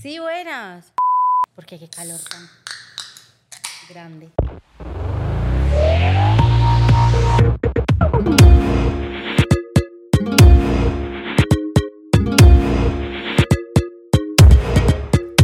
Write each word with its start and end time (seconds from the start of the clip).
Sí, 0.00 0.18
buenas. 0.18 0.92
Porque 1.54 1.78
qué 1.78 1.88
calor 1.88 2.18
tan 2.20 2.48
grande. 3.90 4.30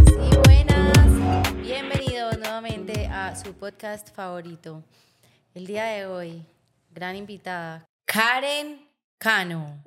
Sí, 0.06 0.30
buenas. 0.44 1.56
Bienvenidos 1.60 2.38
nuevamente 2.38 3.06
a 3.08 3.36
su 3.36 3.52
podcast 3.52 4.14
favorito. 4.14 4.82
El 5.54 5.66
día 5.66 5.84
de 5.84 6.06
hoy, 6.06 6.42
gran 6.94 7.16
invitada, 7.16 7.86
Karen 8.06 8.88
Cano. 9.18 9.82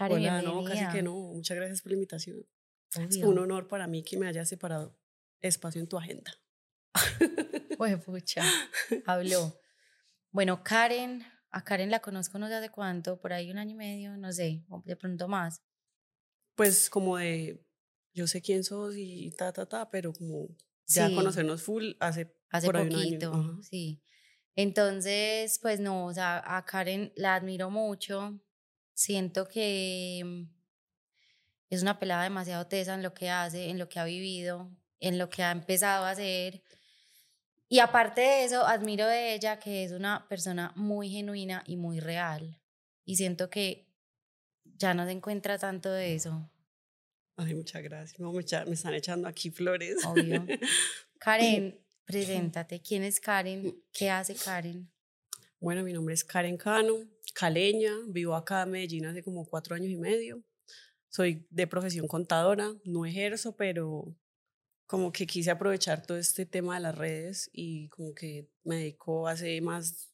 Karen, 0.00 0.16
Hola, 0.16 0.40
no, 0.40 0.64
casi 0.64 0.88
que 0.88 1.02
no. 1.02 1.12
Muchas 1.14 1.54
gracias 1.58 1.82
por 1.82 1.90
la 1.92 1.96
invitación. 1.96 2.46
Es 2.94 3.18
un 3.18 3.38
honor 3.38 3.68
para 3.68 3.86
mí 3.86 4.02
que 4.02 4.16
me 4.16 4.26
hayas 4.26 4.48
separado 4.48 4.98
espacio 5.42 5.78
en 5.78 5.88
tu 5.88 5.98
agenda. 5.98 6.32
Pues 7.76 8.02
pucha, 8.02 8.42
habló. 9.04 9.60
Bueno, 10.30 10.64
Karen, 10.64 11.22
a 11.50 11.64
Karen 11.64 11.90
la 11.90 12.00
conozco 12.00 12.38
no 12.38 12.48
sé 12.48 12.54
hace 12.54 12.70
cuánto, 12.70 13.20
por 13.20 13.34
ahí 13.34 13.50
un 13.50 13.58
año 13.58 13.72
y 13.72 13.74
medio, 13.74 14.16
no 14.16 14.32
sé, 14.32 14.64
o 14.70 14.82
de 14.86 14.96
pronto 14.96 15.28
más. 15.28 15.62
Pues 16.54 16.88
como 16.88 17.18
de, 17.18 17.62
yo 18.14 18.26
sé 18.26 18.40
quién 18.40 18.64
sos 18.64 18.94
y 18.96 19.32
ta, 19.36 19.52
ta, 19.52 19.66
ta, 19.66 19.90
pero 19.90 20.14
como 20.14 20.48
ya 20.86 21.08
Sí. 21.08 21.14
conocernos 21.14 21.62
full 21.62 21.92
hace, 22.00 22.34
Hace 22.48 22.66
por 22.68 22.78
ahí 22.78 22.86
un 22.86 22.94
año. 22.96 23.02
poquito, 23.30 23.62
sí. 23.62 24.02
Entonces, 24.56 25.58
pues 25.60 25.78
no, 25.78 26.06
o 26.06 26.14
sea, 26.14 26.42
a 26.56 26.64
Karen 26.64 27.12
la 27.16 27.34
admiro 27.34 27.68
mucho. 27.68 28.40
Siento 29.04 29.48
que 29.48 30.20
mm, 30.22 30.42
es 31.70 31.80
una 31.80 31.98
pelada 31.98 32.24
demasiado 32.24 32.66
tesa 32.66 32.92
en 32.94 33.02
lo 33.02 33.14
que 33.14 33.30
hace, 33.30 33.70
en 33.70 33.78
lo 33.78 33.88
que 33.88 33.98
ha 33.98 34.04
vivido, 34.04 34.70
en 34.98 35.16
lo 35.16 35.30
que 35.30 35.42
ha 35.42 35.52
empezado 35.52 36.04
a 36.04 36.10
hacer. 36.10 36.62
Y 37.66 37.78
aparte 37.78 38.20
de 38.20 38.44
eso, 38.44 38.66
admiro 38.66 39.06
de 39.06 39.32
ella 39.32 39.58
que 39.58 39.84
es 39.84 39.92
una 39.92 40.28
persona 40.28 40.74
muy 40.76 41.08
genuina 41.08 41.62
y 41.66 41.76
muy 41.76 41.98
real. 41.98 42.60
Y 43.06 43.16
siento 43.16 43.48
que 43.48 43.88
ya 44.76 44.92
no 44.92 45.06
se 45.06 45.12
encuentra 45.12 45.56
tanto 45.56 45.90
de 45.90 46.14
eso, 46.14 46.50
Ay, 47.36 47.54
muchas 47.54 47.82
gracias. 47.82 48.20
No, 48.20 48.32
mucha- 48.32 48.66
me 48.66 48.74
están 48.74 48.92
echando 48.92 49.26
aquí 49.26 49.50
flores. 49.50 50.04
obvio. 50.04 50.44
Karen, 51.18 51.80
preséntate. 52.04 52.82
¿Quién 52.82 53.02
es 53.02 53.18
Karen? 53.18 53.82
¿Qué 53.94 54.10
hace 54.10 54.34
Karen? 54.34 54.90
Bueno, 55.58 55.82
mi 55.82 55.94
nombre 55.94 56.12
es 56.12 56.22
Karen 56.22 56.58
Cano, 56.58 56.96
caleña, 57.32 57.92
vivo 58.08 58.34
acá 58.34 58.62
en 58.62 58.70
Medellín 58.72 59.06
hace 59.06 59.22
como 59.22 59.46
cuatro 59.46 59.74
años 59.74 59.90
y 59.90 59.96
medio. 59.96 60.42
Soy 61.08 61.46
de 61.50 61.66
profesión 61.66 62.06
contadora, 62.08 62.72
no 62.84 63.06
ejerzo, 63.06 63.56
pero 63.56 64.16
como 64.86 65.12
que 65.12 65.26
quise 65.26 65.50
aprovechar 65.50 66.04
todo 66.06 66.18
este 66.18 66.46
tema 66.46 66.74
de 66.76 66.80
las 66.82 66.96
redes 66.96 67.48
y 67.52 67.88
como 67.90 68.14
que 68.14 68.48
me 68.64 68.76
dedico 68.76 69.28
hace 69.28 69.60
más 69.60 70.12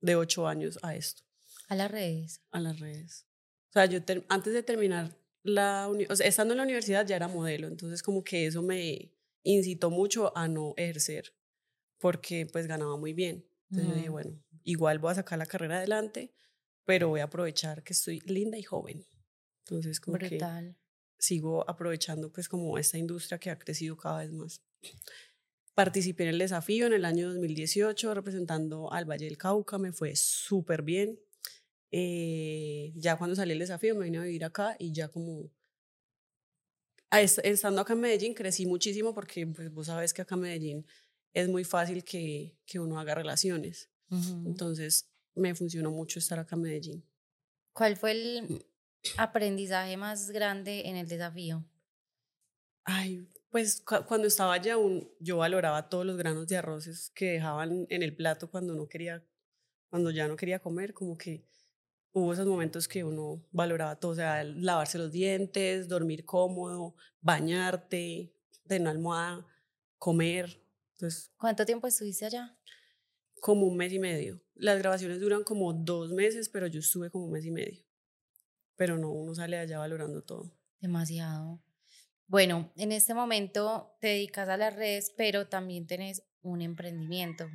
de 0.00 0.16
ocho 0.16 0.46
años 0.48 0.78
a 0.82 0.96
esto, 0.96 1.22
A 1.68 1.74
las 1.76 1.90
redes. 1.90 2.42
a 2.50 2.60
las 2.60 2.80
redes. 2.80 3.26
O 3.70 3.72
sea, 3.72 3.86
yo 3.86 4.00
antes 4.28 4.52
de 4.52 4.62
terminar 4.62 5.16
la 5.42 5.88
o 5.88 6.16
sea, 6.16 6.26
estando 6.26 6.54
en 6.54 6.58
la 6.58 6.64
universidad 6.64 7.06
ya 7.06 7.16
era 7.16 7.28
modelo, 7.28 7.68
entonces 7.68 8.02
como 8.02 8.24
que 8.24 8.46
eso 8.46 8.62
me 8.62 9.12
incitó 9.44 9.90
mucho 9.90 10.36
a 10.36 10.48
no 10.48 10.74
ejercer, 10.76 11.34
porque 11.98 12.46
pues 12.46 12.66
ganaba 12.66 12.96
muy 12.96 13.12
bien. 13.12 13.48
Entonces 13.70 13.88
yo 13.90 13.94
dije, 13.94 14.08
Ujú. 14.08 14.12
bueno, 14.12 14.44
igual 14.64 14.98
voy 14.98 15.12
a 15.12 15.16
sacar 15.16 15.38
la 15.38 15.46
carrera 15.46 15.78
adelante, 15.78 16.34
pero 16.86 17.08
voy 17.08 17.20
a 17.20 17.24
aprovechar 17.24 17.82
que 17.82 17.92
estoy 17.92 18.20
linda 18.20 18.56
y 18.56 18.62
joven. 18.62 19.04
Entonces 19.64 20.00
como 20.00 20.16
que 20.18 20.28
Brutal. 20.28 20.76
sigo 21.18 21.68
aprovechando 21.68 22.32
pues 22.32 22.48
como 22.48 22.78
esta 22.78 22.96
industria 22.96 23.38
que 23.38 23.50
ha 23.50 23.58
crecido 23.58 23.96
cada 23.96 24.20
vez 24.20 24.32
más. 24.32 24.62
Participé 25.74 26.22
en 26.22 26.30
el 26.30 26.38
desafío 26.38 26.86
en 26.86 26.94
el 26.94 27.04
año 27.04 27.28
2018 27.28 28.14
representando 28.14 28.90
al 28.92 29.04
Valle 29.04 29.26
del 29.26 29.36
Cauca, 29.36 29.76
me 29.78 29.92
fue 29.92 30.14
súper 30.14 30.82
bien. 30.82 31.20
Eh, 31.90 32.92
ya 32.94 33.18
cuando 33.18 33.36
salí 33.36 33.52
el 33.52 33.58
desafío 33.58 33.94
me 33.96 34.04
vine 34.04 34.18
a 34.18 34.22
vivir 34.22 34.44
acá 34.44 34.76
y 34.78 34.92
ya 34.92 35.08
como 35.08 35.50
estando 37.10 37.80
acá 37.80 37.94
en 37.94 38.00
Medellín 38.00 38.34
crecí 38.34 38.66
muchísimo 38.66 39.14
porque 39.14 39.46
pues 39.46 39.72
vos 39.72 39.86
sabes 39.86 40.12
que 40.12 40.22
acá 40.22 40.36
en 40.36 40.40
Medellín 40.42 40.86
es 41.32 41.48
muy 41.48 41.64
fácil 41.64 42.04
que, 42.04 42.56
que 42.64 42.78
uno 42.78 42.98
haga 42.98 43.14
relaciones. 43.14 43.90
Ujú. 44.10 44.44
Entonces 44.46 45.08
me 45.36 45.54
funcionó 45.54 45.90
mucho 45.92 46.18
estar 46.18 46.38
acá 46.38 46.56
en 46.56 46.62
Medellín. 46.62 47.04
¿Cuál 47.72 47.96
fue 47.96 48.10
el 48.10 48.66
aprendizaje 49.16 49.96
más 49.96 50.30
grande 50.30 50.88
en 50.88 50.96
el 50.96 51.06
desafío? 51.06 51.64
Ay, 52.84 53.28
pues 53.50 53.80
cu- 53.82 54.04
cuando 54.06 54.28
estaba 54.28 54.54
allá 54.54 54.74
aún 54.74 55.10
yo 55.20 55.38
valoraba 55.38 55.88
todos 55.88 56.06
los 56.06 56.16
granos 56.16 56.46
de 56.46 56.56
arroces 56.56 57.10
que 57.14 57.32
dejaban 57.32 57.86
en 57.90 58.02
el 58.02 58.14
plato 58.14 58.50
cuando 58.50 58.74
no 58.74 58.88
quería, 58.88 59.24
cuando 59.90 60.10
ya 60.10 60.28
no 60.28 60.36
quería 60.36 60.60
comer, 60.60 60.94
como 60.94 61.16
que 61.18 61.46
hubo 62.12 62.32
esos 62.34 62.46
momentos 62.46 62.88
que 62.88 63.04
uno 63.04 63.46
valoraba 63.52 63.98
todo, 64.00 64.12
o 64.12 64.16
sea, 64.16 64.44
lavarse 64.44 64.98
los 64.98 65.12
dientes, 65.12 65.88
dormir 65.88 66.24
cómodo, 66.26 66.96
bañarte, 67.20 68.34
tener 68.68 68.82
una 68.82 68.90
almohada, 68.92 69.46
comer. 69.98 70.62
Entonces, 70.94 71.32
¿Cuánto 71.38 71.64
tiempo 71.64 71.86
estuviste 71.86 72.26
allá? 72.26 72.58
como 73.40 73.66
un 73.66 73.76
mes 73.78 73.92
y 73.92 73.98
medio. 73.98 74.42
Las 74.56 74.78
grabaciones 74.78 75.20
duran 75.20 75.44
como 75.44 75.72
dos 75.72 76.12
meses, 76.12 76.48
pero 76.48 76.66
yo 76.66 76.80
estuve 76.80 77.10
como 77.10 77.26
un 77.26 77.32
mes 77.32 77.44
y 77.44 77.50
medio. 77.50 77.84
Pero 78.76 78.98
no, 78.98 79.10
uno 79.10 79.34
sale 79.34 79.56
de 79.56 79.62
allá 79.62 79.78
valorando 79.78 80.22
todo. 80.22 80.52
Demasiado. 80.80 81.62
Bueno, 82.26 82.72
en 82.76 82.92
este 82.92 83.14
momento 83.14 83.96
te 84.00 84.08
dedicas 84.08 84.48
a 84.48 84.56
las 84.56 84.74
redes, 84.74 85.12
pero 85.16 85.48
también 85.48 85.86
tenés 85.86 86.22
un 86.42 86.60
emprendimiento. 86.60 87.46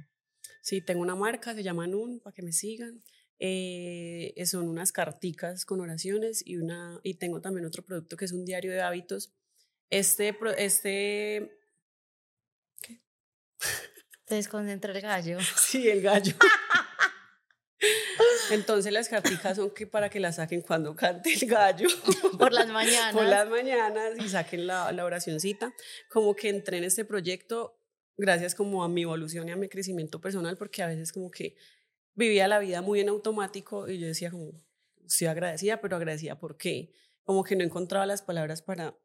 Sí, 0.62 0.82
tengo 0.82 1.02
una 1.02 1.16
marca, 1.16 1.54
se 1.54 1.64
llama 1.64 1.88
Nun, 1.88 2.20
para 2.20 2.34
que 2.34 2.42
me 2.42 2.54
sigan. 2.54 3.04
Eh, 3.40 4.34
eh, 4.36 4.46
son 4.46 4.70
unas 4.70 4.92
carticas 4.92 5.66
con 5.66 5.82
oraciones 5.82 6.44
y, 6.46 6.58
una, 6.58 7.00
y 7.04 7.16
tengo 7.16 7.42
también 7.42 7.66
otro 7.66 7.84
producto 7.84 8.16
que 8.16 8.26
es 8.26 8.32
un 8.32 8.46
diario 8.46 8.72
de 8.72 8.82
hábitos. 8.82 9.34
Este, 9.90 10.38
este, 10.58 11.58
Te 14.26 14.36
desconcentró 14.36 14.94
el 14.94 15.02
gallo. 15.02 15.40
sí, 15.58 15.90
el 15.90 16.02
gallo. 16.02 16.34
Entonces 18.52 18.92
las 18.92 19.10
carticas 19.10 19.58
son 19.58 19.72
que 19.72 19.88
para 19.88 20.10
que 20.10 20.20
las 20.20 20.36
saquen 20.36 20.62
cuando 20.62 20.96
cante 20.96 21.34
el 21.34 21.48
gallo. 21.48 21.88
Por 22.38 22.54
las 22.54 22.68
mañanas. 22.68 23.14
por 23.14 23.26
las 23.26 23.48
mañanas 23.50 24.14
y 24.20 24.30
saquen 24.30 24.68
la, 24.68 24.92
la 24.92 25.06
oracioncita. 25.06 25.74
Como 26.10 26.36
que 26.36 26.50
entré 26.50 26.78
en 26.78 26.84
este 26.84 27.06
proyecto 27.06 27.78
gracias 28.18 28.56
como 28.56 28.84
a 28.84 28.88
mi 28.88 29.02
evolución 29.02 29.50
y 29.50 29.52
a 29.52 29.56
mi 29.56 29.68
crecimiento 29.68 30.22
personal, 30.22 30.58
porque 30.58 30.84
a 30.84 30.88
veces 30.88 31.12
como 31.12 31.32
que 31.32 31.56
vivía 32.14 32.48
la 32.48 32.60
vida 32.60 32.82
muy 32.82 33.00
en 33.00 33.10
automático 33.10 33.90
y 33.90 34.00
yo 34.00 34.08
decía 34.08 34.32
como, 34.32 34.52
estoy 35.06 35.28
agradecida, 35.28 35.82
pero 35.82 35.96
agradecida 35.96 36.40
¿por 36.40 36.58
qué? 36.58 36.94
Como 37.24 37.44
que 37.44 37.56
no 37.56 37.64
encontraba 37.64 38.06
las 38.06 38.22
palabras 38.22 38.62
para, 38.62 38.96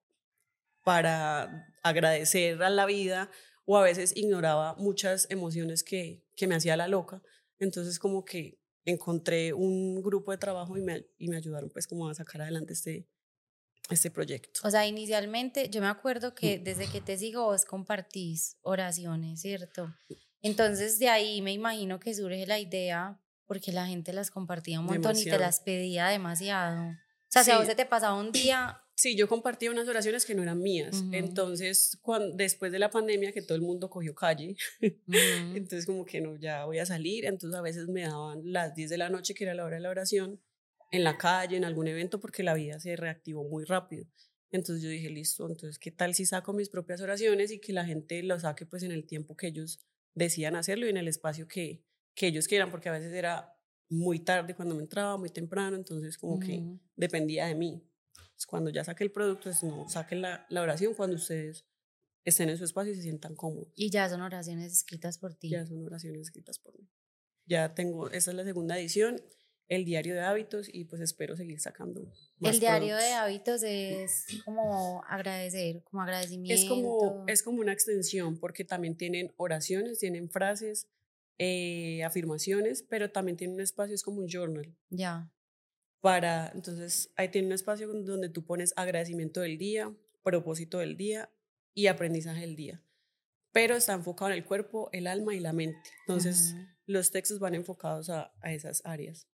para 0.82 1.66
agradecer 1.82 2.62
a 2.62 2.70
la 2.70 2.86
vida 2.86 3.30
o 3.64 3.76
a 3.76 3.82
veces 3.82 4.16
ignoraba 4.16 4.74
muchas 4.74 5.26
emociones 5.30 5.82
que, 5.82 6.24
que 6.36 6.46
me 6.46 6.54
hacía 6.54 6.76
la 6.76 6.88
loca. 6.88 7.22
Entonces 7.58 7.98
como 7.98 8.24
que 8.24 8.58
encontré 8.86 9.52
un 9.52 10.00
grupo 10.02 10.30
de 10.32 10.38
trabajo 10.38 10.76
y 10.78 10.80
me, 10.80 11.06
y 11.19 11.28
me 11.28 11.36
ayudaron 11.36 11.69
pues 11.70 11.86
como 11.86 12.08
a 12.08 12.14
sacar 12.14 12.41
adelante 12.42 12.72
este, 12.72 13.06
este 13.91 14.10
proyecto. 14.10 14.60
O 14.64 14.70
sea, 14.70 14.86
inicialmente 14.86 15.69
yo 15.69 15.80
me 15.82 15.88
acuerdo 15.88 16.34
que 16.34 16.58
desde 16.58 16.86
que 16.88 17.00
te 17.00 17.19
sigo 17.19 17.44
vos 17.44 17.64
compartís 17.64 18.56
oraciones, 18.62 19.41
¿cierto? 19.42 19.92
Entonces 20.41 20.98
de 20.98 21.08
ahí 21.08 21.42
me 21.42 21.52
imagino 21.52 21.98
que 22.00 22.14
surge 22.14 22.46
la 22.46 22.58
idea 22.58 23.20
porque 23.46 23.72
la 23.72 23.86
gente 23.86 24.12
las 24.12 24.30
compartía 24.30 24.80
un 24.80 24.86
montón 24.86 25.12
y 25.12 25.25
te 25.25 25.30
Demasiado. 25.30 25.41
las 25.41 25.60
pedía 25.60 26.06
demasiado. 26.08 26.91
O 26.91 26.94
sea, 27.28 27.44
si 27.44 27.50
a 27.50 27.54
Sí. 27.54 27.58
vos 27.58 27.66
se 27.66 27.75
te 27.75 27.86
pasaba 27.86 28.14
un 28.14 28.32
día, 28.32 28.80
Sí, 28.96 29.14
yo 29.14 29.28
compartía 29.28 29.70
unas 29.70 29.87
oraciones 29.88 30.25
que 30.25 30.34
no 30.34 30.43
eran 30.43 30.58
mías. 30.58 31.04
Entonces, 31.12 31.98
cuando, 32.00 32.34
después 32.34 32.72
de 32.72 32.78
la 32.78 32.88
pandemia, 32.88 33.31
que 33.31 33.43
todo 33.43 33.54
el 33.54 33.60
mundo 33.60 33.90
cogió 33.90 34.14
calle, 34.14 34.56
entonces 35.54 35.84
como 35.84 36.06
que 36.06 36.22
no, 36.22 36.37
ya 36.37 36.64
voy 36.64 36.78
a 36.78 36.87
salir. 36.87 37.26
Entonces 37.26 37.58
a 37.58 37.60
veces 37.60 37.88
me 37.88 38.02
daban 38.02 38.40
las 38.44 38.75
10 38.75 38.88
de 38.88 38.96
la 38.96 39.10
noche, 39.10 39.34
que 39.34 39.44
era 39.44 39.52
la 39.52 39.66
hora 39.66 39.76
de 39.76 39.82
la 39.82 39.90
oración, 39.90 40.40
en 40.90 41.04
la 41.04 41.19
calle, 41.19 41.58
en 41.58 41.66
algún 41.66 41.88
evento, 41.88 42.20
porque 42.20 42.43
la 42.43 42.54
vida 42.54 42.81
se 42.81 42.96
reactivó 42.96 43.44
muy 43.44 43.64
rápido. 43.64 44.06
Entonces 44.50 44.82
yo 44.82 44.88
dije, 44.88 45.10
listo, 45.10 45.46
entonces, 45.46 45.78
¿qué 45.78 45.90
tal 45.90 46.14
si 46.14 46.25
saco 46.25 46.54
mis 46.54 46.70
propias 46.70 47.02
oraciones 47.02 47.50
y 47.50 47.60
que 47.60 47.75
la 47.75 47.84
gente 47.84 48.22
lo 48.22 48.40
saque 48.40 48.64
pues 48.64 48.82
en 48.82 48.92
el 48.92 49.06
tiempo 49.06 49.37
que 49.37 49.49
ellos 49.49 49.78
decían 50.14 50.56
hacerlo 50.56 50.87
y 50.87 50.90
en 50.90 50.96
el 50.96 51.08
espacio 51.08 51.46
que, 51.46 51.84
que 52.14 52.28
ellos 52.28 52.49
quieran? 52.49 52.70
Porque 52.70 52.88
a 52.88 52.92
veces 52.92 53.12
era 53.12 53.52
muy 53.90 54.20
tarde 54.20 54.54
cuando 54.54 54.75
me 54.75 54.82
entraba, 54.82 55.19
muy 55.19 55.28
temprano, 55.28 55.76
entonces 55.76 56.16
como 56.16 56.40
que 56.40 56.60
ujú. 56.60 56.81
dependía 56.96 57.46
de 57.46 57.56
mí. 57.56 57.82
Pues, 58.37 58.47
cuando 58.47 58.71
ya 58.71 58.85
saque 58.85 59.03
el 59.03 59.11
producto, 59.11 59.44
pues 59.44 59.62
no, 59.62 59.88
saquen 59.88 60.23
la, 60.23 60.47
la 60.50 60.62
oración 60.62 60.94
cuando 60.94 61.17
ustedes 61.17 61.67
estén 62.25 62.50
en 62.50 62.59
su 62.59 62.65
espacio 62.65 62.93
y 62.93 62.97
se 62.97 63.03
sientan 63.03 63.35
cómodos. 63.35 63.73
Y 63.75 63.91
ya 63.91 64.09
son 64.09 64.21
oraciones 64.21 64.73
escritas 64.73 65.19
por 65.19 65.35
ti. 65.35 65.49
Ya 65.49 65.67
son 65.67 65.85
oraciones 65.85 66.21
escritas 66.23 66.59
por 66.59 66.79
mí. 66.79 66.88
Ya 67.47 67.75
tengo, 67.75 68.11
esta 68.11 68.31
es 68.31 68.37
la 68.37 68.44
segunda 68.44 68.79
edición 68.79 69.23
el 69.69 69.85
diario 69.85 70.15
de 70.15 70.21
hábitos 70.21 70.69
y 70.73 70.85
pues 70.85 71.03
espero 71.03 71.37
seguir 71.37 71.61
sacando. 71.61 72.05
Más 72.38 72.55
el 72.55 72.61
diario 72.61 72.94
de 72.97 73.03
productos. 73.03 73.21
hábitos 73.21 73.62
es 73.62 74.27
como 74.44 75.03
agradecer, 75.09 75.83
como 75.85 76.03
agradecimiento. 76.03 76.62
Es 76.62 76.69
como, 76.69 77.25
es 77.27 77.43
como 77.43 77.61
una 77.61 77.73
extensión 77.73 78.38
porque 78.38 78.65
también 78.65 78.97
tienen 78.97 79.33
oraciones, 79.37 79.99
tienen 79.99 80.31
frases, 80.31 80.88
eh, 81.38 82.03
afirmaciones, 82.05 82.85
pero 82.88 83.11
también 83.11 83.37
tienen 83.37 83.56
un 83.56 83.62
espacio, 83.62 83.94
es 83.94 84.03
como 84.03 84.21
un 84.21 84.29
journal. 84.29 84.77
Ya. 84.91 85.33
Para, 86.06 86.53
entonces, 86.55 87.11
ahí 87.17 87.31
tiene 87.31 87.49
un 87.49 87.53
espacio 87.53 87.88
donde 87.88 88.29
tú 88.29 88.44
pones 88.44 88.73
agradecimiento 88.76 89.41
del 89.41 89.58
día, 89.58 89.93
propósito 90.23 90.79
del 90.79 90.97
día 90.97 91.32
y 91.75 91.88
aprendizaje 91.88 92.43
del 92.43 92.55
día. 92.55 92.81
Pero 93.50 93.75
está 93.75 93.94
enfocado 93.94 94.31
en 94.31 94.37
el 94.37 94.44
cuerpo, 94.44 94.88
el 94.93 95.08
alma 95.08 95.35
y 95.35 95.41
la 95.41 95.53
mente. 95.53 95.91
Entonces, 96.06 96.55
los 96.87 97.11
textos 97.11 97.41
van 97.41 97.56
enfocados 97.56 98.08
a, 98.08 98.32
a 98.41 98.53
esas 98.53 98.82
áreas. 98.85 99.26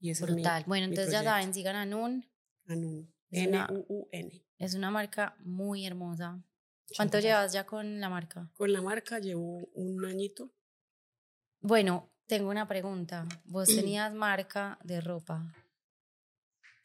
Y 0.00 0.10
ese 0.10 0.24
Brutal. 0.24 0.62
es 0.62 0.66
mi, 0.66 0.68
bueno, 0.70 0.86
entonces 0.86 1.12
ya 1.12 1.22
saben, 1.22 1.54
sigan 1.54 1.76
a 1.76 1.86
Nun. 1.86 2.28
Anun. 2.66 3.14
N-U-U-N. 3.30 4.44
Es 4.58 4.74
una 4.74 4.90
marca 4.90 5.36
muy 5.44 5.86
hermosa. 5.86 6.42
¿Cuánto 6.96 7.20
llevas 7.20 7.52
ya 7.52 7.64
con 7.64 8.00
la 8.00 8.08
marca? 8.08 8.50
Con 8.54 8.72
la 8.72 8.82
marca 8.82 9.20
llevo 9.20 9.68
un 9.74 10.04
añito. 10.04 10.52
Bueno, 11.60 12.10
tengo 12.26 12.50
una 12.50 12.66
pregunta. 12.66 13.28
¿Vos 13.44 13.68
tenías 13.76 14.12
marca 14.12 14.80
de 14.82 15.00
ropa? 15.00 15.54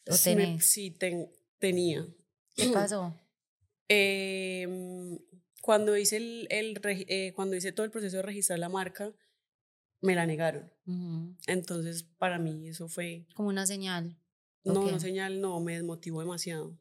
¿O 0.08 0.14
Sí, 0.14 0.36
me- 0.36 0.60
sí, 0.62 0.92
ten- 0.92 1.32
tenía. 1.60 2.08
¿Qué 2.56 2.66
pasó? 2.74 3.14
Em, 3.88 5.20
cuando, 5.62 5.98
hice 5.98 6.18
el, 6.18 6.48
eh, 6.52 7.34
cuando 7.36 7.56
hice 7.56 7.72
todo 7.72 7.86
el 7.86 7.92
proceso 7.92 8.18
de 8.18 8.24
registrar 8.24 8.58
la 8.60 8.70
marca, 8.70 9.14
me 10.02 10.16
la 10.16 10.26
negaron. 10.26 10.72
Entonces, 11.48 12.04
para 12.04 12.40
mí 12.40 12.68
eso 12.68 12.88
fue, 12.88 13.26
Como 13.36 13.50
una 13.50 13.66
señal. 13.68 14.18
no, 14.64 14.82
Ok. 14.86 14.92
no 14.92 15.00
señal, 15.00 15.40
no, 15.42 15.60
me 15.60 15.74
desmotivó 15.76 16.22
demasiado. 16.22 16.78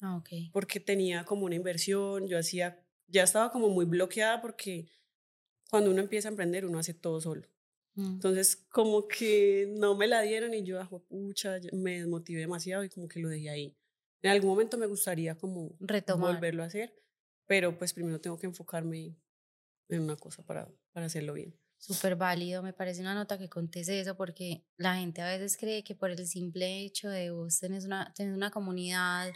Ah, 0.00 0.16
ok. 0.16 0.28
Porque 0.52 0.80
tenía 0.80 1.24
como 1.24 1.46
una 1.46 1.54
inversión, 1.56 2.26
yo 2.28 2.38
hacía, 2.38 2.84
ya 3.08 3.22
estaba 3.24 3.50
como 3.50 3.68
muy 3.68 3.84
bloqueada 3.84 4.40
porque 4.40 4.86
cuando 5.68 5.90
uno 5.90 6.00
empieza 6.00 6.28
a 6.28 6.30
emprender, 6.30 6.64
uno 6.66 6.78
hace 6.78 6.94
todo 6.94 7.20
solo. 7.20 7.46
Mm. 7.94 8.14
Entonces, 8.14 8.56
como 8.70 9.06
que 9.08 9.72
no 9.76 9.94
me 9.96 10.06
la 10.06 10.22
dieron 10.22 10.54
y 10.54 10.64
yo, 10.64 10.80
ah, 10.80 10.88
pucha, 11.08 11.58
me 11.72 11.98
desmotivé 11.98 12.40
demasiado 12.40 12.84
y 12.84 12.88
como 12.88 13.08
que 13.08 13.20
lo 13.20 13.28
dejé 13.28 13.50
ahí. 13.50 13.76
En 14.22 14.30
algún 14.30 14.50
momento 14.50 14.78
me 14.78 14.86
gustaría 14.86 15.36
como 15.36 15.76
Retomar. 15.80 16.34
volverlo 16.34 16.62
a 16.62 16.66
hacer, 16.66 16.94
pero 17.46 17.76
pues 17.76 17.92
primero 17.92 18.20
tengo 18.20 18.38
que 18.38 18.46
enfocarme 18.46 19.16
en 19.88 20.00
una 20.00 20.16
cosa 20.16 20.44
para, 20.44 20.70
para 20.92 21.06
hacerlo 21.06 21.32
bien. 21.34 21.58
Súper 21.78 22.14
válido, 22.16 22.62
me 22.62 22.74
parece 22.74 23.00
una 23.00 23.14
nota 23.14 23.38
que 23.38 23.48
contes 23.48 23.88
eso 23.88 24.14
porque 24.14 24.66
la 24.76 24.96
gente 24.96 25.22
a 25.22 25.28
veces 25.28 25.56
cree 25.56 25.82
que 25.82 25.94
por 25.94 26.10
el 26.10 26.26
simple 26.26 26.84
hecho 26.84 27.08
de 27.08 27.30
vos 27.30 27.58
tenés 27.58 27.86
una, 27.86 28.12
tenés 28.14 28.36
una 28.36 28.50
comunidad 28.50 29.32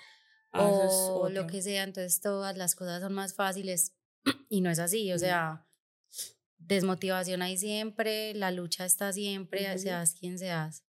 Ah, 0.55 0.71
esa 0.71 0.87
es 0.87 0.93
o 0.93 1.29
lo 1.31 1.49
que 1.49 1.61
sea, 1.63 1.83
entonces 1.83 2.21
todas 2.21 2.57
las 2.57 2.77
cosas 2.77 3.03
son 3.03 3.13
más 3.13 3.35
fáciles 3.35 3.93
y 4.49 4.61
no 4.61 4.71
es 4.71 4.79
así, 4.79 5.13
o 5.13 5.19
sea, 5.19 5.67
desmotivación 6.59 7.43
hay 7.43 7.57
siempre, 7.57 8.35
la 8.35 8.51
lucha 8.51 8.85
está 8.85 9.13
siempre, 9.13 9.69
Ujú. 9.71 9.79
seas 9.79 10.15
quien 10.15 10.39
seas. 10.39 10.85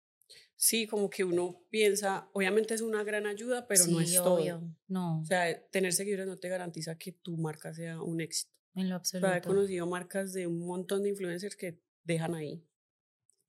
Sí, 0.57 0.87
como 0.87 1.11
que 1.11 1.25
uno 1.25 1.65
piensa, 1.71 2.29
obviamente 2.35 2.75
es 2.75 2.83
una 2.83 3.03
gran 3.03 3.27
ayuda, 3.27 3.67
pero 3.67 3.85
no 3.87 3.99
Sí, 3.99 4.05
es 4.05 4.19
obvio, 4.19 4.59
todo. 4.59 4.77
No, 4.87 5.21
O 5.21 5.25
sea, 5.25 5.61
tener 5.71 5.93
seguidores 5.93 6.27
no 6.27 6.39
te 6.39 6.49
garantiza 6.49 6.97
que 6.97 7.13
tu 7.13 7.37
marca 7.37 7.75
sea 7.75 8.01
un 8.01 8.21
éxito. 8.21 8.53
en 8.75 8.89
lo 8.89 8.97
O 8.97 9.05
sea, 9.05 9.19
he 9.21 9.25
absoluto. 9.25 9.49
conocido 9.49 9.87
marcas 9.87 10.33
de 10.33 10.47
un 10.47 10.65
montón 10.67 11.03
de 11.03 11.09
influencers 11.11 11.57
que 11.57 11.81
dejan 12.05 12.35
ahí, 12.35 12.65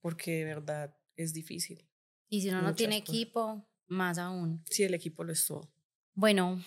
porque 0.00 0.38
de 0.38 0.44
verdad 0.44 0.96
es 1.16 1.32
difícil. 1.32 1.88
Y 2.28 2.42
si 2.42 2.48
uno 2.48 2.62
no 2.62 2.74
tiene 2.74 3.00
cosas. 3.00 3.14
equipo, 3.14 3.68
más 3.86 4.18
aún. 4.18 4.64
Sí, 4.68 4.82
el 4.82 4.94
equipo 4.94 5.22
lo 5.22 5.32
es 5.32 5.46
todo. 5.46 5.72
Bueno, 6.14 6.62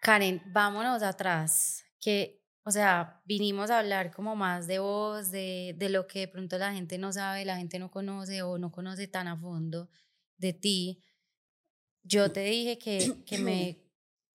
Karen, 0.00 0.42
vámonos 0.52 1.02
atrás, 1.02 1.84
que, 2.00 2.39
o 2.64 2.70
sea, 2.70 3.22
vinimos 3.24 3.70
a 3.70 3.78
hablar 3.80 4.12
como 4.12 4.36
más 4.36 4.66
de 4.66 4.78
vos, 4.78 5.30
de, 5.30 5.74
de 5.78 5.88
lo 5.88 6.06
que 6.06 6.20
de 6.20 6.28
pronto 6.28 6.58
la 6.58 6.72
gente 6.72 6.98
no 6.98 7.12
sabe, 7.12 7.44
la 7.44 7.56
gente 7.56 7.78
no 7.78 7.90
conoce 7.90 8.42
o 8.42 8.58
no 8.58 8.70
conoce 8.72 9.08
tan 9.08 9.28
a 9.28 9.36
fondo 9.36 9.90
de 10.38 10.52
ti. 10.52 11.02
Yo 12.02 12.32
te 12.32 12.40
dije 12.40 12.78
que, 12.78 13.22
que 13.26 13.38
me 13.38 13.78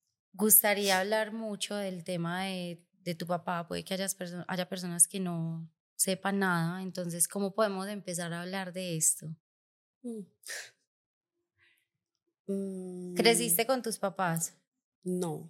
gustaría 0.34 1.00
hablar 1.00 1.34
mucho 1.34 1.76
del 1.76 2.04
tema 2.04 2.44
de, 2.46 2.84
de 3.04 3.16
tu 3.16 3.28
papá, 3.28 3.68
puede 3.68 3.84
que 3.84 3.94
hayas 3.94 4.18
perso- 4.18 4.46
haya 4.48 4.70
personas 4.70 5.08
que 5.08 5.20
no 5.20 5.70
sepan 5.96 6.40
nada, 6.40 6.82
entonces, 6.84 7.28
¿cómo 7.28 7.54
podemos 7.54 7.88
empezar 7.88 8.34
a 8.34 8.42
hablar 8.42 8.74
de 8.74 8.98
esto? 8.98 9.36
Mm, 12.48 13.16
¿Creciste 13.16 13.66
con 13.66 13.82
tus 13.82 13.98
papás? 13.98 14.54
No. 15.04 15.50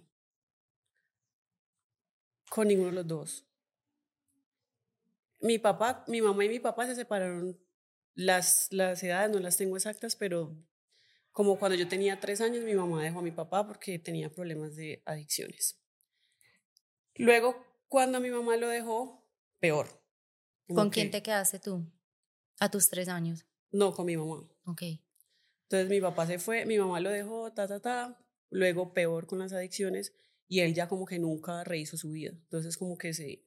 Con 2.50 2.68
ninguno 2.68 2.88
de 2.90 2.94
los 2.94 3.06
dos. 3.06 3.44
Mi 5.40 5.58
papá, 5.58 6.04
mi 6.08 6.20
mamá 6.22 6.44
y 6.44 6.48
mi 6.48 6.60
papá 6.60 6.86
se 6.86 6.94
separaron. 6.94 7.58
Las, 8.14 8.68
las 8.72 9.02
edades 9.02 9.30
no 9.30 9.38
las 9.40 9.56
tengo 9.56 9.76
exactas, 9.76 10.16
pero 10.16 10.56
como 11.32 11.58
cuando 11.58 11.76
yo 11.76 11.86
tenía 11.86 12.18
tres 12.18 12.40
años, 12.40 12.64
mi 12.64 12.74
mamá 12.74 13.02
dejó 13.02 13.18
a 13.18 13.22
mi 13.22 13.30
papá 13.30 13.66
porque 13.66 13.98
tenía 13.98 14.30
problemas 14.30 14.74
de 14.74 15.02
adicciones. 15.04 15.78
Luego, 17.16 17.62
cuando 17.88 18.20
mi 18.20 18.30
mamá 18.30 18.56
lo 18.56 18.68
dejó, 18.68 19.28
peor. 19.58 20.02
Como 20.66 20.80
¿Con 20.80 20.90
quién 20.90 21.08
que- 21.08 21.12
te 21.18 21.22
quedaste 21.22 21.58
tú? 21.58 21.84
A 22.58 22.70
tus 22.70 22.88
tres 22.88 23.08
años. 23.08 23.44
No, 23.70 23.92
con 23.94 24.06
mi 24.06 24.16
mamá. 24.16 24.48
Ok. 24.64 24.82
Entonces 25.64 25.90
mi 25.90 26.00
papá 26.00 26.26
se 26.26 26.38
fue, 26.38 26.64
mi 26.64 26.78
mamá 26.78 27.00
lo 27.00 27.10
dejó, 27.10 27.52
ta, 27.52 27.68
ta, 27.68 27.80
ta. 27.80 28.18
Luego 28.48 28.94
peor 28.94 29.26
con 29.26 29.40
las 29.40 29.52
adicciones 29.52 30.14
y 30.48 30.60
él 30.60 30.74
ya 30.74 30.88
como 30.88 31.06
que 31.06 31.18
nunca 31.18 31.64
rehizo 31.64 31.96
su 31.96 32.10
vida. 32.10 32.30
Entonces 32.30 32.76
como 32.76 32.98
que 32.98 33.14
se, 33.14 33.44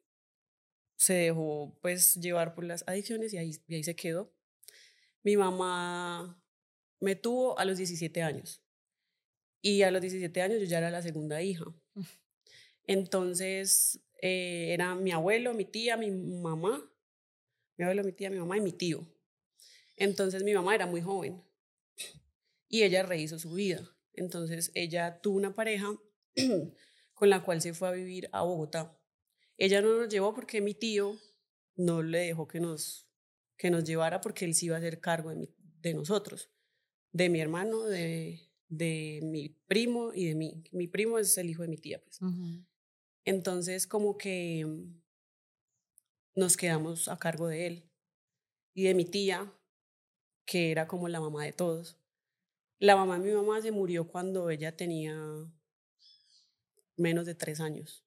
se 0.96 1.14
dejó 1.14 1.78
pues 1.82 2.16
llevar 2.16 2.56
por 2.56 2.64
las 2.64 2.84
adicciones 2.88 3.34
y 3.34 3.38
ahí, 3.38 3.56
y 3.68 3.76
ahí 3.76 3.84
se 3.84 3.96
quedó. 3.96 4.34
Mi 5.24 5.38
mamá 5.38 6.42
me 7.00 7.16
tuvo 7.16 7.58
a 7.58 7.66
los 7.66 7.78
17 7.78 8.22
años 8.22 8.62
y 9.62 9.82
a 9.84 9.92
los 9.92 10.02
17 10.02 10.42
años 10.42 10.60
yo 10.60 10.66
ya 10.66 10.80
era 10.80 10.92
la 10.92 11.02
segunda 11.02 11.42
hija. 11.42 11.66
Mm. 11.94 12.02
Entonces 12.88 14.00
eh, 14.22 14.74
era 14.74 14.96
mi 14.96 15.12
abuelo, 15.12 15.54
mi 15.54 15.66
tía, 15.66 15.96
mi 15.98 16.12
mamá, 16.12 16.92
mi 17.78 17.84
abuelo, 17.84 18.04
mi 18.04 18.12
tía, 18.12 18.30
mi 18.30 18.40
mamá 18.40 18.58
y 18.58 18.62
mi 18.62 18.72
tío. 18.72 19.08
Entonces 19.96 20.44
mi 20.44 20.54
mamá 20.54 20.76
era 20.76 20.86
muy 20.86 21.02
joven 21.02 21.44
y 22.68 22.84
ella 22.84 23.04
rehizo 23.04 23.40
su 23.40 23.54
vida. 23.54 23.90
Entonces 24.14 24.72
ella 24.74 25.22
tuvo 25.22 25.38
una 25.38 25.56
pareja 25.56 25.88
con 27.20 27.30
la 27.30 27.44
cual 27.44 27.62
se 27.62 27.74
fue 27.74 27.90
a 27.90 27.92
vivir 27.92 28.30
a 28.32 28.44
Bogotá. 28.44 28.98
Ella 29.58 29.82
no 29.82 29.94
nos 29.98 30.08
llevó 30.08 30.34
porque 30.34 30.62
mi 30.62 30.74
tío 30.74 31.18
no 31.76 32.02
le 32.02 32.20
dejó 32.20 32.48
que 32.48 32.62
nos, 32.62 33.10
que 33.58 33.70
nos 33.70 33.84
llevara 33.84 34.22
porque 34.22 34.46
él 34.46 34.54
sí 34.56 34.68
iba 34.68 34.76
a 34.78 34.80
hacer 34.80 35.02
cargo 35.02 35.30
de, 35.32 35.36
mi- 35.36 35.54
de 35.82 35.94
nosotros, 35.94 36.50
de 37.12 37.28
mi 37.30 37.42
hermano, 37.42 37.84
de, 37.84 38.40
de 38.70 39.20
mi 39.24 39.50
primo 39.68 40.14
y 40.14 40.26
de 40.28 40.36
mí. 40.36 40.64
Mi 40.72 40.88
primo 40.88 41.20
es 41.20 41.38
el 41.38 41.50
hijo 41.50 41.62
de 41.64 41.68
mi 41.68 41.78
tía. 41.78 42.02
Pues. 42.02 42.22
Entonces 43.26 43.86
como 43.86 44.18
que 44.18 44.66
mm, 44.66 45.02
nos 46.36 46.56
quedamos 46.56 47.10
a 47.10 47.20
cargo 47.20 47.48
de 47.48 47.68
él 47.68 47.92
y 48.74 48.84
de 48.84 48.94
mi 48.94 49.04
tía, 49.06 49.54
que 50.46 50.72
era 50.72 50.88
como 50.88 51.10
la 51.10 51.20
mamá 51.20 51.44
de 51.44 51.52
todos. 51.52 51.98
La 52.80 52.96
mamá 52.96 53.20
de 53.20 53.26
mi 53.28 53.34
mamá 53.36 53.62
se 53.62 53.72
murió 53.74 54.08
cuando 54.08 54.50
ella 54.50 54.78
tenía 54.78 55.18
menos 57.00 57.26
de 57.26 57.36
tres 57.36 57.60
años. 57.60 58.04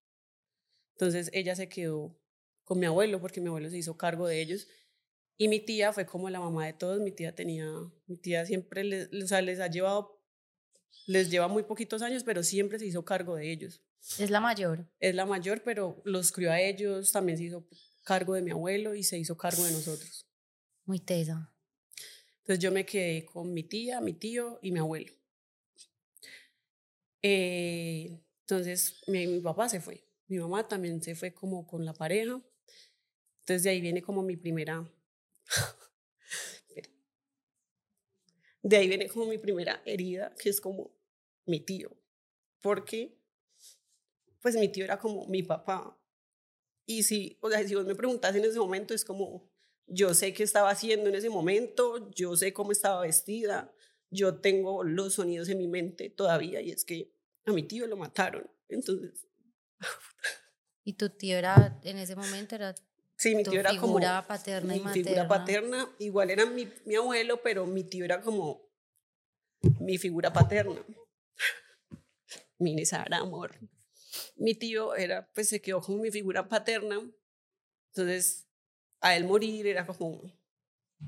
Entonces 0.92 1.30
ella 1.32 1.56
se 1.56 1.68
quedó 1.68 2.16
con 2.64 2.78
mi 2.78 2.86
abuelo 2.86 3.20
porque 3.20 3.40
mi 3.40 3.48
abuelo 3.48 3.70
se 3.70 3.78
hizo 3.78 3.96
cargo 3.96 4.26
de 4.28 4.40
ellos. 4.40 4.68
Y 5.36 5.48
mi 5.48 5.58
tía 5.60 5.92
fue 5.92 6.06
como 6.06 6.30
la 6.30 6.38
mamá 6.40 6.66
de 6.66 6.72
todos. 6.74 7.00
Mi 7.00 7.10
tía 7.10 7.34
tenía, 7.34 7.66
mi 8.06 8.16
tía 8.16 8.46
siempre 8.46 8.84
les, 8.84 9.12
o 9.12 9.26
sea, 9.26 9.42
les 9.42 9.58
ha 9.58 9.66
llevado, 9.68 10.22
les 11.06 11.30
lleva 11.30 11.48
muy 11.48 11.64
poquitos 11.64 12.02
años, 12.02 12.22
pero 12.22 12.42
siempre 12.42 12.78
se 12.78 12.86
hizo 12.86 13.04
cargo 13.04 13.34
de 13.34 13.50
ellos 13.50 13.82
Es 14.18 14.30
la 14.30 14.40
mayor. 14.40 14.86
es 15.00 15.14
la 15.14 15.26
mayor, 15.26 15.62
pero 15.64 16.00
los 16.04 16.30
crió 16.30 16.52
a 16.52 16.60
ellos, 16.60 17.10
también 17.10 17.38
se 17.38 17.44
hizo 17.44 17.66
cargo 18.04 18.34
de 18.34 18.42
mi 18.42 18.50
abuelo 18.50 18.94
y 18.94 19.02
se 19.02 19.18
hizo 19.18 19.36
cargo 19.36 19.64
de 19.64 19.72
nosotros. 19.72 20.26
Muy 20.84 21.00
tesa. 21.00 21.52
Entonces 22.40 22.62
yo 22.62 22.72
me 22.72 22.84
quedé 22.84 23.24
con 23.24 23.52
mi 23.54 23.62
tía, 23.62 24.00
mi 24.00 24.12
tío 24.12 24.58
y 24.62 24.72
mi 24.72 24.80
abuelo. 24.80 25.12
Eh, 27.22 28.20
entonces 28.42 29.02
mi, 29.06 29.26
mi 29.26 29.40
papá 29.40 29.68
se 29.68 29.80
fue, 29.80 30.04
mi 30.28 30.38
mamá 30.38 30.66
también 30.66 31.02
se 31.02 31.14
fue 31.14 31.32
como 31.32 31.66
con 31.66 31.84
la 31.84 31.92
pareja. 31.92 32.40
Entonces 33.40 33.64
de 33.64 33.70
ahí 33.70 33.80
viene 33.80 34.02
como 34.02 34.22
mi 34.22 34.36
primera... 34.36 34.90
De 38.64 38.76
ahí 38.76 38.86
viene 38.86 39.08
como 39.08 39.26
mi 39.26 39.38
primera 39.38 39.82
herida, 39.84 40.36
que 40.38 40.48
es 40.48 40.60
como 40.60 40.94
mi 41.46 41.58
tío. 41.58 41.90
Porque 42.60 43.18
pues 44.40 44.56
mi 44.56 44.68
tío 44.68 44.84
era 44.84 44.98
como 44.98 45.26
mi 45.26 45.42
papá. 45.42 45.98
Y 46.86 47.04
si, 47.04 47.38
o 47.40 47.50
sea, 47.50 47.66
si 47.66 47.74
vos 47.74 47.86
me 47.86 47.94
preguntás 47.94 48.34
en 48.34 48.44
ese 48.44 48.58
momento, 48.58 48.94
es 48.94 49.04
como, 49.04 49.48
yo 49.86 50.14
sé 50.14 50.32
qué 50.32 50.42
estaba 50.42 50.70
haciendo 50.70 51.08
en 51.08 51.14
ese 51.14 51.30
momento, 51.30 52.10
yo 52.10 52.36
sé 52.36 52.52
cómo 52.52 52.72
estaba 52.72 53.02
vestida, 53.02 53.72
yo 54.10 54.40
tengo 54.40 54.84
los 54.84 55.14
sonidos 55.14 55.48
en 55.48 55.58
mi 55.58 55.68
mente 55.68 56.10
todavía 56.10 56.60
y 56.60 56.70
es 56.70 56.84
que 56.84 57.12
a 57.46 57.52
mi 57.52 57.62
tío 57.62 57.86
lo 57.86 57.96
mataron. 57.96 58.48
Entonces... 58.68 59.26
¿Y 60.84 60.94
tu 60.94 61.10
tío 61.10 61.36
era, 61.36 61.80
en 61.84 61.98
ese 61.98 62.16
momento, 62.16 62.56
era 62.56 62.74
Sí, 63.22 63.36
mi 63.36 63.44
tío 63.44 63.60
era 63.60 63.76
como 63.76 64.00
paterna 64.26 64.72
mi 64.72 64.80
y 64.80 64.82
materna. 64.82 65.04
figura 65.04 65.28
paterna, 65.28 65.94
igual 66.00 66.30
era 66.30 66.44
mi, 66.44 66.68
mi 66.84 66.96
abuelo, 66.96 67.40
pero 67.40 67.66
mi 67.66 67.84
tío 67.84 68.04
era 68.04 68.20
como 68.20 68.68
mi 69.78 69.96
figura 69.96 70.32
paterna. 70.32 70.84
Sara, 72.84 73.18
amor. 73.18 73.56
Mi 74.34 74.54
tío 74.54 74.96
era, 74.96 75.30
pues 75.34 75.48
se 75.48 75.60
quedó 75.62 75.80
como 75.80 75.98
mi 75.98 76.10
figura 76.10 76.48
paterna. 76.48 77.00
Entonces, 77.94 78.48
a 79.00 79.14
él 79.16 79.24
morir 79.24 79.68
era 79.68 79.86
como, 79.86 80.20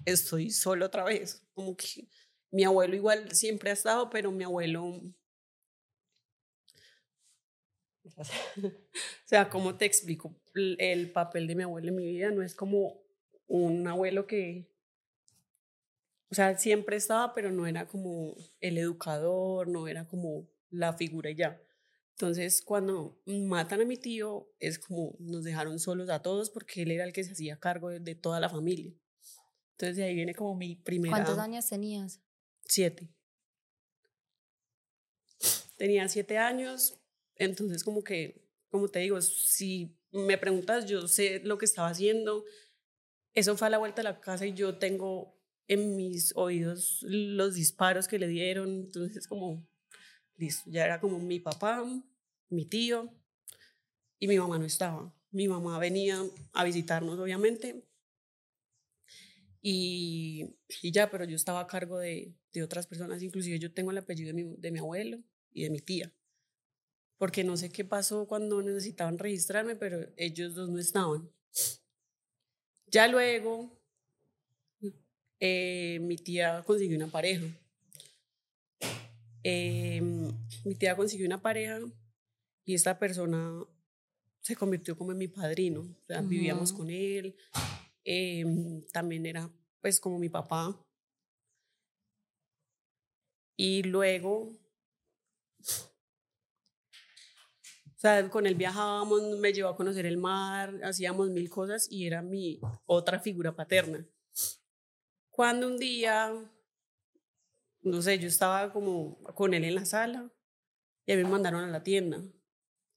estoy 0.04 0.50
solo 0.50 0.86
otra 0.86 1.02
vez. 1.02 1.44
Como 1.52 1.76
que 1.76 2.08
mi 2.52 2.62
abuelo 2.62 2.94
igual 2.94 3.34
siempre 3.34 3.70
ha 3.70 3.72
estado, 3.72 4.08
pero 4.08 4.30
mi 4.30 4.44
abuelo 4.44 5.00
o 8.62 8.70
sea, 9.24 9.48
¿cómo 9.48 9.76
te 9.76 9.84
explico? 9.84 10.34
El 10.54 11.10
papel 11.12 11.46
de 11.46 11.54
mi 11.54 11.62
abuelo 11.62 11.88
en 11.88 11.96
mi 11.96 12.06
vida 12.06 12.30
no 12.30 12.42
es 12.42 12.54
como 12.54 13.02
un 13.46 13.86
abuelo 13.86 14.26
que, 14.26 14.70
o 16.30 16.34
sea, 16.34 16.56
siempre 16.58 16.96
estaba, 16.96 17.34
pero 17.34 17.50
no 17.50 17.66
era 17.66 17.86
como 17.86 18.36
el 18.60 18.78
educador, 18.78 19.68
no 19.68 19.88
era 19.88 20.06
como 20.06 20.48
la 20.70 20.92
figura 20.92 21.30
ya. 21.30 21.60
Entonces, 22.12 22.62
cuando 22.62 23.20
matan 23.26 23.80
a 23.80 23.84
mi 23.84 23.96
tío, 23.96 24.48
es 24.60 24.78
como 24.78 25.16
nos 25.18 25.42
dejaron 25.42 25.80
solos 25.80 26.08
a 26.10 26.22
todos 26.22 26.48
porque 26.50 26.82
él 26.82 26.92
era 26.92 27.04
el 27.04 27.12
que 27.12 27.24
se 27.24 27.32
hacía 27.32 27.58
cargo 27.58 27.90
de, 27.90 28.14
toda 28.14 28.38
la 28.38 28.48
familia. 28.48 28.94
Entonces, 29.72 29.96
de 29.96 30.04
ahí 30.04 30.14
viene 30.14 30.34
como 30.34 30.54
mi 30.54 30.76
primera... 30.76 31.12
¿Cuántos 31.12 31.38
años 31.38 31.68
tenías? 31.68 32.20
Siete. 32.66 33.08
Tenía 35.76 36.08
siete 36.08 36.38
años, 36.38 37.00
entonces, 37.36 37.82
como 37.84 38.04
que, 38.04 38.42
como 38.70 38.88
te 38.88 39.00
digo, 39.00 39.20
si 39.20 39.96
me 40.12 40.38
preguntas, 40.38 40.86
yo 40.86 41.08
sé 41.08 41.40
lo 41.44 41.58
que 41.58 41.64
estaba 41.64 41.88
haciendo. 41.88 42.44
Eso 43.34 43.56
fue 43.56 43.66
a 43.66 43.70
la 43.70 43.78
vuelta 43.78 44.02
de 44.02 44.04
la 44.04 44.20
casa 44.20 44.46
y 44.46 44.54
yo 44.54 44.78
tengo 44.78 45.36
en 45.66 45.96
mis 45.96 46.32
oídos 46.36 47.00
los 47.02 47.54
disparos 47.54 48.06
que 48.06 48.18
le 48.18 48.28
dieron. 48.28 48.68
Entonces, 48.68 49.26
como, 49.26 49.66
listo, 50.36 50.70
ya 50.70 50.84
era 50.84 51.00
como 51.00 51.18
mi 51.18 51.40
papá, 51.40 51.84
mi 52.48 52.64
tío 52.66 53.12
y 54.18 54.28
mi 54.28 54.38
mamá 54.38 54.58
no 54.58 54.64
estaba. 54.64 55.12
Mi 55.30 55.48
mamá 55.48 55.78
venía 55.78 56.22
a 56.52 56.64
visitarnos, 56.64 57.18
obviamente. 57.18 57.84
Y, 59.60 60.46
ya, 60.82 61.10
pero 61.10 61.24
yo 61.24 61.36
estaba 61.36 61.60
a 61.60 61.66
cargo 61.66 61.98
de, 61.98 62.34
de, 62.52 62.62
otras 62.62 62.86
personas, 62.86 63.22
inclusive 63.22 63.58
yo 63.58 63.72
tengo 63.72 63.90
el 63.90 63.98
apellido 63.98 64.28
de 64.28 64.34
mi, 64.34 64.56
de 64.58 64.70
mi 64.70 64.78
abuelo 64.78 65.24
y 65.54 65.62
de 65.62 65.70
mi 65.70 65.80
tía 65.80 66.12
porque 67.18 67.44
no 67.44 67.56
sé 67.56 67.70
qué 67.70 67.84
pasó 67.84 68.26
cuando 68.26 68.62
necesitaban 68.62 69.18
registrarme, 69.18 69.76
pero 69.76 70.06
ellos 70.16 70.54
dos 70.54 70.68
no 70.68 70.78
estaban. 70.78 71.30
Ya 72.86 73.08
luego, 73.08 73.70
eh, 75.40 75.98
mi 76.00 76.16
tía 76.16 76.62
consiguió 76.64 76.96
una 76.96 77.08
pareja. 77.08 77.44
Eh, 79.42 80.00
mi 80.64 80.74
tía 80.74 80.96
consiguió 80.96 81.26
una 81.26 81.42
pareja 81.42 81.80
y 82.64 82.74
esta 82.74 82.98
persona 82.98 83.64
se 84.40 84.56
convirtió 84.56 84.96
como 84.96 85.12
en 85.12 85.18
mi 85.18 85.28
padrino. 85.28 85.80
O 85.80 86.04
sea, 86.06 86.20
vivíamos 86.20 86.72
con 86.72 86.90
él. 86.90 87.36
Eh, 88.04 88.44
también 88.92 89.26
era 89.26 89.50
pues 89.80 90.00
como 90.00 90.18
mi 90.18 90.28
papá. 90.28 90.78
Y 93.56 93.82
luego 93.82 94.52
con 98.30 98.46
él 98.46 98.54
viajábamos, 98.54 99.38
me 99.38 99.52
llevó 99.52 99.70
a 99.70 99.76
conocer 99.76 100.04
el 100.04 100.18
mar, 100.18 100.78
hacíamos 100.82 101.30
mil 101.30 101.48
cosas 101.48 101.86
y 101.90 102.06
era 102.06 102.20
mi 102.20 102.60
otra 102.84 103.18
figura 103.18 103.56
paterna. 103.56 104.06
Cuando 105.30 105.66
un 105.66 105.78
día, 105.78 106.30
no 107.80 108.02
sé, 108.02 108.18
yo 108.18 108.28
estaba 108.28 108.72
como 108.72 109.22
con 109.34 109.54
él 109.54 109.64
en 109.64 109.74
la 109.74 109.86
sala 109.86 110.30
y 111.06 111.12
a 111.12 111.16
mí 111.16 111.24
me 111.24 111.30
mandaron 111.30 111.64
a 111.64 111.68
la 111.68 111.82
tienda 111.82 112.22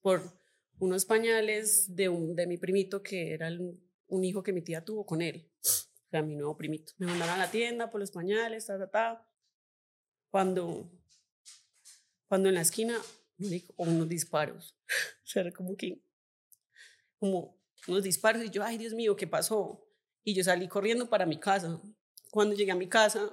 por 0.01 0.21
unos 0.79 1.05
pañales 1.05 1.95
de, 1.95 2.09
un, 2.09 2.35
de 2.35 2.45
mi 2.45 2.57
primito 2.57 3.01
que 3.01 3.33
era 3.33 3.49
un 4.07 4.23
hijo 4.25 4.43
que 4.43 4.51
mi 4.51 4.61
tía 4.61 4.83
tuvo 4.83 5.05
con 5.05 5.21
él, 5.21 5.49
o 5.63 6.09
sea, 6.09 6.21
mi 6.21 6.35
nuevo 6.35 6.57
primito. 6.57 6.91
Me 6.97 7.07
mandaron 7.07 7.35
a 7.35 7.45
la 7.45 7.51
tienda 7.51 7.89
por 7.89 8.01
los 8.01 8.11
pañales, 8.11 8.65
ta, 8.65 8.77
ta, 8.77 8.89
ta. 8.89 9.29
Cuando, 10.29 10.91
cuando 12.27 12.49
en 12.49 12.55
la 12.55 12.61
esquina 12.61 13.01
o 13.75 13.83
unos 13.83 14.09
disparos. 14.09 14.75
O 15.23 15.29
sea, 15.29 15.51
como 15.51 15.75
que, 15.75 16.01
como 17.19 17.57
unos 17.87 18.03
disparos 18.03 18.43
y 18.43 18.49
yo, 18.49 18.63
ay 18.63 18.77
Dios 18.77 18.93
mío, 18.93 19.15
¿qué 19.15 19.27
pasó? 19.27 19.85
Y 20.23 20.33
yo 20.33 20.43
salí 20.43 20.67
corriendo 20.67 21.09
para 21.09 21.25
mi 21.25 21.37
casa. 21.37 21.81
Cuando 22.31 22.55
llegué 22.55 22.71
a 22.71 22.75
mi 22.75 22.87
casa, 22.87 23.29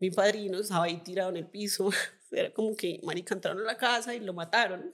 mi 0.00 0.10
padrino 0.10 0.58
estaba 0.58 0.84
ahí 0.84 1.02
tirado 1.02 1.30
en 1.30 1.36
el 1.36 1.46
piso. 1.46 1.90
Era 2.30 2.52
como 2.52 2.74
que, 2.74 3.00
marica, 3.02 3.34
entraron 3.34 3.62
a 3.62 3.64
la 3.64 3.76
casa 3.76 4.14
y 4.14 4.20
lo 4.20 4.32
mataron. 4.32 4.92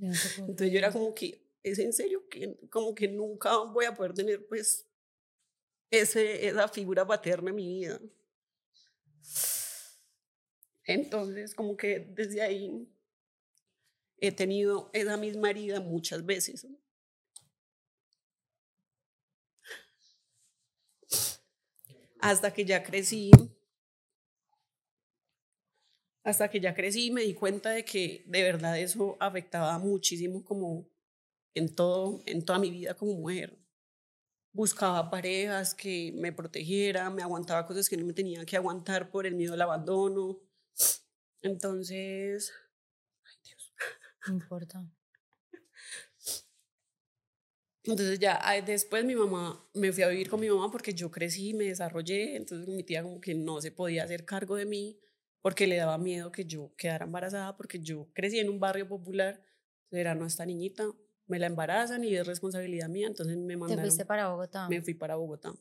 Entonces 0.00 0.72
yo 0.72 0.78
era 0.78 0.92
como 0.92 1.14
que, 1.14 1.40
es 1.62 1.78
en 1.78 1.92
serio 1.92 2.28
que 2.28 2.56
como 2.70 2.94
que 2.94 3.08
nunca 3.08 3.56
voy 3.58 3.84
a 3.84 3.94
poder 3.94 4.14
tener 4.14 4.46
pues 4.46 4.86
ese, 5.90 6.46
esa 6.46 6.68
figura 6.68 7.06
paterna 7.06 7.50
en 7.50 7.56
mi 7.56 7.66
vida. 7.66 8.00
Entonces 10.84 11.54
como 11.54 11.76
que 11.76 12.00
desde 12.00 12.42
ahí 12.42 12.88
he 14.20 14.32
tenido 14.32 14.90
esa 14.92 15.16
misma 15.16 15.50
herida 15.50 15.80
muchas 15.80 16.24
veces. 16.24 16.66
Hasta 22.20 22.52
que 22.52 22.64
ya 22.64 22.82
crecí, 22.82 23.30
hasta 26.24 26.50
que 26.50 26.60
ya 26.60 26.74
crecí 26.74 27.10
me 27.10 27.22
di 27.22 27.34
cuenta 27.34 27.70
de 27.70 27.84
que 27.84 28.24
de 28.26 28.42
verdad 28.42 28.78
eso 28.78 29.16
afectaba 29.20 29.78
muchísimo 29.78 30.44
como 30.44 30.88
en 31.54 31.74
todo, 31.74 32.22
en 32.26 32.44
toda 32.44 32.58
mi 32.58 32.70
vida 32.70 32.94
como 32.94 33.14
mujer. 33.14 33.58
Buscaba 34.52 35.10
parejas 35.10 35.74
que 35.74 36.12
me 36.16 36.32
protegieran, 36.32 37.14
me 37.14 37.22
aguantaba 37.22 37.66
cosas 37.66 37.88
que 37.88 37.96
no 37.96 38.04
me 38.06 38.12
tenía 38.12 38.44
que 38.44 38.56
aguantar 38.56 39.10
por 39.10 39.26
el 39.26 39.34
miedo 39.34 39.54
al 39.54 39.62
abandono. 39.62 40.40
Entonces, 41.42 42.52
no 44.26 44.34
importa. 44.34 44.84
Entonces 47.84 48.18
ya 48.18 48.40
después 48.66 49.04
mi 49.04 49.14
mamá, 49.14 49.66
me 49.72 49.92
fui 49.92 50.02
a 50.02 50.08
vivir 50.08 50.28
con 50.28 50.40
mi 50.40 50.50
mamá 50.50 50.70
porque 50.70 50.92
yo 50.92 51.10
crecí, 51.10 51.54
me 51.54 51.64
desarrollé, 51.64 52.36
entonces 52.36 52.68
mi 52.68 52.82
tía 52.82 53.02
como 53.02 53.20
que 53.20 53.34
no 53.34 53.60
se 53.62 53.72
podía 53.72 54.04
hacer 54.04 54.26
cargo 54.26 54.56
de 54.56 54.66
mí 54.66 55.00
porque 55.40 55.66
le 55.66 55.76
daba 55.76 55.96
miedo 55.96 56.30
que 56.30 56.44
yo 56.44 56.74
quedara 56.76 57.06
embarazada 57.06 57.56
porque 57.56 57.80
yo 57.80 58.10
crecí 58.12 58.40
en 58.40 58.50
un 58.50 58.60
barrio 58.60 58.86
popular, 58.86 59.42
era 59.90 60.14
no 60.14 60.26
esta 60.26 60.44
niñita, 60.44 60.84
me 61.26 61.38
la 61.38 61.46
embarazan 61.46 62.04
y 62.04 62.14
es 62.14 62.26
responsabilidad 62.26 62.88
mía, 62.88 63.06
entonces 63.06 63.36
me 63.38 63.56
mandaron. 63.56 63.84
¿Te 63.84 63.88
fuiste 63.88 64.04
para 64.04 64.28
Bogotá? 64.28 64.68
Me 64.68 64.82
fui 64.82 64.94
para 64.94 65.16
Bogotá. 65.16 65.54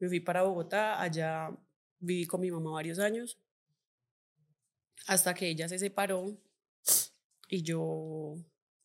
Me 0.00 0.08
fui 0.08 0.20
para 0.20 0.42
Bogotá, 0.42 1.00
allá 1.00 1.56
viví 2.00 2.26
con 2.26 2.40
mi 2.40 2.50
mamá 2.50 2.72
varios 2.72 2.98
años, 2.98 3.38
hasta 5.06 5.34
que 5.34 5.48
ella 5.48 5.68
se 5.68 5.78
separó 5.78 6.36
y 7.48 7.62
yo 7.62 8.34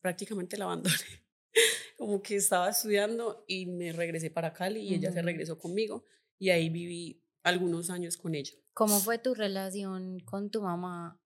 prácticamente 0.00 0.56
la 0.56 0.64
abandoné. 0.64 0.94
Como 1.96 2.22
que 2.22 2.36
estaba 2.36 2.70
estudiando 2.70 3.44
y 3.46 3.66
me 3.66 3.92
regresé 3.92 4.30
para 4.30 4.52
Cali 4.52 4.80
y 4.80 4.94
ella 4.94 5.12
se 5.12 5.22
regresó 5.22 5.58
conmigo 5.58 6.04
y 6.38 6.50
ahí 6.50 6.70
viví 6.70 7.22
algunos 7.42 7.90
años 7.90 8.16
con 8.16 8.34
ella. 8.34 8.54
¿Cómo 8.72 9.00
fue 9.00 9.18
tu 9.18 9.34
relación 9.34 10.20
con 10.20 10.50
tu 10.50 10.62
mamá? 10.62 11.20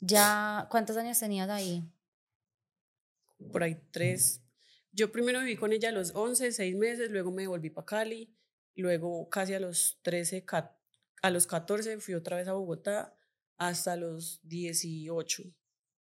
Ya, 0.00 0.66
¿cuántos 0.70 0.96
años 0.96 1.18
tenías 1.18 1.48
ahí? 1.48 1.82
Por 3.50 3.62
ahí 3.62 3.80
tres. 3.90 4.42
Yo 4.92 5.10
primero 5.10 5.40
viví 5.40 5.56
con 5.56 5.72
ella 5.72 5.88
a 5.88 5.92
los 5.92 6.14
11, 6.14 6.52
seis 6.52 6.76
meses, 6.76 7.10
luego 7.10 7.30
me 7.30 7.46
volví 7.46 7.70
para 7.70 7.86
Cali, 7.86 8.36
luego 8.76 9.28
casi 9.28 9.54
a 9.54 9.60
los 9.60 9.98
13, 10.02 10.44
a 11.22 11.30
los 11.30 11.46
14 11.46 11.98
fui 12.00 12.14
otra 12.14 12.36
vez 12.36 12.48
a 12.48 12.52
Bogotá 12.52 13.16
hasta 13.56 13.96
los 13.96 14.40
18. 14.42 15.44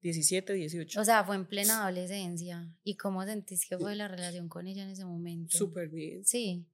17, 0.02 0.52
18. 0.52 1.00
O 1.00 1.04
sea, 1.04 1.24
fue 1.24 1.36
en 1.36 1.46
plena 1.46 1.82
adolescencia. 1.82 2.72
¿Y 2.82 2.96
cómo 2.96 3.24
sentís 3.24 3.66
que 3.66 3.76
fue 3.76 3.94
la 3.94 4.08
relación 4.08 4.48
con 4.48 4.66
ella 4.66 4.82
en 4.82 4.90
ese 4.90 5.04
momento? 5.04 5.56
Súper 5.56 5.88
bien. 5.88 6.24
Sí. 6.24 6.66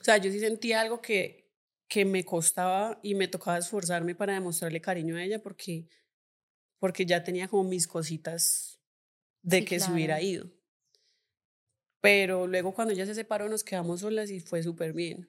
O 0.00 0.04
sea, 0.04 0.16
yo 0.16 0.30
sí 0.30 0.40
sentía 0.40 0.80
algo 0.80 1.00
que, 1.00 1.52
que 1.86 2.04
me 2.04 2.24
costaba 2.24 2.98
y 3.02 3.14
me 3.14 3.28
tocaba 3.28 3.58
esforzarme 3.58 4.14
para 4.14 4.34
demostrarle 4.34 4.80
cariño 4.80 5.16
a 5.16 5.22
ella 5.22 5.42
porque, 5.42 5.86
porque 6.78 7.04
ya 7.04 7.22
tenía 7.22 7.48
como 7.48 7.64
mis 7.64 7.86
cositas 7.86 8.80
de 9.42 9.64
que 9.64 9.78
se 9.78 9.92
hubiera 9.92 10.20
ido. 10.22 10.50
Pero 12.00 12.46
luego 12.46 12.74
cuando 12.74 12.92
ella 12.92 13.06
se 13.06 13.14
separó 13.14 13.48
nos 13.48 13.64
quedamos 13.64 14.00
solas 14.00 14.30
y 14.30 14.40
fue 14.40 14.62
súper 14.62 14.92
bien. 14.92 15.28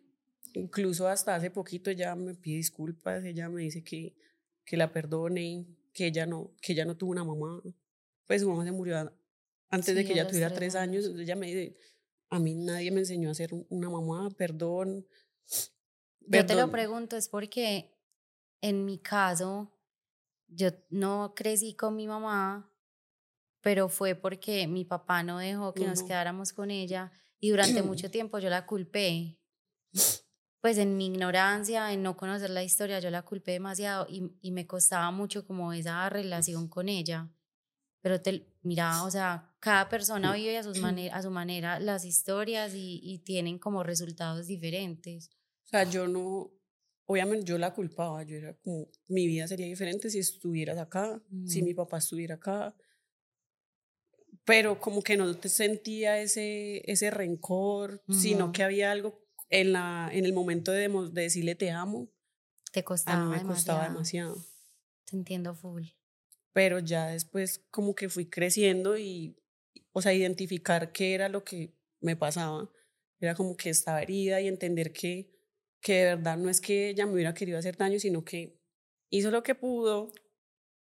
Incluso 0.54 1.08
hasta 1.08 1.36
hace 1.36 1.52
poquito 1.52 1.90
ella 1.90 2.16
me 2.16 2.34
pide 2.36 2.58
disculpas, 2.58 3.24
ella 3.26 3.50
me 3.50 3.64
dice 3.64 3.84
que, 3.84 4.16
que 4.64 4.78
la 4.78 4.92
perdone, 4.92 5.66
que 5.96 6.08
ella, 6.08 6.26
no, 6.26 6.52
que 6.62 6.74
ella 6.74 6.86
no 6.86 6.96
tuvo 6.96 7.12
una 7.12 7.24
mamá. 7.24 7.64
Pues 8.28 8.42
su 8.42 8.50
mamá 8.50 8.66
se 8.66 8.72
murió 8.72 9.12
antes 9.70 9.96
de 9.96 10.06
que 10.06 10.14
ella 10.14 10.28
tuviera 10.28 10.54
tres 10.54 10.76
años. 10.76 11.06
Ella 11.06 11.36
me 11.36 11.48
dice, 11.48 11.78
a 12.30 12.38
mí 12.38 12.54
nadie 12.54 12.92
me 12.92 13.00
enseñó 13.00 13.32
a 13.32 13.34
ser 13.34 13.52
una 13.70 13.90
mamá, 13.90 14.30
perdón. 14.32 15.08
Yo 16.20 16.46
te 16.46 16.56
lo 16.56 16.70
pregunto, 16.70 17.16
es 17.16 17.30
porque 17.30 17.96
en 18.62 18.84
mi 18.84 19.00
caso, 19.00 19.72
yo 20.48 20.70
no 20.90 21.34
crecí 21.34 21.76
con 21.76 21.96
mi 21.96 22.08
mamá, 22.08 22.72
pero 23.62 23.88
fue 23.90 24.16
porque 24.16 24.68
mi 24.68 24.84
papá 24.84 25.24
no 25.24 25.40
dejó 25.40 25.74
que 25.74 25.88
nos 25.88 26.04
quedáramos 26.04 26.52
con 26.52 26.72
ella 26.72 27.12
y 27.40 27.52
durante 27.52 27.82
mucho 27.84 28.12
tiempo 28.12 28.38
yo 28.40 28.50
la 28.50 28.66
culpé. 28.66 29.40
Pues 30.66 30.80
en 30.80 30.98
mi 30.98 31.06
ignorancia, 31.06 31.94
en 31.94 32.02
no 32.02 32.18
conocer 32.18 32.50
la 32.50 32.64
historia, 32.64 33.00
yo 33.00 33.12
la 33.12 33.22
culpé 33.22 33.52
demasiado 33.52 34.08
y, 34.10 34.32
y 34.42 34.50
me 34.50 34.66
costaba 34.66 35.12
mucho 35.12 35.46
como 35.46 35.72
esa 35.74 36.10
relación 36.10 36.68
con 36.68 36.90
ella. 36.90 37.30
Pero 38.02 38.20
te, 38.20 38.48
mira, 38.64 39.04
o 39.04 39.12
sea, 39.12 39.54
cada 39.60 39.88
persona 39.90 40.34
vive 40.34 40.58
a, 40.58 40.64
sus 40.64 40.80
a 41.14 41.22
su 41.22 41.30
manera 41.30 41.80
las 41.80 42.04
historias 42.04 42.74
y, 42.74 43.00
y 43.04 43.20
tienen 43.20 43.60
como 43.60 43.84
resultados 43.84 44.48
diferentes. 44.48 45.30
O 45.66 45.68
sea, 45.68 45.84
yo 45.84 46.08
no, 46.08 46.52
obviamente 47.06 47.46
yo 47.46 47.60
la 47.60 47.72
culpaba, 47.72 48.24
yo 48.24 48.36
era 48.36 48.56
como, 48.56 48.88
mi 49.08 49.28
vida 49.28 49.48
sería 49.48 49.68
diferente 49.68 50.10
si 50.10 50.18
estuvieras 50.18 50.80
acá, 50.80 51.22
si 51.46 51.62
mi 51.62 51.76
papá 51.76 52.00
estuviera 52.00 52.36
acá, 52.36 52.76
pero 54.46 54.80
como 54.80 55.04
que 55.04 55.16
no 55.16 55.32
te 55.38 55.50
sentía 55.50 56.20
ese, 56.20 56.82
ese 56.92 57.12
rencor, 57.12 58.02
sino 58.10 58.52
que 58.52 58.64
había 58.64 58.92
algo 58.92 59.25
en, 59.50 59.74
la, 59.74 60.10
en 60.12 60.26
el 60.26 60.34
momento 60.34 60.72
de, 60.72 60.90
de 60.90 61.22
decirle 61.22 61.56
te 61.56 61.72
amo. 61.72 62.10
Te 62.72 62.84
costaba. 62.84 63.22
A 63.22 63.26
mí 63.26 63.44
me 63.44 63.44
costaba 63.44 63.88
demasiado. 63.88 64.44
Te 65.06 65.16
entiendo 65.16 65.56
full. 65.56 65.84
Pero 66.54 66.80
ya 66.80 67.08
después 67.08 67.64
como 67.72 67.96
que 67.96 68.10
fui 68.10 68.26
creciendo 68.26 68.98
y, 68.98 69.36
o 69.92 70.02
sea, 70.02 70.14
identificar 70.14 70.92
qué 70.92 71.14
era 71.14 71.30
lo 71.30 71.44
que 71.44 71.74
me 72.00 72.16
pasaba. 72.16 72.70
Era 73.20 73.36
como 73.36 73.56
que 73.56 73.70
estaba 73.70 74.02
herida 74.02 74.42
y 74.42 74.48
entender 74.48 74.92
que 74.92 75.36
que 75.86 75.94
de 75.94 76.16
verdad 76.16 76.36
no 76.36 76.50
es 76.50 76.62
que 76.62 76.90
ella 76.90 77.06
me 77.06 77.14
hubiera 77.14 77.36
querido 77.36 77.60
hacer 77.60 77.78
daño, 77.78 78.00
sino 78.00 78.26
que 78.26 78.60
hizo 79.12 79.30
lo 79.30 79.44
que 79.44 79.54
pudo 79.54 80.12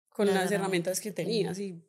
con 0.09 0.27
las 0.27 0.51
herramientas 0.51 1.01
que 1.01 1.13
tenía. 1.13 1.53
Y 1.53 1.85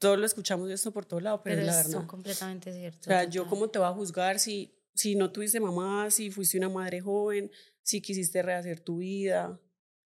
todos 0.00 0.18
lo 0.18 0.26
escuchamos 0.26 0.68
esto 0.68 0.90
por 0.90 1.06
todos 1.06 1.22
lados, 1.22 1.42
pero, 1.44 1.60
es 1.60 1.66
la 1.68 1.76
verdad. 1.76 2.06
completamente 2.08 2.72
cierto. 2.72 2.98
O 3.02 3.04
sea, 3.04 3.22
yo 3.22 3.46
cómo 3.46 3.70
te 3.70 3.78
voy 3.78 3.86
a 3.86 3.92
juzgar 3.92 4.40
si, 4.40 4.74
si 4.94 5.14
no 5.14 5.32
tuviste 5.32 5.60
mamá, 5.60 6.10
si 6.10 6.30
fuiste 6.30 6.58
una 6.58 6.68
madre 6.68 7.00
joven, 7.00 7.50
si 7.82 8.00
quisiste 8.00 8.42
rehacer 8.42 8.80
tu 8.80 8.98
vida. 8.98 9.60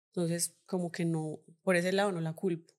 Entonces, 0.08 0.56
como 0.66 0.92
que 0.92 1.04
no, 1.04 1.40
por 1.62 1.76
ese 1.76 1.92
lado 1.92 2.12
no 2.12 2.20
la 2.20 2.34
culpo. 2.34 2.72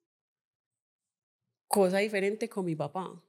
Cosa 1.67 1.97
diferente 1.97 2.47
con 2.47 2.65
mi 2.65 2.75
papá. 2.75 3.07
O 3.07 3.23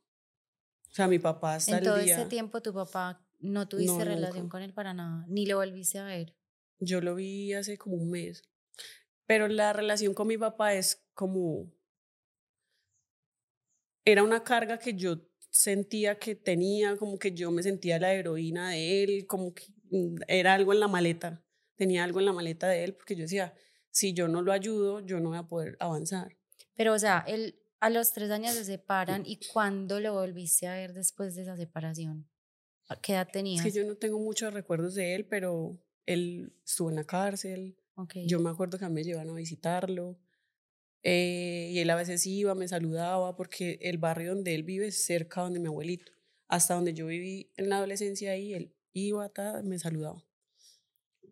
sea, 0.94 1.08
mi 1.08 1.18
papá 1.18 1.56
hasta 1.56 1.78
en 1.78 1.84
todo 1.84 1.96
ese 1.96 2.26
tiempo 2.26 2.62
tu 2.62 2.72
papá 2.72 3.26
no 3.40 3.68
tuviste 3.68 4.04
relación 4.04 4.48
con 4.48 4.62
él 4.62 4.72
para 4.72 4.94
nada, 4.94 5.24
ni 5.28 5.46
lo 5.46 5.56
volviste 5.56 5.98
a 5.98 6.04
ver. 6.04 6.34
Yo 6.78 7.00
lo 7.00 7.14
vi 7.14 7.52
hace 7.54 7.78
como 7.78 7.96
un 7.96 8.10
mes. 8.10 8.44
Pero 9.26 9.48
la 9.48 9.72
relación 9.72 10.14
con 10.14 10.28
mi 10.28 10.38
papá 10.38 10.74
es 10.74 11.04
como... 11.14 11.72
Era 14.04 14.22
una 14.22 14.44
carga 14.44 14.78
que 14.78 14.94
yo 14.94 15.18
sentía 15.50 16.18
que 16.18 16.34
tenía, 16.34 16.96
como 16.96 17.18
que 17.18 17.32
yo 17.32 17.50
me 17.50 17.62
sentía 17.62 17.98
la 17.98 18.12
heroína 18.12 18.70
de 18.70 19.02
él, 19.02 19.26
como 19.26 19.54
que 19.54 19.64
mm, 19.90 20.16
era 20.28 20.54
algo 20.54 20.72
en 20.72 20.80
la 20.80 20.88
maleta, 20.88 21.44
tenía 21.76 22.04
algo 22.04 22.20
en 22.20 22.26
la 22.26 22.32
maleta 22.32 22.68
de 22.68 22.84
él, 22.84 22.94
porque 22.94 23.16
yo 23.16 23.22
decía, 23.22 23.54
si 23.90 24.12
yo 24.12 24.28
no 24.28 24.42
lo 24.42 24.52
ayudo, 24.52 25.00
yo 25.00 25.20
no 25.20 25.30
voy 25.30 25.38
a 25.38 25.48
poder 25.48 25.76
avanzar. 25.80 26.36
Pero, 26.74 26.92
o 26.92 26.98
sea, 26.98 27.24
él 27.26 27.58
a 27.80 27.90
los 27.90 28.12
tres 28.12 28.30
años 28.30 28.54
se 28.54 28.64
separan 28.64 29.22
y 29.26 29.38
¿cuándo 29.52 30.00
lo 30.00 30.14
volviste 30.14 30.66
a 30.66 30.74
ver 30.74 30.92
después 30.92 31.34
de 31.34 31.42
esa 31.42 31.56
separación? 31.56 32.28
¿Qué 33.02 33.12
edad 33.12 33.28
tenía? 33.30 33.62
Es 33.62 33.72
que 33.72 33.78
yo 33.78 33.86
no 33.86 33.96
tengo 33.96 34.18
muchos 34.18 34.52
recuerdos 34.52 34.94
de 34.94 35.14
él, 35.14 35.26
pero 35.26 35.78
él 36.04 36.54
estuvo 36.64 36.90
en 36.90 36.96
la 36.96 37.04
cárcel. 37.04 37.76
Yo 38.26 38.40
me 38.40 38.50
acuerdo 38.50 38.78
que 38.78 38.84
a 38.84 38.88
mí 38.88 38.94
me 38.96 39.04
llevaban 39.04 39.30
a 39.30 39.34
visitarlo. 39.34 40.18
Eh, 41.08 41.70
y 41.70 41.78
él 41.78 41.88
a 41.90 41.94
veces 41.94 42.26
iba, 42.26 42.56
me 42.56 42.66
saludaba, 42.66 43.36
porque 43.36 43.78
el 43.80 43.96
barrio 43.96 44.34
donde 44.34 44.56
él 44.56 44.64
vive 44.64 44.88
es 44.88 45.04
cerca 45.04 45.42
donde 45.42 45.60
mi 45.60 45.68
abuelito. 45.68 46.10
Hasta 46.48 46.74
donde 46.74 46.94
yo 46.94 47.06
viví 47.06 47.52
en 47.56 47.68
la 47.68 47.76
adolescencia 47.76 48.32
ahí, 48.32 48.54
él 48.54 48.74
iba, 48.92 49.30
me 49.62 49.78
saludaba. 49.78 50.26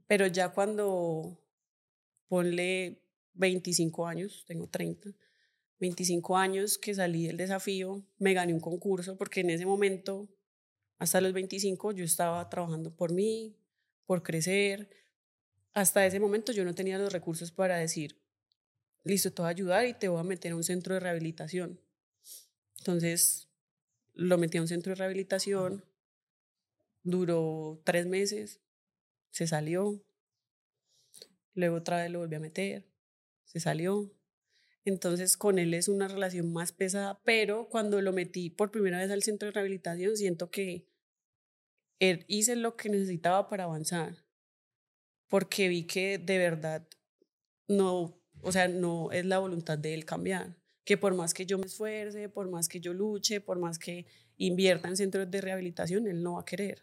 Pero 0.07 0.29
ya 0.29 0.51
cuando 0.51 1.41
ponle 2.29 3.03
25 3.33 4.07
años, 4.07 4.45
tengo 4.47 4.69
30, 4.69 5.11
25 5.81 6.37
años 6.37 6.79
que 6.79 6.95
salí 6.95 7.27
del 7.27 7.37
desafío, 7.37 8.07
me 8.19 8.33
gané 8.33 8.55
un 8.55 8.61
concurso 8.61 9.17
porque 9.17 9.41
en 9.41 9.51
ese 9.51 9.67
momento 9.67 10.29
hasta 11.01 11.21
los 11.21 11.33
25 11.33 11.91
yo 11.91 12.05
estaba 12.05 12.49
trabajando 12.49 12.95
por 12.95 13.13
mí, 13.13 13.57
por 14.07 14.23
crecer. 14.23 14.89
Hasta 15.73 16.07
ese 16.07 16.21
momento 16.21 16.53
yo 16.53 16.65
no 16.65 16.77
tenía 16.77 16.97
los 16.97 17.13
recursos 17.13 17.51
para 17.51 17.77
decir, 17.77 18.24
listo, 19.05 19.33
te 19.33 19.43
voy 19.43 19.49
a 19.49 19.51
ayudar 19.51 19.87
y 19.87 19.95
te 19.95 20.09
voy 20.09 20.21
a 20.21 20.25
meter 20.25 20.53
a 20.53 20.57
un 20.57 20.65
centro 20.65 20.95
de 20.95 21.01
rehabilitación. 21.01 21.81
Entonces 22.79 23.49
lo 24.15 24.39
metí 24.39 24.59
a 24.59 24.63
un 24.63 24.69
centro 24.69 24.91
de 24.91 24.97
rehabilitación, 24.97 25.85
duró 27.03 27.81
tres 27.85 28.07
meses, 28.07 28.61
se 29.31 29.47
salió, 29.47 30.05
luego 31.55 31.77
otra 31.77 31.99
vez 31.99 32.11
lo 32.11 32.21
volví 32.21 32.37
a 32.37 32.41
meter, 32.41 32.89
se 33.45 33.61
salió. 33.61 34.13
Entonces 34.85 35.37
con 35.37 35.59
él 35.59 35.75
es 35.75 35.89
una 35.89 36.09
relación 36.09 36.53
más 36.53 36.73
pesada, 36.73 37.21
pero 37.25 37.69
cuando 37.69 38.01
lo 38.03 38.13
metí 38.13 38.51
por 38.51 38.71
primera 38.71 38.99
vez 38.99 39.11
al 39.11 39.23
centro 39.23 39.47
de 39.47 39.53
rehabilitación, 39.53 40.17
siento 40.17 40.51
que 40.51 40.89
er, 41.99 42.25
hice 42.29 42.57
lo 42.57 42.77
que 42.77 42.91
necesitaba 42.91 43.49
para 43.49 43.65
avanzar, 43.65 44.27
porque 45.29 45.69
vi 45.69 45.87
que 45.87 46.19
de 46.19 46.39
verdad 46.39 46.87
no, 47.67 48.21
o 48.45 48.53
sea, 48.53 48.69
no 48.69 49.11
es 49.13 49.25
la 49.25 49.39
voluntad 49.39 49.79
de 49.79 49.95
él 49.95 50.05
cambiar, 50.05 50.55
que 50.85 50.97
por 50.97 51.15
más 51.15 51.35
que 51.35 51.47
yo 51.47 51.59
me 51.59 51.67
esfuerce, 51.67 52.29
por 52.29 52.49
más 52.49 52.69
que 52.69 52.81
yo 52.81 52.93
luche, 52.93 53.41
por 53.41 53.59
más 53.59 53.79
que 53.79 54.07
invierta 54.37 54.89
en 54.89 54.97
centros 54.97 55.31
de 55.31 55.41
rehabilitación, 55.41 56.07
él 56.07 56.23
no 56.23 56.35
va 56.35 56.43
a 56.43 56.45
querer. 56.45 56.83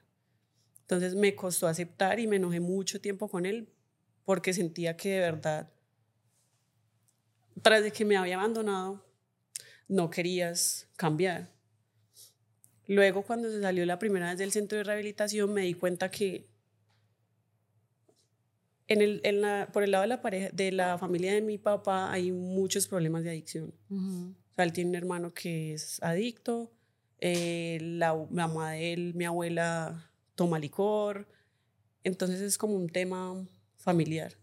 Entonces 0.81 1.15
me 1.15 1.35
costó 1.35 1.67
aceptar 1.67 2.19
y 2.19 2.27
me 2.27 2.35
enojé 2.35 2.59
mucho 2.59 2.99
tiempo 2.99 3.29
con 3.29 3.45
él 3.45 3.69
porque 4.25 4.53
sentía 4.53 4.97
que 4.97 5.09
de 5.09 5.19
verdad 5.19 5.69
tras 7.61 7.83
de 7.83 7.91
que 7.91 8.05
me 8.05 8.17
había 8.17 8.35
abandonado, 8.35 9.05
no 9.87 10.09
querías 10.09 10.87
cambiar. 10.95 11.49
Luego, 12.87 13.23
cuando 13.23 13.49
se 13.49 13.61
salió 13.61 13.85
la 13.85 13.99
primera 13.99 14.29
vez 14.29 14.37
del 14.37 14.51
centro 14.51 14.77
de 14.77 14.83
rehabilitación, 14.83 15.53
me 15.53 15.61
di 15.61 15.73
cuenta 15.73 16.09
que 16.09 16.49
en 18.91 19.01
el, 19.01 19.21
en 19.23 19.39
la, 19.39 19.69
por 19.71 19.83
el 19.83 19.91
lado 19.91 20.01
de 20.01 20.09
la, 20.09 20.21
pareja, 20.21 20.49
de 20.51 20.71
la 20.73 20.97
familia 20.97 21.33
de 21.33 21.41
mi 21.41 21.57
papá 21.57 22.11
hay 22.11 22.33
muchos 22.33 22.87
problemas 22.87 23.23
de 23.23 23.29
adicción. 23.29 23.73
O 23.89 24.55
sea, 24.55 24.65
él 24.65 24.73
tiene 24.73 24.89
un 24.89 24.95
hermano 24.95 25.33
que 25.33 25.73
es 25.73 26.03
adicto, 26.03 26.73
eh, 27.19 27.77
la, 27.81 28.13
la 28.31 28.47
mamá 28.47 28.71
de 28.71 28.91
él, 28.91 29.13
mi 29.15 29.23
abuela, 29.23 30.11
toma 30.35 30.59
licor. 30.59 31.25
Entonces 32.03 32.41
es 32.41 32.57
como 32.57 32.75
un 32.75 32.89
tema 32.89 33.47
familiar. 33.77 34.33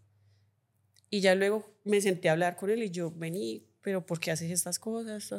Y 1.11 1.20
ya 1.20 1.34
luego 1.34 1.70
me 1.84 2.00
senté 2.00 2.30
a 2.30 2.32
hablar 2.32 2.56
con 2.56 2.70
él 2.70 2.82
y 2.82 2.90
yo, 2.90 3.11
vení, 3.11 3.66
pero 3.82 4.06
¿por 4.06 4.18
qué 4.18 4.30
haces 4.30 4.50
estas 4.50 4.78
cosas? 4.78 5.30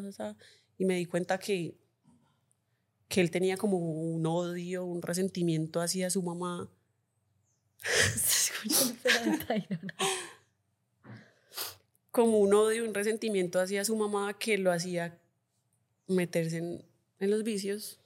Y 0.77 0.85
me 0.85 0.97
di 0.97 1.05
cuenta 1.05 1.39
que, 1.39 1.75
que 3.07 3.21
él 3.21 3.31
tenía 3.31 3.57
como 3.57 3.77
un 3.79 4.23
odio, 4.27 4.85
un 4.85 5.01
resentimiento 5.01 5.81
hacia 5.81 6.11
su 6.11 6.21
mamá. 6.21 6.69
como 12.11 12.39
un 12.39 12.53
odio, 12.53 12.85
un 12.85 12.93
resentimiento 12.93 13.59
hacia 13.59 13.85
su 13.85 13.95
mamá 13.95 14.33
que 14.37 14.57
lo 14.57 14.71
hacía 14.71 15.17
meterse 16.07 16.57
en, 16.57 16.83
en 17.19 17.31
los 17.31 17.43
vicios 17.43 17.99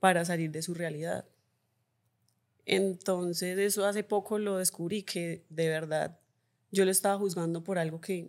para 0.00 0.24
salir 0.24 0.50
de 0.50 0.62
su 0.62 0.74
realidad. 0.74 1.24
Entonces, 2.66 3.58
eso 3.58 3.86
hace 3.86 4.02
poco 4.02 4.38
lo 4.38 4.58
descubrí 4.58 5.02
que 5.02 5.44
de 5.48 5.68
verdad 5.68 6.18
yo 6.72 6.84
lo 6.84 6.90
estaba 6.90 7.16
juzgando 7.18 7.62
por 7.62 7.78
algo 7.78 8.00
que... 8.00 8.28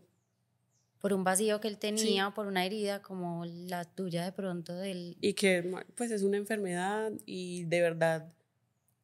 Por 0.99 1.13
un 1.13 1.23
vacío 1.23 1.59
que 1.59 1.67
él 1.67 1.77
tenía, 1.77 2.31
por 2.31 2.47
una 2.47 2.65
herida 2.65 3.01
como 3.01 3.45
la 3.45 3.85
tuya 3.85 4.25
de 4.25 4.31
pronto 4.31 4.75
del... 4.75 5.17
Y 5.21 5.33
que 5.33 5.71
pues 5.95 6.11
es 6.11 6.23
una 6.23 6.37
enfermedad 6.37 7.11
y 7.25 7.65
de 7.65 7.81
verdad 7.81 8.33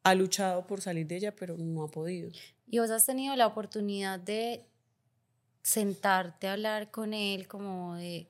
ha 0.04 0.14
luchado 0.14 0.66
por 0.66 0.80
salir 0.80 1.06
de 1.06 1.16
ella, 1.16 1.34
pero 1.34 1.56
no 1.56 1.82
ha 1.82 1.90
podido. 1.90 2.30
¿Y 2.66 2.78
vos 2.78 2.90
has 2.90 3.04
tenido 3.06 3.34
la 3.36 3.46
oportunidad 3.46 4.20
de 4.20 4.64
sentarte 5.62 6.46
a 6.46 6.52
hablar 6.52 6.90
con 6.90 7.14
él 7.14 7.48
como 7.48 7.96
de, 7.96 8.28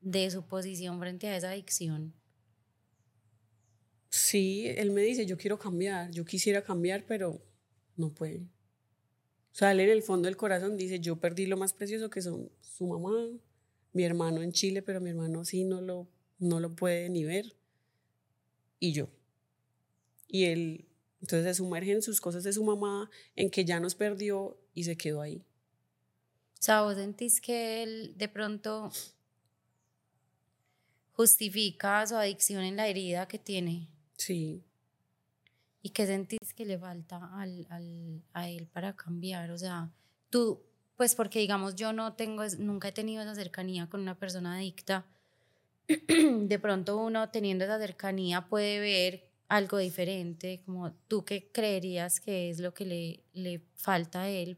de 0.00 0.30
su 0.30 0.42
posición 0.42 0.98
frente 0.98 1.28
a 1.28 1.36
esa 1.36 1.50
adicción? 1.50 2.14
Sí, 4.08 4.66
él 4.66 4.90
me 4.90 5.02
dice, 5.02 5.26
yo 5.26 5.36
quiero 5.36 5.58
cambiar, 5.58 6.10
yo 6.10 6.24
quisiera 6.24 6.62
cambiar, 6.62 7.04
pero 7.06 7.40
no 7.96 8.12
puede. 8.12 8.40
O 9.52 9.54
sea, 9.54 9.72
él 9.72 9.80
en 9.80 9.90
el 9.90 10.02
fondo 10.02 10.26
del 10.26 10.36
corazón 10.38 10.78
dice, 10.78 10.98
yo 10.98 11.16
perdí 11.16 11.44
lo 11.46 11.58
más 11.58 11.74
precioso 11.74 12.08
que 12.08 12.22
son 12.22 12.50
su 12.60 12.86
mamá, 12.86 13.28
mi 13.92 14.04
hermano 14.04 14.42
en 14.42 14.52
Chile, 14.52 14.80
pero 14.80 15.00
mi 15.00 15.10
hermano 15.10 15.44
sí 15.44 15.64
no 15.64 15.82
lo, 15.82 16.08
no 16.38 16.58
lo 16.58 16.74
puede 16.74 17.10
ni 17.10 17.24
ver, 17.24 17.54
y 18.80 18.92
yo. 18.92 19.10
Y 20.26 20.44
él, 20.44 20.86
entonces 21.22 21.46
se 21.46 21.54
sumerge 21.62 21.92
en 21.92 22.02
sus 22.02 22.20
cosas 22.20 22.42
de 22.42 22.52
su 22.52 22.64
mamá, 22.64 23.08
en 23.36 23.48
que 23.48 23.64
ya 23.64 23.78
nos 23.78 23.94
perdió 23.94 24.58
y 24.74 24.84
se 24.84 24.96
quedó 24.96 25.22
ahí. 25.22 25.36
O 26.58 26.62
sea, 26.62 26.82
vos 26.82 26.96
sentís 26.96 27.40
que 27.40 27.82
él 27.82 28.14
de 28.16 28.28
pronto 28.28 28.90
justifica 31.12 32.04
su 32.06 32.16
adicción 32.16 32.64
en 32.64 32.76
la 32.76 32.88
herida 32.88 33.28
que 33.28 33.38
tiene. 33.38 33.88
Sí. 34.16 34.64
¿Y 35.80 35.90
qué 35.90 36.06
sentís 36.06 36.52
que 36.54 36.64
le 36.64 36.76
falta 36.76 37.30
al, 37.34 37.66
al, 37.70 38.22
a 38.32 38.48
él 38.48 38.66
para 38.66 38.96
cambiar? 38.96 39.52
O 39.52 39.58
sea, 39.58 39.90
tú, 40.28 40.60
pues 40.96 41.14
porque 41.14 41.38
digamos, 41.38 41.76
yo 41.76 41.92
no 41.92 42.14
tengo, 42.14 42.42
nunca 42.58 42.88
he 42.88 42.92
tenido 42.92 43.22
esa 43.22 43.36
cercanía 43.36 43.88
con 43.88 44.00
una 44.00 44.18
persona 44.18 44.56
adicta. 44.56 45.06
De 45.86 46.58
pronto 46.58 46.96
uno 46.96 47.30
teniendo 47.30 47.64
esa 47.64 47.78
cercanía 47.78 48.48
puede 48.48 48.80
ver 48.80 49.31
algo 49.52 49.76
diferente, 49.76 50.62
como 50.64 50.94
tú 51.08 51.26
qué 51.26 51.50
creerías 51.52 52.20
que 52.20 52.48
es 52.48 52.58
lo 52.58 52.72
que 52.72 52.86
le, 52.86 53.20
le 53.34 53.60
falta 53.74 54.22
a 54.22 54.30
él. 54.30 54.56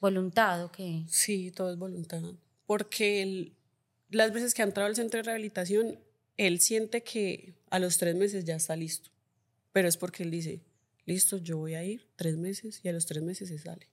¿Voluntad 0.00 0.64
o 0.64 0.72
qué? 0.72 1.04
Sí, 1.08 1.52
todo 1.52 1.70
es 1.70 1.78
voluntad. 1.78 2.20
Porque 2.66 3.22
él, 3.22 3.54
las 4.10 4.32
veces 4.32 4.54
que 4.54 4.62
ha 4.62 4.64
entrado 4.64 4.88
al 4.88 4.96
centro 4.96 5.18
de 5.18 5.22
rehabilitación, 5.22 6.00
él 6.36 6.58
siente 6.58 7.04
que 7.04 7.54
a 7.70 7.78
los 7.78 7.96
tres 7.96 8.16
meses 8.16 8.44
ya 8.44 8.56
está 8.56 8.74
listo. 8.74 9.10
Pero 9.70 9.86
es 9.86 9.96
porque 9.96 10.24
él 10.24 10.32
dice, 10.32 10.64
listo, 11.06 11.36
yo 11.36 11.58
voy 11.58 11.74
a 11.74 11.84
ir 11.84 12.08
tres 12.16 12.36
meses 12.36 12.80
y 12.82 12.88
a 12.88 12.92
los 12.92 13.06
tres 13.06 13.22
meses 13.22 13.50
se 13.50 13.58
sale. 13.58 13.88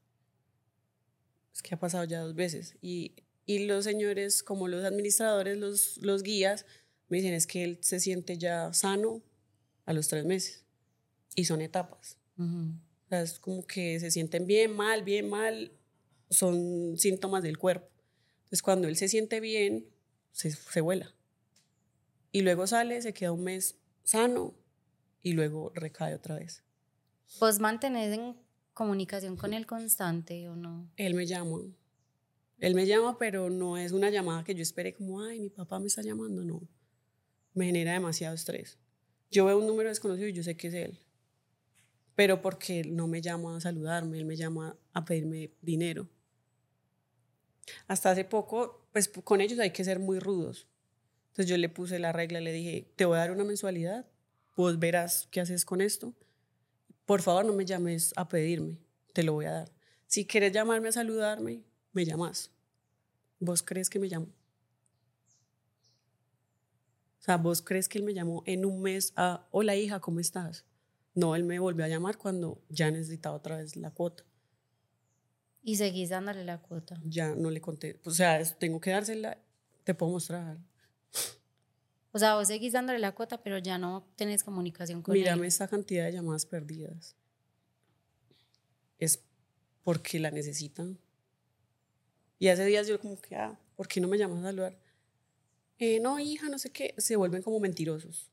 Es 1.53 1.61
que 1.61 1.75
ha 1.75 1.79
pasado 1.79 2.03
ya 2.05 2.21
dos 2.21 2.33
veces. 2.33 2.77
Y, 2.81 3.13
y 3.45 3.67
los 3.67 3.83
señores, 3.83 4.41
como 4.41 4.67
los 4.67 4.83
administradores, 4.83 5.55
los, 5.55 5.97
los 5.97 6.23
guías, 6.23 6.65
me 7.09 7.17
dicen 7.17 7.35
es 7.35 7.45
que 7.45 7.63
él 7.63 7.77
se 7.81 7.99
siente 7.99 8.39
ya 8.39 8.73
sano 8.73 9.21
a 9.85 9.93
los 9.93 10.07
tres 10.07 10.25
meses. 10.25 10.65
Y 11.35 11.45
son 11.45 11.61
etapas. 11.61 12.17
o 12.37 13.09
sea, 13.09 13.21
es 13.21 13.39
como 13.39 13.65
que 13.65 13.99
se 13.99 14.11
sienten 14.11 14.45
bien, 14.45 14.75
mal, 14.75 15.03
bien, 15.03 15.29
mal. 15.29 15.71
Son 16.29 16.97
síntomas 16.97 17.43
del 17.43 17.57
cuerpo. 17.57 17.87
Entonces, 18.43 18.61
cuando 18.61 18.87
él 18.87 18.95
se 18.95 19.07
siente 19.07 19.39
bien, 19.39 19.85
se, 20.31 20.51
se 20.51 20.81
vuela. 20.81 21.13
Y 22.31 22.41
luego 22.41 22.67
sale, 22.67 23.01
se 23.01 23.13
queda 23.13 23.31
un 23.31 23.43
mes 23.43 23.77
sano 24.03 24.53
y 25.21 25.33
luego 25.33 25.71
recae 25.75 26.15
otra 26.15 26.35
vez. 26.35 26.63
¿Vos 27.39 27.59
mantenés 27.59 28.17
en 28.17 28.35
comunicación 28.73 29.37
con 29.37 29.53
él 29.53 29.65
constante 29.65 30.47
o 30.49 30.55
no? 30.55 30.89
Él 30.97 31.13
me 31.13 31.25
llama. 31.25 31.59
Él 32.59 32.75
me 32.75 32.85
llama, 32.85 33.17
pero 33.17 33.49
no 33.49 33.77
es 33.77 33.91
una 33.91 34.09
llamada 34.09 34.43
que 34.43 34.53
yo 34.53 34.61
espere 34.61 34.93
como, 34.93 35.21
ay, 35.21 35.39
mi 35.39 35.49
papá 35.49 35.79
me 35.79 35.87
está 35.87 36.01
llamando, 36.01 36.43
no. 36.43 36.61
Me 37.53 37.65
genera 37.65 37.93
demasiado 37.93 38.35
estrés. 38.35 38.77
Yo 39.31 39.45
veo 39.45 39.57
un 39.57 39.65
número 39.65 39.89
desconocido 39.89 40.27
y 40.27 40.33
yo 40.33 40.43
sé 40.43 40.57
que 40.57 40.67
es 40.67 40.73
él. 40.73 40.99
Pero 42.15 42.41
porque 42.41 42.81
él 42.81 42.95
no 42.95 43.07
me 43.07 43.21
llama 43.21 43.55
a 43.55 43.61
saludarme, 43.61 44.17
él 44.17 44.25
me 44.25 44.35
llama 44.35 44.77
a 44.93 45.05
pedirme 45.05 45.51
dinero. 45.61 46.07
Hasta 47.87 48.11
hace 48.11 48.25
poco, 48.25 48.85
pues 48.91 49.07
con 49.07 49.39
ellos 49.39 49.59
hay 49.59 49.71
que 49.71 49.85
ser 49.85 49.99
muy 49.99 50.19
rudos. 50.19 50.67
Entonces 51.29 51.47
yo 51.47 51.57
le 51.57 51.69
puse 51.69 51.97
la 51.97 52.11
regla, 52.11 52.41
le 52.41 52.51
dije, 52.51 52.91
te 52.97 53.05
voy 53.05 53.15
a 53.15 53.21
dar 53.21 53.31
una 53.31 53.45
mensualidad, 53.45 54.05
vos 54.57 54.77
verás 54.79 55.29
qué 55.31 55.39
haces 55.39 55.63
con 55.63 55.79
esto. 55.79 56.13
Por 57.05 57.21
favor, 57.21 57.45
no 57.45 57.53
me 57.53 57.65
llames 57.65 58.13
a 58.17 58.27
pedirme, 58.27 58.79
te 59.13 59.23
lo 59.23 59.33
voy 59.33 59.45
a 59.45 59.51
dar. 59.51 59.71
Si 60.07 60.25
quieres 60.25 60.51
llamarme 60.51 60.89
a 60.89 60.91
saludarme, 60.91 61.63
me 61.93 62.03
llamas. 62.03 62.51
¿Vos 63.39 63.63
crees 63.63 63.89
que 63.89 63.99
me 63.99 64.07
llamo? 64.07 64.27
O 67.21 67.23
sea, 67.23 67.37
¿vos 67.37 67.61
crees 67.61 67.87
que 67.87 67.99
él 67.99 68.03
me 68.03 68.15
llamó 68.15 68.41
en 68.47 68.65
un 68.65 68.81
mes 68.81 69.13
a, 69.15 69.47
hola 69.51 69.75
hija, 69.75 69.99
¿cómo 69.99 70.19
estás? 70.19 70.65
No, 71.13 71.35
él 71.35 71.43
me 71.43 71.59
volvió 71.59 71.85
a 71.85 71.87
llamar 71.87 72.17
cuando 72.17 72.63
ya 72.67 72.89
necesitaba 72.89 73.35
otra 73.35 73.57
vez 73.57 73.75
la 73.75 73.91
cuota. 73.91 74.23
¿Y 75.61 75.75
seguís 75.75 76.09
dándole 76.09 76.43
la 76.43 76.57
cuota? 76.57 76.99
Ya 77.05 77.35
no 77.35 77.51
le 77.51 77.61
conté. 77.61 77.99
O 78.05 78.09
sea, 78.09 78.43
tengo 78.57 78.81
que 78.81 78.89
dársela, 78.89 79.37
te 79.83 79.93
puedo 79.93 80.13
mostrar. 80.13 80.57
O 82.11 82.17
sea, 82.17 82.33
vos 82.33 82.47
seguís 82.47 82.73
dándole 82.73 82.97
la 82.97 83.11
cuota, 83.11 83.43
pero 83.43 83.59
ya 83.59 83.77
no 83.77 84.03
tenés 84.15 84.43
comunicación 84.43 85.03
con 85.03 85.13
Mírame 85.13 85.45
esta 85.45 85.67
cantidad 85.67 86.05
de 86.05 86.13
llamadas 86.13 86.47
perdidas. 86.47 87.15
Es 88.97 89.21
porque 89.83 90.19
la 90.19 90.31
necesitan. 90.31 90.97
Y 92.39 92.47
hace 92.47 92.65
días 92.65 92.87
yo 92.87 92.99
como 92.99 93.21
que, 93.21 93.35
ah, 93.35 93.59
¿por 93.75 93.87
qué 93.87 94.01
no 94.01 94.07
me 94.07 94.17
llamas 94.17 94.39
a 94.39 94.47
saludar? 94.47 94.75
Eh, 95.81 95.99
no, 95.99 96.19
hija, 96.19 96.47
no 96.47 96.59
sé 96.59 96.71
qué. 96.71 96.93
Se 96.97 97.15
vuelven 97.15 97.41
como 97.41 97.59
mentirosos. 97.59 98.29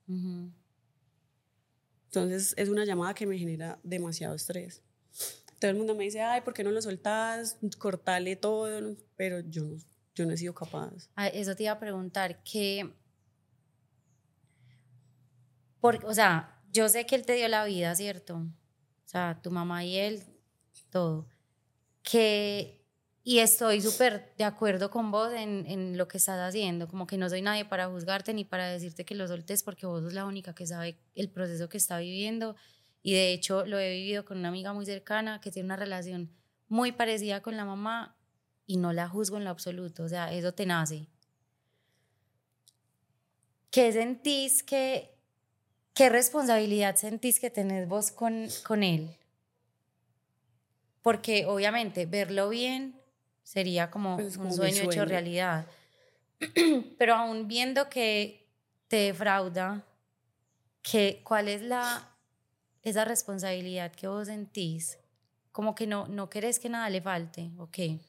Entonces 2.07 2.55
es 2.57 2.69
una 2.69 2.85
llamada 2.85 3.15
que 3.15 3.27
me 3.27 3.39
genera 3.39 3.81
demasiado 3.83 4.35
estrés. 4.35 4.83
Todo 5.59 5.71
el 5.71 5.77
mundo 5.79 5.95
me 5.95 6.05
dice, 6.05 6.21
ay, 6.21 6.43
¿por 6.43 6.53
qué 6.53 6.63
no 6.63 6.71
lo 6.71 6.83
soltás? 6.83 7.57
Cortale 7.79 8.37
todo. 8.37 8.95
Pero 9.17 9.41
yo 9.41 9.77
yo 10.19 10.27
no 10.27 10.33
he 10.33 10.37
sido 10.37 10.53
capaz. 10.53 11.09
Ah, 11.15 11.29
eso 11.29 11.55
te 11.55 11.63
iba 11.63 11.73
a 11.73 11.79
preguntar, 11.79 12.43
que... 12.43 12.93
Porque, 15.81 16.05
o 16.07 16.13
sea, 16.13 16.61
yo 16.73 16.89
sé 16.89 17.07
que 17.07 17.15
él 17.15 17.25
te 17.25 17.35
dio 17.35 17.47
la 17.47 17.65
vida, 17.65 17.95
¿cierto? 17.95 18.37
O 18.37 19.09
sea, 19.09 19.41
tu 19.41 19.53
mamá 19.53 19.85
y 19.85 19.97
él, 19.97 20.25
todo. 20.91 21.29
Que 22.03 22.78
y 23.29 23.41
estoy 23.41 23.83
súper 23.83 24.33
de 24.38 24.45
acuerdo 24.45 24.91
con 24.91 25.11
vos 25.11 25.31
en, 25.35 25.67
en, 25.67 25.99
lo 25.99 26.09
que 26.09 26.17
estás 26.17 26.41
haciendo, 26.41 26.88
como 26.88 27.07
que 27.07 27.19
no 27.19 27.29
soy 27.29 27.43
nadie 27.43 27.67
para 27.67 27.87
juzgarte 27.87 28.33
ni 28.33 28.47
para 28.47 28.69
decirte 28.69 29.05
que 29.05 29.14
lo 29.14 29.29
soltes 29.29 29.62
porque 29.62 29.85
vos 29.85 30.03
sos 30.03 30.14
la 30.14 30.25
única 30.25 30.55
que 30.55 30.67
sabe 30.67 30.99
el 31.14 31.29
proceso 31.29 31.69
que 31.69 31.77
está 31.77 31.99
viviendo 31.99 32.57
y 33.03 33.12
de 33.12 33.35
hecho 33.35 33.67
lo 33.67 33.79
he 33.79 33.91
vivido 33.91 34.25
con 34.25 34.38
una 34.38 34.49
amiga 34.49 34.73
muy 34.73 34.87
cercana 34.87 35.43
que 35.43 35.51
tiene 35.51 35.67
una 35.67 35.77
relación 35.77 36.31
muy 36.69 36.93
parecida 36.93 37.43
con 37.43 37.59
la 37.59 37.67
mamá 37.67 38.17
y 38.64 38.79
no 38.79 38.95
la 38.95 39.11
juzgo 39.11 39.37
en 39.37 39.45
lo 39.45 39.51
absoluto, 39.51 40.05
o 40.05 40.09
sea, 40.09 40.33
eso 40.33 40.55
te 40.55 40.64
nace. 40.64 41.07
¿Qué 43.71 43.93
sentís 43.93 44.62
que, 44.62 45.14
qué 45.93 46.09
responsabilidad 46.09 46.97
sentís 46.97 47.41
que 47.41 47.51
tenés 47.51 47.87
vos 47.88 48.11
con, 48.11 48.49
con 48.67 48.83
él? 48.83 49.19
Porque 51.03 51.45
obviamente 51.45 52.07
verlo 52.07 52.49
bien 52.49 52.98
sería 53.49 53.91
como, 53.91 54.17
pues, 54.17 54.37
un 54.37 54.53
sueño, 54.53 54.83
hecho 54.83 55.07
realidad. 55.07 55.67
Pero 56.99 57.15
aún 57.15 57.49
viendo 57.49 57.89
que 57.89 58.47
te 58.89 58.97
defrauda, 58.97 59.87
que, 60.83 61.23
¿cuál 61.25 61.49
es 61.49 61.63
la, 61.63 62.15
esa 62.83 63.07
responsabilidad 63.07 63.91
que 63.93 64.07
vos 64.07 64.27
sentís? 64.29 64.99
Como 65.51 65.75
que 65.75 65.87
no, 65.87 66.09
no 66.09 66.29
querés 66.29 66.59
que 66.59 66.69
nada 66.69 66.91
le 66.91 67.01
falte, 67.01 67.51
¿o 67.57 67.71
qué? 67.71 68.01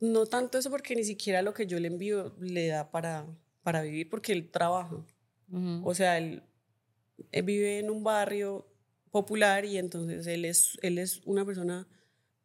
No 0.00 0.24
tanto 0.24 0.56
eso 0.56 0.70
porque 0.70 0.96
ni 0.96 1.04
siquiera 1.04 1.42
lo 1.42 1.52
que 1.52 1.66
yo 1.66 1.78
le 1.78 1.88
envío 1.88 2.34
le 2.40 2.68
da 2.68 2.90
para, 2.90 3.26
para 3.62 3.82
vivir 3.82 4.08
porque 4.08 4.32
él 4.32 4.50
trabaja. 4.50 4.96
O 5.82 5.94
sea, 5.94 6.16
él, 6.16 6.42
él, 7.32 7.42
vive 7.42 7.80
en 7.80 7.90
un 7.90 8.02
barrio 8.02 8.66
popular 9.10 9.66
y 9.66 9.76
entonces 9.76 10.26
él 10.26 10.46
es, 10.46 10.78
él 10.80 10.96
es 10.96 11.20
una 11.26 11.44
persona 11.44 11.86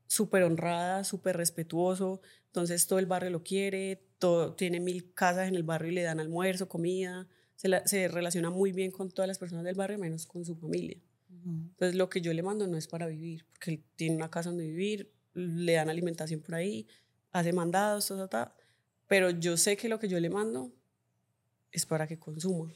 súper 0.08 0.44
honrada, 0.44 1.04
súper 1.04 1.38
respetuoso, 1.38 2.22
entonces 2.48 2.88
todo 2.88 3.00
el 3.00 3.06
barrio 3.06 3.30
lo 3.32 3.44
quiere, 3.44 4.02
todo, 4.20 4.54
tiene 4.54 4.80
mil 4.80 5.13
casas 5.13 5.48
en 5.48 5.56
el 5.56 5.63
barrio 5.63 5.91
y 5.91 5.96
le 5.96 6.04
dan 6.04 6.20
almuerzo, 6.20 6.70
comida, 6.70 7.28
se, 7.56 7.70
se 7.86 8.08
relaciona 8.08 8.50
muy 8.50 8.72
bien 8.72 8.91
con 8.91 9.12
todas 9.12 9.28
las 9.28 9.39
personas 9.39 9.65
del 9.65 9.76
barrio, 9.76 9.98
menos 9.98 10.26
con 10.26 10.46
su 10.46 10.56
familia. 10.56 10.98
Entonces 11.46 11.96
lo 11.96 12.10
que 12.10 12.22
yo 12.22 12.34
le 12.34 12.41
mando 12.41 12.65
no 12.65 12.78
es 12.78 12.88
para 12.88 13.08
vivir, 13.08 13.46
porque 13.52 13.72
él 13.72 13.84
tiene 13.96 14.15
una 14.15 14.32
casa 14.32 14.50
donde 14.50 14.65
vivir, 14.65 15.12
le 15.34 15.74
dan 15.74 15.89
alimentación 15.89 16.41
por 16.41 16.56
ahí, 16.56 16.88
hace 17.32 17.54
mandados, 17.54 18.08
todo, 18.08 18.28
todo, 18.28 18.52
pero 19.08 19.30
yo 19.30 19.58
sé 19.58 19.78
que 19.78 19.89
lo 19.89 20.00
que 20.00 20.08
yo 20.08 20.20
le 20.20 20.30
mando 20.30 20.72
es 21.72 21.86
para 21.86 22.08
que 22.08 22.18
consuma. 22.18 22.74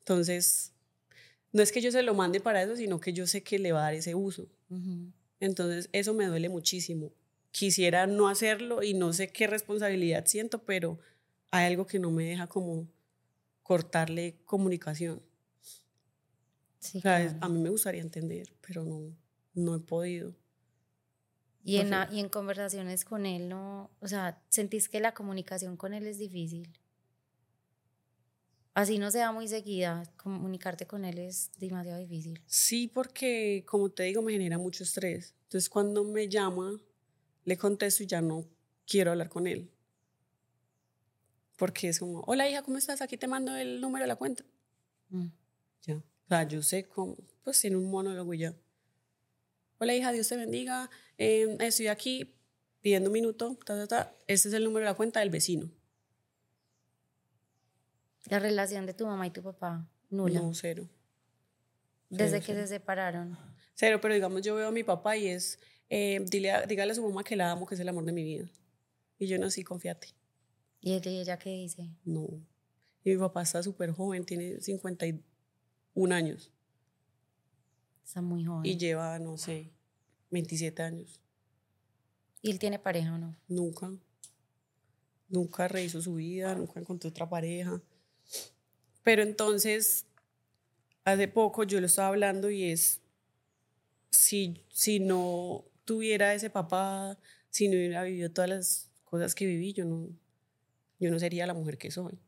Entonces, 0.00 0.74
no 1.52 1.62
es 1.62 1.72
que 1.72 1.80
yo 1.80 1.90
se 1.90 2.02
lo 2.02 2.14
mande 2.14 2.40
para 2.40 2.62
eso, 2.62 2.76
sino 2.76 3.00
que 3.00 3.12
yo 3.12 3.26
sé 3.26 3.42
que 3.42 3.58
le 3.58 3.72
va 3.72 3.80
a 3.80 3.82
dar 3.84 3.94
ese 3.94 4.14
uso. 4.14 4.48
Entonces, 5.40 5.88
eso 5.92 6.14
me 6.14 6.26
duele 6.26 6.48
muchísimo. 6.48 7.12
Quisiera 7.50 8.06
no 8.06 8.28
hacerlo 8.28 8.82
y 8.82 8.94
no 8.94 9.12
sé 9.12 9.32
qué 9.32 9.46
responsabilidad 9.46 10.26
siento, 10.26 10.62
pero 10.62 10.98
hay 11.50 11.66
algo 11.66 11.86
que 11.86 11.98
no 11.98 12.10
me 12.10 12.24
deja 12.24 12.46
como 12.46 12.86
cortarle 13.62 14.36
comunicación. 14.44 15.20
A 17.04 17.48
mí 17.48 17.60
me 17.60 17.70
gustaría 17.70 18.00
entender, 18.00 18.52
pero 18.66 18.84
no, 18.84 19.14
no 19.54 19.74
he 19.74 19.80
podido. 19.80 20.34
Y 21.62 21.76
en, 21.76 21.92
y 22.10 22.20
en 22.20 22.28
conversaciones 22.28 23.04
con 23.04 23.26
él, 23.26 23.48
no, 23.48 23.90
o 24.00 24.08
sea, 24.08 24.42
¿sentís 24.48 24.88
que 24.88 24.98
la 25.00 25.12
comunicación 25.12 25.76
con 25.76 25.92
él 25.92 26.06
es 26.06 26.18
difícil? 26.18 26.72
Así 28.74 28.98
no 28.98 29.10
sea 29.10 29.32
muy 29.32 29.48
seguida, 29.48 30.02
comunicarte 30.16 30.86
con 30.86 31.04
él 31.04 31.18
es 31.18 31.50
demasiado 31.58 31.98
difícil. 31.98 32.40
Sí, 32.46 32.88
porque 32.88 33.64
como 33.66 33.90
te 33.90 34.04
digo, 34.04 34.22
me 34.22 34.32
genera 34.32 34.58
mucho 34.58 34.84
estrés. 34.84 35.34
Entonces 35.44 35.68
cuando 35.68 36.04
me 36.04 36.28
llama, 36.28 36.80
le 37.44 37.56
contesto 37.56 38.02
y 38.02 38.06
ya 38.06 38.20
no 38.20 38.46
quiero 38.86 39.10
hablar 39.10 39.28
con 39.28 39.46
él. 39.46 39.70
Porque 41.56 41.88
es 41.88 41.98
como, 41.98 42.20
hola 42.26 42.48
hija, 42.48 42.62
¿cómo 42.62 42.78
estás? 42.78 43.02
Aquí 43.02 43.16
te 43.16 43.26
mando 43.26 43.54
el 43.54 43.80
número 43.80 44.04
de 44.04 44.08
la 44.08 44.16
cuenta. 44.16 44.44
Mm. 45.10 45.26
Ya. 45.82 45.96
O 45.96 46.28
sea, 46.28 46.48
yo 46.48 46.62
sé 46.62 46.86
cómo, 46.86 47.16
pues 47.42 47.60
tiene 47.60 47.76
un 47.76 47.90
monólogo 47.90 48.32
y 48.34 48.38
ya. 48.38 48.54
Hola 49.78 49.94
hija, 49.94 50.12
Dios 50.12 50.28
te 50.28 50.36
bendiga. 50.36 50.90
Eh, 51.18 51.56
estoy 51.60 51.88
aquí 51.88 52.34
pidiendo 52.80 53.10
un 53.10 53.14
minuto. 53.14 53.58
Ta, 53.64 53.76
ta, 53.76 53.86
ta. 53.86 54.16
Este 54.26 54.48
es 54.48 54.54
el 54.54 54.64
número 54.64 54.84
de 54.84 54.90
la 54.90 54.96
cuenta 54.96 55.20
del 55.20 55.30
vecino. 55.30 55.70
La 58.28 58.38
relación 58.38 58.86
de 58.86 58.94
tu 58.94 59.06
mamá 59.06 59.26
y 59.26 59.30
tu 59.30 59.42
papá, 59.42 59.88
nula. 60.10 60.40
No, 60.40 60.54
cero. 60.54 60.88
Desde 62.10 62.40
cero, 62.40 62.44
que 62.46 62.54
se 62.54 62.66
separaron. 62.66 63.36
Cero, 63.74 63.98
pero 64.00 64.14
digamos, 64.14 64.42
yo 64.42 64.54
veo 64.56 64.68
a 64.68 64.72
mi 64.72 64.82
papá 64.84 65.16
y 65.16 65.28
es, 65.28 65.58
eh, 65.88 66.22
dile 66.28 66.50
a- 66.52 66.66
dígale 66.66 66.92
a 66.92 66.94
su 66.94 67.02
mamá 67.02 67.24
que 67.24 67.36
la 67.36 67.50
amo, 67.50 67.66
que 67.66 67.74
es 67.74 67.80
el 67.80 67.88
amor 67.88 68.04
de 68.04 68.12
mi 68.12 68.22
vida. 68.24 68.48
Y 69.18 69.26
yo 69.26 69.38
no 69.38 69.46
así, 69.46 69.64
confíate. 69.64 70.08
¿Y 70.80 70.92
ella- 70.94 71.10
y 71.10 71.20
ella 71.20 71.38
qué 71.38 71.50
dice? 71.50 71.88
No. 72.04 72.26
Y 73.04 73.10
mi 73.10 73.16
papá 73.16 73.42
está 73.42 73.62
súper 73.62 73.90
joven, 73.92 74.24
tiene 74.24 74.60
51 74.60 76.12
años. 76.12 76.50
Está 78.04 78.20
muy 78.20 78.44
joven. 78.44 78.66
Y 78.66 78.76
lleva, 78.76 79.18
no 79.18 79.38
sé, 79.38 79.70
27 80.30 80.82
años. 80.82 81.20
¿Y 82.42 82.50
él 82.50 82.58
tiene 82.58 82.78
pareja 82.78 83.14
o 83.14 83.18
no? 83.18 83.36
Nunca. 83.48 83.90
Nunca 85.28 85.68
rehizo 85.68 86.00
su 86.02 86.14
vida, 86.14 86.54
nunca 86.54 86.80
encontró 86.80 87.08
otra 87.10 87.28
pareja. 87.28 87.80
Pero 89.02 89.22
entonces, 89.22 90.06
hace 91.04 91.28
poco 91.28 91.64
yo 91.64 91.80
lo 91.80 91.86
estaba 91.86 92.08
hablando 92.08 92.50
y 92.50 92.70
es, 92.70 93.00
si, 94.10 94.64
si 94.70 95.00
no 95.00 95.64
tuviera 95.84 96.34
ese 96.34 96.50
papá, 96.50 97.18
si 97.48 97.68
no 97.68 97.76
hubiera 97.76 98.02
vivido 98.02 98.30
todas 98.30 98.50
las 98.50 98.90
cosas 99.04 99.34
que 99.34 99.46
viví, 99.46 99.72
yo 99.72 99.84
no, 99.84 100.08
yo 100.98 101.10
no 101.10 101.18
sería 101.18 101.46
la 101.46 101.54
mujer 101.54 101.78
que 101.78 101.90
soy. 101.90 102.18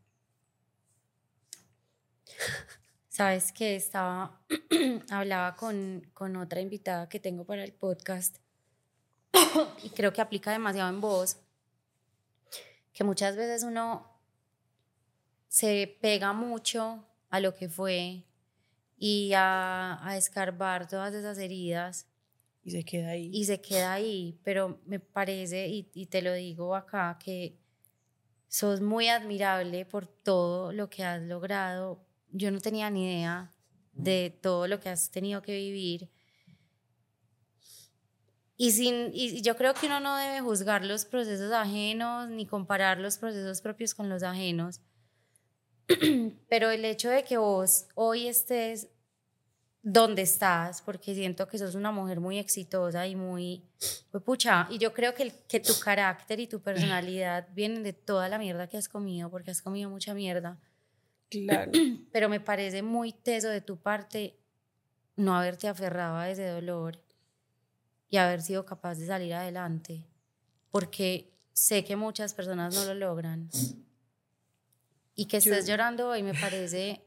Sabes 3.08 3.52
que 3.52 3.76
estaba, 3.76 4.40
hablaba 5.10 5.54
con, 5.54 6.10
con 6.14 6.34
otra 6.36 6.60
invitada 6.60 7.08
que 7.08 7.20
tengo 7.20 7.44
para 7.44 7.62
el 7.62 7.72
podcast 7.72 8.38
y 9.82 9.90
creo 9.90 10.12
que 10.12 10.22
aplica 10.22 10.50
demasiado 10.50 10.88
en 10.88 11.00
vos, 11.00 11.36
que 12.94 13.04
muchas 13.04 13.36
veces 13.36 13.62
uno 13.64 14.12
se 15.52 15.98
pega 16.00 16.32
mucho 16.32 17.06
a 17.30 17.40
lo 17.40 17.54
que 17.54 17.68
fue 17.68 18.24
y 18.96 19.32
a, 19.34 19.98
a 20.06 20.16
escarbar 20.16 20.88
todas 20.88 21.12
esas 21.14 21.38
heridas 21.38 22.06
Y 22.64 22.70
se 22.70 22.84
queda 22.84 23.10
ahí. 23.10 23.38
y 23.38 23.44
se 23.44 23.60
queda 23.60 23.92
ahí, 23.94 24.38
pero 24.44 24.80
me 24.86 25.00
parece, 25.00 25.68
y, 25.68 25.90
y 25.94 26.06
te 26.06 26.22
lo 26.22 26.32
digo 26.34 26.76
acá, 26.76 27.18
que 27.22 27.58
sos 28.48 28.80
muy 28.80 29.08
admirable 29.08 29.84
por 29.86 30.06
todo 30.06 30.72
lo 30.72 30.88
que 30.90 31.04
has 31.04 31.22
logrado. 31.22 32.04
Yo 32.30 32.50
no 32.50 32.60
tenía 32.60 32.90
ni 32.90 33.04
idea 33.06 33.50
de 33.92 34.38
todo 34.42 34.68
lo 34.68 34.80
que 34.80 34.90
has 34.90 35.10
tenido 35.10 35.42
que 35.42 35.54
vivir. 35.56 36.10
Y, 38.56 38.70
sin, 38.72 39.10
y 39.12 39.42
yo 39.42 39.56
creo 39.56 39.74
que 39.74 39.86
uno 39.86 39.98
no 40.00 40.16
debe 40.16 40.40
juzgar 40.40 40.84
los 40.84 41.04
procesos 41.04 41.52
ajenos 41.52 42.28
ni 42.28 42.46
comparar 42.46 42.98
los 42.98 43.18
procesos 43.18 43.60
propios 43.60 43.94
con 43.94 44.08
los 44.08 44.22
ajenos. 44.22 44.80
Pero 46.48 46.70
el 46.70 46.85
hecho 46.85 47.11
de 47.11 47.24
que 47.24 47.37
vos 47.37 47.87
hoy 47.94 48.26
estés 48.28 48.88
donde 49.83 50.22
estás, 50.22 50.81
porque 50.83 51.14
siento 51.14 51.48
que 51.48 51.59
sos 51.59 51.74
una 51.74 51.90
mujer 51.90 52.20
muy 52.20 52.38
exitosa 52.38 53.07
y 53.09 53.16
muy, 53.16 53.64
pues, 54.12 54.22
pucha, 54.22 54.68
y 54.70 54.78
yo 54.78 54.92
creo 54.92 55.12
que, 55.14 55.24
el- 55.24 55.33
que 55.48 55.59
tu 55.59 55.72
carácter 55.81 56.38
y 56.38 56.46
tu 56.46 56.61
personalidad 56.61 57.48
vienen 57.55 57.83
de 57.83 57.92
toda 57.92 58.28
la 58.28 58.38
mierda 58.38 58.68
que 58.68 58.76
has 58.76 58.88
comido, 58.88 59.28
porque 59.31 59.50
has 59.50 59.61
comido 59.62 59.90
mucha 59.90 60.14
mierda, 60.14 60.61
Claro. 61.31 61.72
pero 62.12 62.28
me 62.28 62.38
parece 62.40 62.83
muy 62.83 63.12
teso 63.12 63.48
de 63.48 63.61
tu 63.61 63.76
parte 63.76 64.37
no 65.16 65.35
haberte 65.37 65.66
aferrado 65.68 66.16
a 66.16 66.31
ese 66.31 66.46
dolor 66.46 66.98
y 68.09 68.18
haber 68.18 68.40
sido 68.42 68.64
capaz 68.64 68.96
de 68.98 69.07
salir 69.07 69.35
adelante, 69.35 70.07
porque 70.70 71.33
sé 71.52 71.83
que 71.85 71.96
muchas 71.96 72.35
personas 72.35 72.72
no 72.74 72.85
lo 72.85 72.94
logran. 72.94 73.48
Y 75.14 75.27
que 75.27 75.38
estés 75.38 75.66
Yo- 75.66 75.72
llorando 75.72 76.09
hoy 76.09 76.22
me 76.22 76.35
parece 76.35 77.03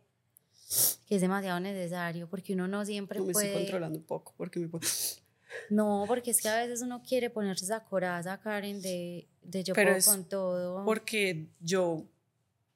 que 1.07 1.15
es 1.15 1.21
demasiado 1.21 1.59
necesario, 1.59 2.27
porque 2.29 2.53
uno 2.53 2.67
no 2.67 2.85
siempre 2.85 3.19
No 3.19 3.25
me 3.25 3.33
puede... 3.33 3.47
estoy 3.47 3.61
controlando 3.63 3.99
un 3.99 4.05
poco 4.05 4.33
porque 4.37 4.59
me 4.59 4.69
No, 5.69 6.03
porque 6.07 6.31
es 6.31 6.41
que 6.41 6.49
a 6.49 6.57
veces 6.57 6.81
uno 6.81 7.01
quiere 7.01 7.29
ponerse 7.29 7.65
esa 7.65 7.83
coraza, 7.85 8.39
Karen, 8.41 8.81
de, 8.81 9.27
de 9.41 9.63
yo 9.63 9.73
Pero 9.73 9.89
puedo 9.89 9.97
es 9.97 10.05
con 10.05 10.25
todo. 10.25 10.83
porque 10.85 11.47
yo 11.59 12.05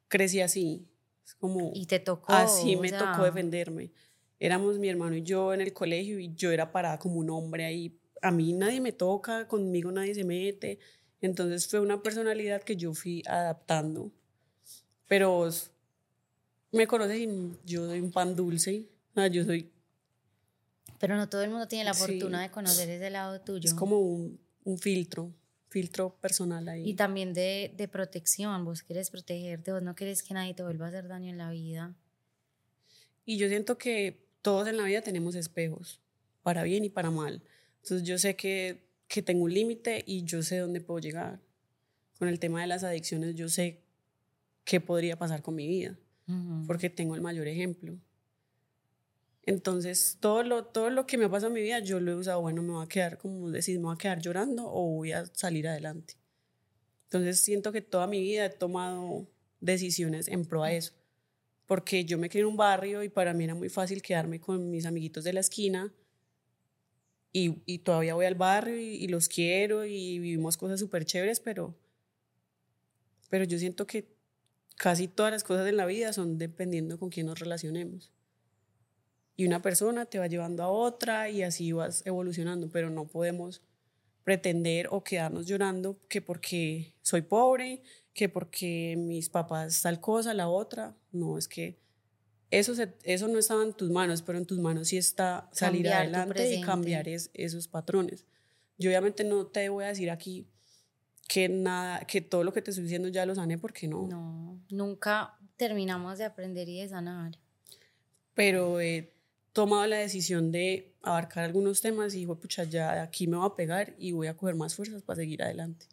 crecí 0.08 0.40
así. 0.42 0.88
Es 1.26 1.36
como 1.36 1.72
y 1.76 1.86
te 1.86 2.00
tocó. 2.00 2.32
así 2.34 2.76
me 2.78 2.90
sea, 2.90 3.00
tocó 3.12 3.24
defenderme. 3.26 3.92
Éramos 4.40 4.80
mi 4.80 4.88
hermano 4.88 5.16
y 5.18 5.22
yo 5.24 5.54
en 5.54 5.62
el 5.62 5.74
colegio 5.74 6.18
y 6.20 6.34
yo 6.34 6.52
era 6.52 6.72
parada 6.72 6.98
como 6.98 7.16
un 7.20 7.30
hombre 7.30 7.66
ahí. 7.66 8.00
A 8.22 8.32
mí 8.32 8.54
nadie 8.54 8.80
me 8.82 8.92
toca, 8.94 9.48
conmigo 9.48 9.92
nadie 9.92 10.16
se 10.16 10.24
mete. 10.24 10.80
Entonces 11.22 11.68
fue 11.68 11.80
una 11.82 12.02
personalidad 12.02 12.64
que 12.64 12.76
yo 12.78 12.94
fui 12.94 13.22
adaptando. 13.28 14.12
Pero 15.10 15.32
vos 15.32 15.72
me 16.72 16.88
conoces 16.88 17.18
y 17.20 17.52
yo 17.66 17.86
soy 17.86 18.00
un 18.00 18.12
pan 18.12 18.34
dulce. 18.36 18.86
Sea, 19.14 19.28
yo 19.28 19.44
soy, 19.44 19.70
Pero 21.00 21.18
no 21.18 21.28
todo 21.28 21.44
el 21.44 21.50
mundo 21.50 21.68
tiene 21.68 21.84
la 21.84 21.94
Sí. 21.94 22.00
fortuna 22.06 22.42
de 22.42 22.52
conocer 22.52 22.90
ese 22.90 23.10
lado 23.10 23.42
tuyo. 23.42 23.66
es 23.68 23.74
como 23.74 24.00
un, 24.00 24.40
un 24.64 24.78
filtro, 24.78 25.34
filtro 25.70 26.16
personal 26.22 26.70
ahí. 26.70 26.88
Y 26.90 26.94
también 26.94 27.34
de, 27.34 27.74
de 27.76 27.88
protección. 27.90 28.64
Vos 28.64 28.84
quieres 28.84 29.10
protegerte, 29.10 29.74
vos 29.74 29.82
no 29.82 29.96
quieres 29.96 30.24
que 30.24 30.34
nadie 30.34 30.54
te 30.54 30.64
vuelva 30.64 30.86
a 30.86 30.90
hacer 30.90 31.08
daño 31.10 31.30
en 31.30 31.38
la 31.38 31.50
vida. 31.52 31.96
Y 33.26 33.38
yo 33.38 33.48
siento 33.50 33.78
que 33.78 34.26
todos 34.42 34.68
en 34.68 34.78
la 34.78 34.84
vida 34.84 35.02
tenemos 35.02 35.36
espejos, 35.36 36.00
para 36.44 36.64
bien 36.64 36.86
y 36.86 36.90
para 36.90 37.10
mal. 37.12 37.42
Entonces 37.82 38.08
yo 38.08 38.18
sé 38.18 38.36
que, 38.36 38.84
que 39.08 39.22
tengo 39.22 39.44
un 39.46 39.54
límite 39.54 40.04
y 40.06 40.24
yo 40.24 40.44
sé 40.44 40.58
dónde 40.60 40.82
puedo 40.82 41.00
llegar. 41.00 41.40
Con 42.20 42.28
el 42.28 42.40
tema 42.40 42.62
de 42.62 42.68
las 42.68 42.84
adicciones 42.84 43.36
yo 43.36 43.48
sé 43.50 43.82
qué 44.64 44.80
podría 44.82 45.18
pasar 45.18 45.42
con 45.42 45.56
mi 45.56 45.68
vida, 45.68 45.98
Ujú. 46.28 46.66
porque 46.68 46.90
tengo 46.90 47.16
el 47.16 47.22
mayor 47.22 47.48
ejemplo. 47.48 47.98
Entonces 49.44 50.18
todo 50.20 50.44
lo, 50.44 50.66
todo 50.66 50.90
lo 50.90 51.08
que 51.08 51.18
me 51.18 51.28
pasa 51.30 51.48
en 51.48 51.54
mi 51.54 51.62
vida 51.62 51.80
yo 51.80 52.00
lo 52.00 52.12
he 52.12 52.16
usado, 52.16 52.42
bueno, 52.42 52.62
me 52.62 52.74
voy 52.74 52.86
a 52.86 52.88
quedar, 52.88 53.18
como 53.18 53.50
decís, 53.50 53.78
me 53.78 53.86
voy 53.86 53.96
a 53.96 53.98
quedar 53.98 54.22
llorando 54.22 54.64
o 54.68 54.96
voy 54.96 55.12
a 55.12 55.26
salir 55.34 55.68
adelante. 55.68 56.16
Entonces 57.06 57.42
siento 57.42 57.72
que 57.72 57.82
toda 57.82 58.06
mi 58.06 58.22
vida 58.22 58.46
he 58.46 58.50
tomado 58.50 59.28
decisiones 59.60 60.28
en 60.28 60.46
pro 60.46 60.64
a 60.64 60.72
eso 60.72 60.94
porque 61.70 62.04
yo 62.04 62.18
me 62.18 62.30
crié 62.30 62.42
en 62.42 62.48
un 62.48 62.58
barrio 62.58 63.04
y 63.04 63.10
para 63.10 63.32
mí 63.32 63.44
era 63.44 63.54
muy 63.54 63.70
fácil 63.70 64.02
quedarme 64.02 64.40
con 64.40 64.72
mis 64.72 64.88
amiguitos 64.88 65.24
de 65.24 65.34
la 65.34 65.40
esquina 65.40 65.94
y, 67.32 67.62
y 67.68 67.78
todavía 67.80 68.16
voy 68.16 68.26
al 68.26 68.34
barrio 68.34 68.76
y, 68.76 68.96
y 68.96 69.08
los 69.08 69.30
quiero 69.30 69.86
y 69.86 70.18
vivimos 70.18 70.58
cosas 70.58 70.80
súper 70.80 71.06
chéveres, 71.06 71.40
pero, 71.40 71.76
pero 73.30 73.44
yo 73.44 73.60
siento 73.60 73.86
que 73.86 74.08
casi 74.80 75.10
todas 75.10 75.32
las 75.34 75.44
cosas 75.44 75.68
en 75.68 75.76
la 75.76 75.86
vida 75.86 76.14
son 76.14 76.38
dependiendo 76.38 76.98
con 76.98 77.10
quién 77.10 77.26
nos 77.26 77.38
relacionemos. 77.38 78.14
Y 79.36 79.46
una 79.46 79.62
persona 79.62 80.06
te 80.06 80.20
va 80.20 80.28
llevando 80.28 80.64
a 80.64 80.70
otra 80.70 81.30
y 81.30 81.44
así 81.44 81.74
vas 81.74 82.02
evolucionando, 82.06 82.70
pero 82.70 82.90
no 82.90 83.06
podemos 83.08 83.62
pretender 84.24 84.88
o 84.90 85.04
quedarnos 85.04 85.48
llorando 85.48 85.98
que 86.08 86.22
porque 86.22 86.94
soy 87.02 87.22
pobre, 87.24 87.82
que 88.14 88.30
porque 88.30 88.96
mis 88.98 89.30
papás 89.30 89.82
tal 89.82 90.00
cosa, 90.00 90.34
la 90.34 90.48
otra. 90.48 90.96
No, 91.12 91.38
es 91.38 91.48
que 91.50 91.78
eso, 92.50 92.74
se- 92.74 92.94
eso 93.04 93.28
no 93.28 93.38
estaba 93.38 93.64
en 93.64 93.74
tus 93.74 93.90
manos, 93.90 94.22
pero 94.22 94.38
en 94.38 94.46
tus 94.46 94.60
manos 94.60 94.88
sí 94.88 94.98
está 94.98 95.50
salir 95.52 95.84
Cambiar 95.84 96.02
adelante 96.04 96.54
y 96.56 96.62
cambiar 96.66 97.08
es- 97.10 97.32
esos 97.34 97.68
patrones. 97.68 98.26
Yo 98.78 98.90
obviamente 98.90 99.26
no 99.26 99.46
te 99.46 99.68
voy 99.70 99.84
a 99.84 99.88
decir 99.90 100.10
aquí 100.10 100.48
que 101.30 101.48
nada, 101.48 102.00
que 102.06 102.22
todo 102.22 102.44
lo 102.44 102.52
que 102.52 102.62
te 102.62 102.72
estoy 102.72 102.86
diciendo 102.86 103.08
ya 103.08 103.24
lo 103.24 103.36
sané 103.36 103.60
porque 103.60 103.88
no. 103.88 104.08
No, 104.08 104.60
nunca 104.72 105.38
terminamos 105.58 106.18
de 106.18 106.26
aprender 106.26 106.68
y 106.68 106.82
de 106.82 106.90
sanar. 106.90 107.38
Pero 108.34 108.82
he 108.82 109.14
tomado 109.54 109.86
la 109.86 109.98
decisión 109.98 110.52
de 110.52 110.96
abarcar 111.04 111.44
algunos 111.44 111.82
temas 111.82 112.16
y 112.16 112.20
digo, 112.20 112.40
pucha, 112.40 112.64
ya 112.64 112.96
de 112.96 113.02
aquí 113.02 113.28
me 113.28 113.38
voy 113.38 113.46
a 113.46 113.56
pegar 113.56 113.94
y 114.00 114.12
voy 114.12 114.26
a 114.26 114.36
coger 114.36 114.56
más 114.56 114.74
fuerzas 114.74 115.04
para 115.04 115.18
seguir 115.18 115.44
adelante. 115.44 115.86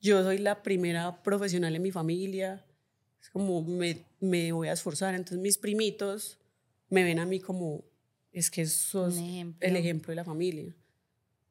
Yo 0.00 0.20
soy 0.24 0.38
la 0.38 0.64
primera 0.64 1.22
profesional 1.22 1.76
en 1.76 1.82
mi 1.82 1.92
familia, 1.92 2.66
es 3.20 3.30
como 3.30 3.62
me, 3.62 4.04
me 4.18 4.50
voy 4.50 4.66
a 4.66 4.72
esforzar. 4.72 5.14
Entonces 5.14 5.38
mis 5.38 5.58
primitos 5.58 6.38
me 6.88 7.04
ven 7.04 7.20
a 7.20 7.24
mí 7.24 7.38
como, 7.38 7.84
es 8.32 8.50
que 8.50 8.66
sos 8.66 9.16
ejemplo. 9.16 9.68
el 9.68 9.76
ejemplo 9.76 10.10
de 10.10 10.16
la 10.16 10.24
familia. 10.24 10.74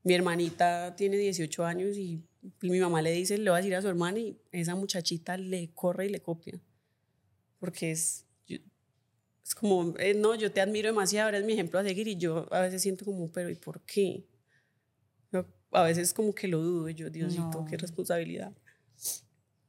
Mi 0.04 0.16
hermanita 0.16 0.94
tiene 0.98 1.16
18 1.16 1.64
años 1.64 1.96
y 1.96 2.22
mi 2.62 2.80
mamá 2.80 3.01
le 3.01 3.12
dice, 3.12 3.38
le 3.38 3.49
va 3.49 3.58
a 3.58 3.60
decir 3.60 3.75
a 3.75 3.82
su 3.82 3.88
hermana 3.88 4.19
y 4.19 4.38
esa 4.51 4.75
muchachita 4.75 5.38
le 5.38 5.71
corre 5.73 6.08
y 6.08 6.10
le 6.10 6.21
copia. 6.21 6.60
porque 7.60 7.91
es, 7.91 8.25
es 8.47 9.56
como, 9.56 9.93
eh, 9.99 10.13
no, 10.13 10.36
yo 10.36 10.51
te 10.51 10.62
admiro 10.62 10.88
demasiado, 10.89 11.30
eres 11.30 11.45
mi 11.45 11.54
ejemplo 11.54 11.80
a 11.80 11.84
seguir 11.84 12.08
y 12.08 12.17
yo 12.17 12.47
a 12.51 12.62
veces 12.62 12.82
siento 12.82 13.06
como, 13.06 13.32
pero 13.32 13.49
¿y 13.49 13.56
por 13.56 13.82
qué? 13.82 14.25
a 15.73 15.84
veces 15.84 16.13
como 16.13 16.34
que 16.34 16.47
lo 16.47 16.60
dudo 16.60 16.89
yo, 16.89 17.10
Diosito, 17.10 17.65
qué 17.69 17.77
responsabilidad. 17.77 18.51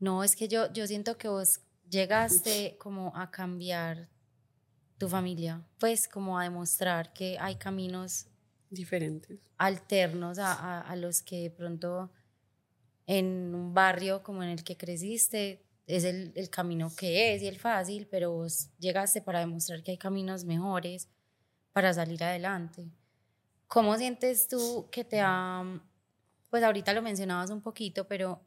No, 0.01 0.25
es 0.25 0.35
que 0.35 0.49
yo, 0.49 0.73
yo 0.73 0.87
siento 0.87 1.17
que 1.17 1.29
vos 1.29 1.61
llegaste 1.89 2.77
como 2.79 3.17
a 3.17 3.31
cambiar 3.31 4.09
tu 4.99 5.09
familia, 5.09 5.65
pues 5.79 6.09
como 6.09 6.39
a 6.39 6.45
demostrar 6.45 7.13
que 7.13 7.39
hay 7.39 7.57
caminos 7.57 8.27
diferentes, 8.71 9.39
alternos 9.59 10.39
a, 10.39 10.81
a, 10.81 10.97
los 10.97 11.23
que 11.23 11.43
de 11.43 11.51
pronto 11.51 12.11
en 13.07 13.55
un 13.55 13.75
barrio 13.75 14.23
como 14.23 14.43
en 14.43 14.51
el 14.51 14.65
que 14.65 14.77
creciste 14.77 15.65
es 15.87 16.05
el, 16.05 16.33
el, 16.37 16.49
camino 16.49 16.91
que 16.97 17.35
es 17.35 17.43
y 17.43 17.49
el 17.49 17.59
fácil, 17.59 18.07
pero 18.11 18.33
vos 18.33 18.71
llegaste 18.79 19.21
para 19.21 19.41
demostrar 19.41 19.83
que 19.83 19.91
hay 19.91 19.99
caminos 19.99 20.45
mejores 20.45 21.09
para 21.73 21.93
salir 21.93 22.23
adelante. 22.23 22.89
¿Cómo 23.67 23.97
sientes 23.97 24.49
tú 24.49 24.89
que 24.91 25.05
te 25.05 25.21
ha, 25.21 25.65
pues 26.51 26.63
ahorita 26.63 26.93
lo 26.93 27.03
mencionabas 27.03 27.51
un 27.51 27.63
poquito, 27.63 28.07
pero 28.07 28.43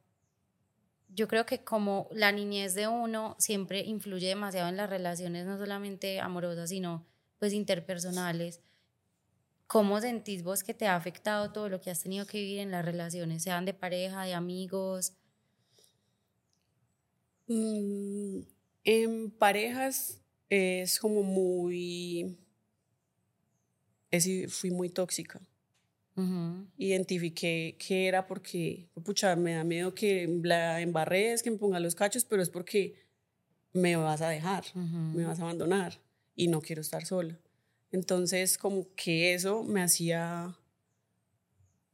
yo 1.10 1.28
creo 1.28 1.46
que 1.46 1.64
como 1.64 2.08
la 2.12 2.32
niñez 2.32 2.76
de 2.76 2.88
uno 2.88 3.36
siempre 3.40 3.80
influye 3.82 4.28
demasiado 4.28 4.70
en 4.70 4.78
las 4.78 4.90
relaciones, 4.90 5.46
no 5.46 5.58
solamente 5.58 6.20
amorosas, 6.20 6.70
sino 6.70 7.06
pues 7.40 7.54
interpersonales. 7.54 8.62
¿Cómo 9.68 10.00
sentís 10.00 10.44
vos 10.44 10.64
que 10.64 10.74
te 10.74 10.86
ha 10.86 10.96
afectado 10.96 11.52
todo 11.52 11.70
lo 11.70 11.82
que 11.82 11.90
has 11.90 12.02
tenido 12.02 12.26
que 12.26 12.40
vivir 12.40 12.60
en 12.60 12.72
las 12.72 12.86
relaciones, 12.86 13.44
sean 13.44 13.66
de 13.66 13.74
pareja, 13.74 14.24
de 14.24 14.34
amigos? 14.34 15.14
Mm, 17.48 18.42
en 18.84 19.32
parejas 19.32 20.22
es 20.50 21.00
como 21.00 21.24
muy... 21.24 22.38
Es, 24.12 24.28
fui 24.54 24.72
muy 24.72 24.90
tóxica. 24.90 25.42
Identifiqué 26.78 27.76
que 27.78 28.08
era 28.08 28.26
porque, 28.26 28.88
pucha, 29.04 29.36
me 29.36 29.56
da 29.56 29.66
miedo 29.66 29.94
que 29.94 30.40
la 30.44 30.80
embarres, 30.80 31.44
que 31.44 31.52
me 31.52 31.58
ponga 31.58 31.80
los 31.82 31.94
cachos, 31.94 32.24
pero 32.24 32.42
es 32.42 32.50
porque 32.50 32.96
me 33.74 33.98
vas 33.98 34.22
a 34.22 34.30
dejar, 34.30 34.64
me 34.76 35.26
vas 35.26 35.40
a 35.40 35.44
abandonar 35.44 36.00
y 36.36 36.48
no 36.48 36.62
quiero 36.62 36.82
estar 36.82 37.06
sola. 37.06 37.38
Entonces, 37.92 38.58
como 38.58 38.88
que 38.96 39.34
eso 39.34 39.64
me 39.64 39.82
hacía 39.82 40.58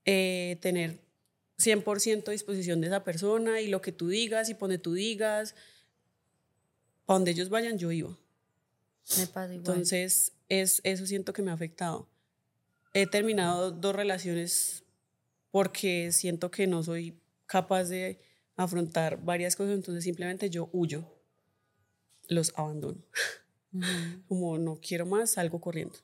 eh, 0.06 0.58
tener 0.62 0.99
100% 1.58 2.32
disposición 2.32 2.82
de 2.82 2.88
esa 2.88 3.04
persona 3.04 3.62
y 3.62 3.67
lo 3.67 3.82
que 3.82 3.91
tú 3.91 4.08
digas 4.08 4.49
y 4.49 4.54
pone 4.54 4.77
tú 4.77 4.93
digas, 4.93 5.54
para 7.06 7.17
donde 7.17 7.32
ellos 7.32 7.49
vayan, 7.49 7.77
yo 7.77 7.91
iba. 7.91 8.17
Me 9.17 9.27
pasa 9.27 9.54
igual. 9.54 9.58
Entonces, 9.58 10.34
es, 10.49 10.82
eso 10.84 11.06
siento 11.06 11.34
que 11.34 11.41
me 11.41 11.51
ha 11.51 11.54
afectado 11.54 12.08
he 12.93 13.08
terminado 13.08 13.71
dos 13.71 13.95
relaciones 13.95 14.84
porque 15.49 16.12
siento 16.12 16.51
que 16.51 16.67
no 16.67 16.84
soy 16.84 17.17
capaz 17.45 17.86
de 17.86 18.19
afrontar 18.56 19.23
varias 19.23 19.56
cosas, 19.56 19.75
entonces 19.75 20.04
simplemente 20.04 20.49
yo 20.49 20.69
huyo, 20.71 21.06
los 22.27 22.54
abandono. 22.56 23.01
Como 24.27 24.57
no 24.57 24.79
quiero 24.81 25.05
más, 25.05 25.31
salgo 25.31 25.62
corriendo. 25.62 25.95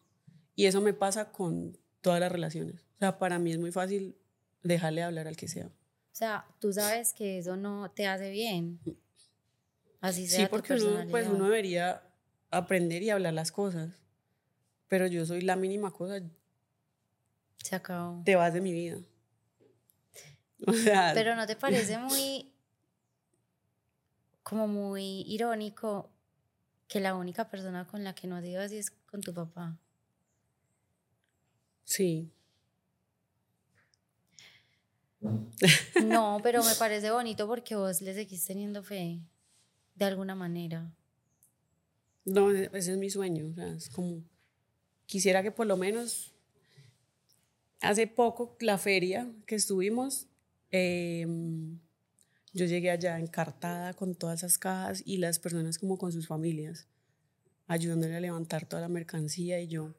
Y 0.55 0.65
eso 0.65 0.81
me 0.81 0.93
pasa 0.93 1.31
con 1.31 1.77
todas 2.01 2.19
las 2.19 2.31
relaciones. 2.31 2.81
O 2.95 2.99
sea, 2.99 3.19
para 3.19 3.39
mí 3.39 3.51
es 3.51 3.59
muy 3.59 3.71
fácil 3.71 4.15
dejarle 4.63 5.03
hablar 5.03 5.27
al 5.27 5.35
que 5.35 5.47
sea. 5.47 5.67
O 5.67 6.15
sea, 6.17 6.47
tú 6.59 6.73
sabes 6.73 7.13
que 7.13 7.37
eso 7.37 7.57
no 7.57 7.91
te 7.91 8.07
hace 8.07 8.31
bien. 8.31 8.79
Así 10.01 10.27
sea 10.27 10.45
sí, 10.45 10.47
porque 10.49 10.73
uno, 10.73 11.05
pues 11.09 11.27
uno 11.27 11.45
debería 11.45 12.01
aprender 12.49 13.03
y 13.03 13.09
hablar 13.09 13.33
las 13.33 13.51
cosas. 13.51 13.93
Pero 14.87 15.07
yo 15.07 15.25
soy 15.25 15.41
la 15.41 15.55
mínima 15.55 15.91
cosa, 15.91 16.21
se 17.67 17.75
acabó. 17.75 18.23
Te 18.23 18.35
vas 18.35 18.53
de 18.53 18.61
mi 18.61 18.71
vida. 18.71 18.97
Pero 21.13 21.35
¿no 21.35 21.45
te 21.45 21.55
parece 21.55 21.97
muy, 21.99 22.51
como 24.43 24.67
muy 24.67 25.21
irónico 25.27 26.09
que 26.87 26.99
la 26.99 27.15
única 27.15 27.49
persona 27.49 27.85
con 27.85 28.03
la 28.03 28.13
que 28.15 28.27
no 28.27 28.35
has 28.35 28.45
ido 28.45 28.61
así 28.61 28.77
es 28.77 28.91
con 28.91 29.21
tu 29.21 29.33
papá? 29.33 29.77
Sí. 31.83 32.29
No, 36.03 36.39
pero 36.43 36.63
me 36.63 36.75
parece 36.75 37.11
bonito 37.11 37.47
porque 37.47 37.75
vos 37.75 38.01
le 38.01 38.13
seguís 38.13 38.45
teniendo 38.45 38.83
fe, 38.83 39.19
de 39.95 40.05
alguna 40.05 40.35
manera. 40.35 40.91
No, 42.25 42.51
ese 42.51 42.91
es 42.91 42.97
mi 42.97 43.09
sueño. 43.09 43.53
es 43.75 43.89
como, 43.89 44.21
quisiera 45.05 45.41
que 45.41 45.51
por 45.51 45.65
lo 45.65 45.77
menos 45.77 46.33
Hace 47.81 48.07
poco, 48.07 48.55
la 48.59 48.77
feria 48.77 49.31
que 49.45 49.55
estuvimos, 49.55 50.27
em, 50.71 51.79
yo 52.53 52.65
llegué 52.65 52.91
allá 52.91 53.19
encartada 53.19 53.93
con 53.93 54.15
todas 54.15 54.39
esas 54.39 54.57
cajas 54.57 55.03
y 55.05 55.17
las 55.17 55.39
personas 55.39 55.77
como 55.77 55.97
con 55.97 56.11
sus 56.11 56.27
familias, 56.27 56.87
ayudándole 57.67 58.15
a 58.15 58.19
levantar 58.19 58.65
toda 58.65 58.81
la 58.81 58.87
mercancía 58.87 59.59
y 59.59 59.67
yo, 59.67 59.93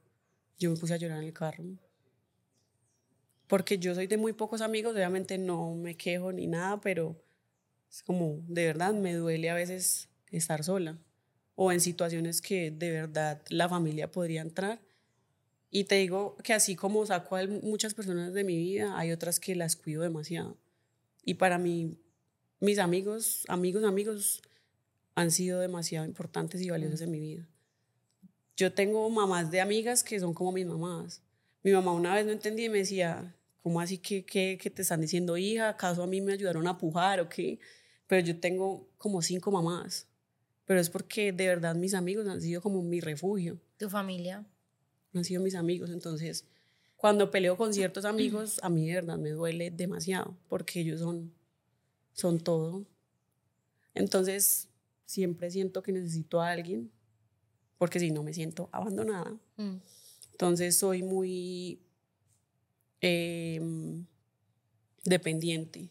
yo 0.58 0.70
me 0.70 0.76
puse 0.76 0.94
a 0.94 0.96
llorar 0.96 1.18
en 1.18 1.24
el 1.24 1.32
carro. 1.32 1.64
Porque 3.46 3.78
yo 3.78 3.94
soy 3.94 4.06
de 4.06 4.16
muy 4.16 4.32
pocos 4.32 4.60
amigos, 4.60 4.94
obviamente 4.94 5.38
no 5.38 5.74
me 5.74 5.96
quejo 5.96 6.32
ni 6.32 6.46
nada, 6.46 6.80
pero 6.80 7.22
es 7.90 8.02
como, 8.02 8.42
de 8.46 8.66
verdad, 8.66 8.92
me 8.92 9.14
duele 9.14 9.48
a 9.50 9.54
veces 9.54 10.08
estar 10.30 10.64
sola 10.64 10.98
o 11.54 11.72
en 11.72 11.80
situaciones 11.80 12.40
que 12.40 12.70
de 12.70 12.90
verdad 12.90 13.42
la 13.48 13.68
familia 13.68 14.10
podría 14.10 14.42
entrar 14.42 14.80
y 15.70 15.84
te 15.84 15.96
digo 15.96 16.36
que 16.42 16.54
así 16.54 16.76
como 16.76 17.04
saco 17.04 17.36
a 17.36 17.46
muchas 17.46 17.94
personas 17.94 18.32
de 18.32 18.44
mi 18.44 18.56
vida, 18.56 18.98
hay 18.98 19.12
otras 19.12 19.38
que 19.38 19.54
las 19.54 19.76
cuido 19.76 20.02
demasiado. 20.02 20.56
Y 21.24 21.34
para 21.34 21.58
mí, 21.58 21.98
mis 22.60 22.78
amigos, 22.78 23.44
amigos, 23.48 23.84
amigos 23.84 24.42
han 25.14 25.30
sido 25.30 25.60
demasiado 25.60 26.06
importantes 26.06 26.60
y 26.60 26.70
valiosos 26.70 27.00
en 27.00 27.10
mi 27.10 27.20
vida. 27.20 27.48
Yo 28.56 28.72
tengo 28.72 29.08
mamás 29.10 29.50
de 29.50 29.60
amigas 29.60 30.02
que 30.02 30.18
son 30.18 30.34
como 30.34 30.52
mis 30.52 30.66
mamás. 30.66 31.22
Mi 31.62 31.72
mamá 31.72 31.92
una 31.92 32.14
vez 32.14 32.26
no 32.26 32.32
entendía 32.32 32.66
y 32.66 32.70
me 32.70 32.78
decía, 32.78 33.34
¿cómo 33.62 33.80
así 33.80 33.98
que, 33.98 34.24
que, 34.24 34.58
que 34.60 34.70
te 34.70 34.82
están 34.82 35.00
diciendo 35.00 35.36
hija? 35.36 35.68
¿Acaso 35.68 36.02
a 36.02 36.06
mí 36.06 36.20
me 36.20 36.32
ayudaron 36.32 36.66
a 36.66 36.78
pujar 36.78 37.20
o 37.20 37.28
qué? 37.28 37.58
Pero 38.06 38.26
yo 38.26 38.38
tengo 38.38 38.88
como 38.96 39.22
cinco 39.22 39.50
mamás. 39.50 40.06
Pero 40.64 40.80
es 40.80 40.90
porque 40.90 41.32
de 41.32 41.46
verdad 41.46 41.74
mis 41.74 41.94
amigos 41.94 42.26
han 42.28 42.40
sido 42.40 42.60
como 42.60 42.82
mi 42.82 43.00
refugio. 43.00 43.58
¿Tu 43.76 43.88
familia? 43.88 44.44
han 45.14 45.24
sido 45.24 45.42
mis 45.42 45.54
amigos. 45.54 45.90
Entonces, 45.90 46.46
cuando 46.96 47.30
peleo 47.30 47.56
con 47.56 47.72
ciertos 47.72 48.04
amigos, 48.04 48.60
a 48.62 48.68
mí 48.68 48.86
de 48.86 48.94
verdad 48.94 49.18
me 49.18 49.30
duele 49.30 49.70
demasiado 49.70 50.36
porque 50.48 50.80
ellos 50.80 51.00
son, 51.00 51.32
son 52.18 52.40
todo. 52.40 52.84
Entonces, 53.94 54.68
siempre 55.06 55.52
siento 55.52 55.84
que 55.84 55.92
necesito 55.92 56.40
a 56.40 56.50
alguien 56.50 56.90
porque 57.78 58.00
si 58.00 58.10
no 58.10 58.24
me 58.24 58.34
siento 58.34 58.68
abandonada. 58.72 59.38
Mm. 59.56 59.76
Entonces, 60.32 60.76
soy 60.76 61.04
muy 61.04 61.80
em, 63.00 64.04
dependiente 65.04 65.90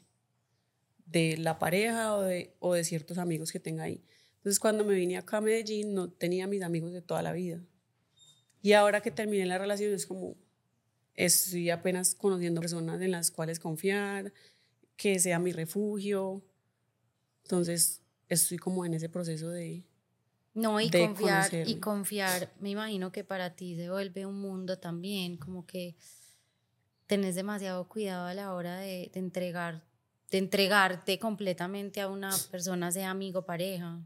de 1.06 1.38
la 1.38 1.58
pareja 1.60 2.18
o 2.18 2.24
de, 2.24 2.54
o 2.60 2.74
de 2.74 2.84
ciertos 2.84 3.18
amigos 3.18 3.54
que 3.54 3.62
tenga 3.62 3.84
ahí. 3.84 4.04
Entonces, 4.36 4.60
cuando 4.60 4.84
me 4.84 4.96
vine 4.96 5.18
acá 5.18 5.38
a 5.38 5.42
Medellín, 5.42 5.94
no 5.94 6.10
tenía 6.10 6.46
mis 6.46 6.62
amigos 6.62 6.92
de 6.92 7.02
toda 7.02 7.22
la 7.22 7.32
vida. 7.32 7.64
Y 8.62 8.74
ahora 8.74 9.00
que 9.00 9.12
terminé 9.12 9.46
la 9.46 9.58
relación 9.58 9.94
es 9.94 10.06
como, 10.06 10.36
estoy 11.14 11.70
apenas 11.70 12.16
conociendo 12.16 12.60
personas 12.60 13.02
en 13.02 13.12
las 13.12 13.32
cuales 13.32 13.60
confiar, 13.60 14.34
que 14.98 15.20
sea 15.20 15.40
mi 15.40 15.54
refugio. 15.54 16.44
Entonces, 17.44 18.02
estoy 18.28 18.58
como 18.58 18.84
en 18.84 18.96
ese 18.96 19.08
proceso 19.08 19.50
de... 19.50 19.86
No, 20.54 20.82
y 20.82 20.90
confiar, 20.90 21.52
y 21.68 21.76
confiar, 21.76 22.52
me 22.60 22.72
imagino 22.72 23.12
que 23.12 23.24
para 23.24 23.56
ti 23.56 23.76
se 23.76 23.92
vuelve 23.92 24.26
un 24.26 24.42
mundo 24.42 24.80
también, 24.80 25.38
como 25.38 25.68
que 25.68 25.96
tenés 27.06 27.36
demasiado 27.36 27.88
cuidado 27.88 28.26
a 28.26 28.34
la 28.34 28.52
hora 28.52 28.80
de, 28.80 29.12
de 29.14 29.20
entregar, 29.20 29.84
de 30.32 30.40
entregarte 30.40 31.20
completamente 31.20 32.02
a 32.02 32.08
una 32.08 32.36
persona, 32.50 32.92
sea 32.92 33.12
amigo, 33.12 33.46
pareja. 33.46 34.02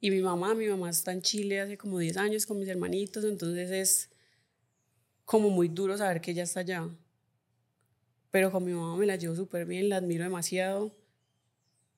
Y 0.00 0.12
mi 0.12 0.22
mamá, 0.22 0.54
mi 0.54 0.68
mamá 0.68 0.90
está 0.90 1.10
en 1.10 1.20
Chile 1.20 1.60
hace 1.60 1.76
como 1.76 1.98
10 1.98 2.16
años 2.16 2.46
con 2.46 2.60
mis 2.60 2.68
hermanitos, 2.68 3.24
entonces 3.24 3.72
es 3.72 4.10
como 5.24 5.50
muy 5.50 5.66
duro 5.66 5.98
saber 5.98 6.20
que 6.20 6.30
ella 6.30 6.44
está 6.44 6.60
allá. 6.60 6.88
Pero 8.36 8.52
con 8.52 8.66
mi 8.66 8.72
mamá 8.72 8.94
me 8.98 9.06
la 9.06 9.16
llevo 9.16 9.34
súper 9.34 9.64
bien, 9.64 9.88
la 9.88 9.96
admiro 9.96 10.22
demasiado. 10.22 10.94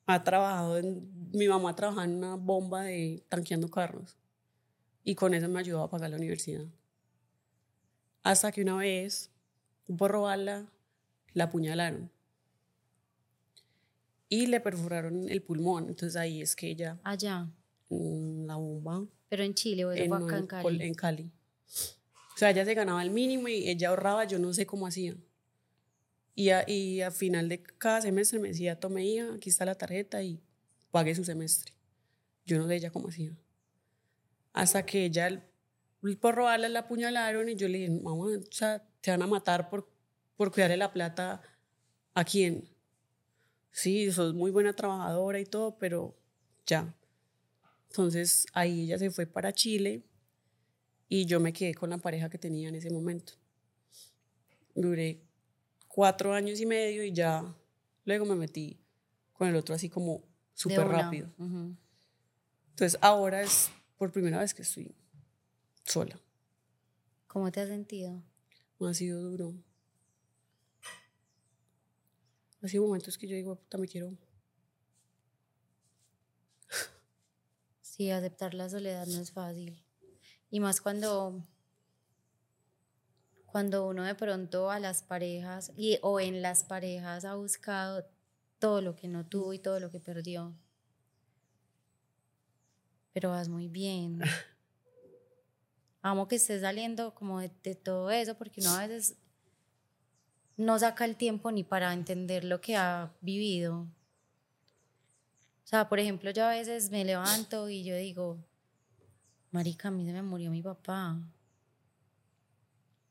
Ha 0.05 0.23
trabajado 0.23 0.77
en, 0.77 1.11
mi 1.33 1.49
mamá 1.49 1.75
trabajaba 1.75 2.05
en 2.05 2.15
una 2.15 2.35
bomba 2.35 2.83
de 2.83 3.25
tanqueando 3.27 3.69
carros 3.69 4.17
y 5.03 5.15
con 5.15 5.33
eso 5.33 5.49
me 5.49 5.59
ayudó 5.59 5.83
a 5.83 5.89
pagar 5.89 6.11
la 6.11 6.15
universidad. 6.15 6.63
Hasta 8.23 8.53
que 8.53 8.61
una 8.61 8.77
vez, 8.77 9.31
por 9.97 10.11
robarla, 10.11 10.65
la 11.33 11.43
apuñalaron. 11.43 12.09
y 14.29 14.45
le 14.47 14.61
perforaron 14.61 15.27
el 15.27 15.41
pulmón. 15.41 15.89
Entonces 15.89 16.15
ahí 16.15 16.41
es 16.41 16.55
que 16.55 16.69
ella, 16.69 16.97
Allá. 17.03 17.49
en 17.89 18.47
la 18.47 18.55
bomba, 18.55 19.05
Pero 19.27 19.43
en 19.43 19.53
Chile 19.53 19.83
o 19.83 19.91
en, 19.91 20.13
acá 20.13 20.37
en 20.37 20.47
Cali. 20.47 20.83
en 20.83 20.93
Cali. 20.93 21.31
O 22.33 22.37
sea, 22.37 22.51
ella 22.51 22.63
se 22.63 22.75
ganaba 22.75 23.03
el 23.03 23.11
mínimo 23.11 23.49
y 23.49 23.67
ella 23.67 23.89
ahorraba, 23.89 24.23
yo 24.23 24.39
no 24.39 24.53
sé 24.53 24.65
cómo 24.65 24.87
hacía. 24.87 25.17
Y 26.39 27.01
a, 27.01 27.11
final 27.11 27.49
de 27.49 27.61
cada 27.61 27.99
semestre 27.99 28.39
me 28.39 28.47
decía, 28.47 28.79
tome 28.79 29.05
hija, 29.05 29.33
aquí 29.33 29.49
está 29.49 29.65
la 29.65 29.75
tarjeta 29.75 30.23
y 30.23 30.41
pague 30.89 31.13
su 31.13 31.25
semestre. 31.25 31.73
Yo 32.45 32.57
no 32.57 32.65
sé 32.65 32.77
ella 32.77 32.91
cómo 32.91 33.09
hacía. 33.09 33.37
Hasta 34.53 34.85
que 34.85 35.03
ella, 35.03 35.45
por 36.21 36.35
robarle, 36.35 36.69
la 36.69 36.79
apuñalaron 36.79 37.49
y 37.49 37.57
yo 37.57 37.67
le 37.67 37.79
dije, 37.79 37.91
mamá, 37.91 38.23
o 38.23 38.51
sea, 38.51 38.81
te 39.01 39.11
van 39.11 39.21
a 39.21 39.27
matar 39.27 39.69
por, 39.69 39.91
por 40.37 40.49
cuidarle 40.49 40.77
la 40.77 40.93
plata 40.93 41.41
a 42.13 42.23
quién. 42.23 42.69
Sí, 43.71 44.09
sos 44.09 44.33
muy 44.33 44.49
buena 44.49 44.71
trabajadora 44.71 45.41
y 45.41 45.45
todo, 45.45 45.77
pero 45.77 46.17
ya. 46.65 46.95
Entonces 47.89 48.45
ahí 48.53 48.83
ella 48.83 48.97
se 48.97 49.11
fue 49.11 49.25
para 49.25 49.51
Chile 49.51 50.05
y 51.09 51.25
yo 51.25 51.41
me 51.41 51.51
quedé 51.51 51.73
con 51.73 51.89
la 51.89 51.97
pareja 51.97 52.29
que 52.29 52.37
tenía 52.37 52.69
en 52.69 52.75
ese 52.75 52.91
momento. 52.91 53.33
Duré 54.73 55.28
cuatro 55.89 56.33
años 56.33 56.61
y 56.61 56.65
medio 56.65 57.03
y 57.03 57.11
ya 57.11 57.43
luego 58.05 58.25
me 58.25 58.35
metí 58.35 58.79
con 59.33 59.49
el 59.49 59.55
otro 59.57 59.75
así 59.75 59.89
como 59.89 60.23
súper 60.53 60.87
rápido. 60.87 61.29
Entonces 62.69 62.97
ahora 63.01 63.41
es 63.41 63.69
por 63.97 64.13
primera 64.13 64.39
vez 64.39 64.53
que 64.53 64.61
estoy 64.61 64.95
sola. 65.83 66.17
¿Cómo 67.27 67.51
te 67.51 67.59
has 67.59 67.67
sentido? 67.67 68.23
No 68.79 68.87
ha 68.87 68.93
sido 68.93 69.21
duro. 69.21 69.53
Ha 72.61 72.67
sido 72.67 72.83
momentos 72.83 73.17
que 73.17 73.27
yo 73.27 73.35
digo, 73.35 73.55
puta, 73.55 73.77
me 73.77 73.87
quiero. 73.87 74.17
Sí, 77.81 78.11
aceptar 78.11 78.53
la 78.53 78.69
soledad 78.69 79.05
no 79.07 79.19
es 79.19 79.31
fácil. 79.31 79.83
Y 80.49 80.59
más 80.59 80.79
cuando, 80.79 81.45
cuando 83.51 83.87
uno 83.87 84.03
de 84.03 84.15
pronto 84.15 84.69
a 84.71 84.79
las 84.79 85.03
parejas 85.03 85.71
y, 85.75 85.99
o 86.01 86.19
en 86.19 86.41
las 86.41 86.63
parejas 86.63 87.25
ha 87.25 87.35
buscado 87.35 88.05
todo 88.59 88.81
lo 88.81 88.95
que 88.95 89.07
no 89.07 89.25
tuvo 89.25 89.53
y 89.53 89.59
todo 89.59 89.79
lo 89.79 89.91
que 89.91 89.99
perdió. 89.99 90.53
Pero 93.13 93.31
vas 93.31 93.49
muy 93.49 93.67
bien. 93.67 94.21
Amo 96.01 96.27
que 96.27 96.35
estés 96.35 96.61
saliendo 96.61 97.13
como 97.13 97.39
de, 97.39 97.51
de 97.63 97.75
todo 97.75 98.11
eso 98.11 98.35
porque 98.35 98.61
uno 98.61 98.71
a 98.71 98.87
veces 98.87 99.17
no 100.55 100.77
saca 100.77 101.05
el 101.05 101.15
tiempo 101.15 101.51
ni 101.51 101.63
para 101.63 101.93
entender 101.93 102.43
lo 102.43 102.61
que 102.61 102.75
ha 102.75 103.13
vivido. 103.21 103.87
O 105.63 105.67
sea, 105.69 105.87
por 105.87 105.99
ejemplo, 105.99 106.31
yo 106.31 106.45
a 106.45 106.49
veces 106.49 106.89
me 106.89 107.05
levanto 107.05 107.69
y 107.69 107.83
yo 107.83 107.95
digo, 107.95 108.37
marica, 109.51 109.89
a 109.89 109.91
mí 109.91 110.05
se 110.05 110.13
me 110.13 110.21
murió 110.21 110.51
mi 110.51 110.61
papá. 110.61 111.19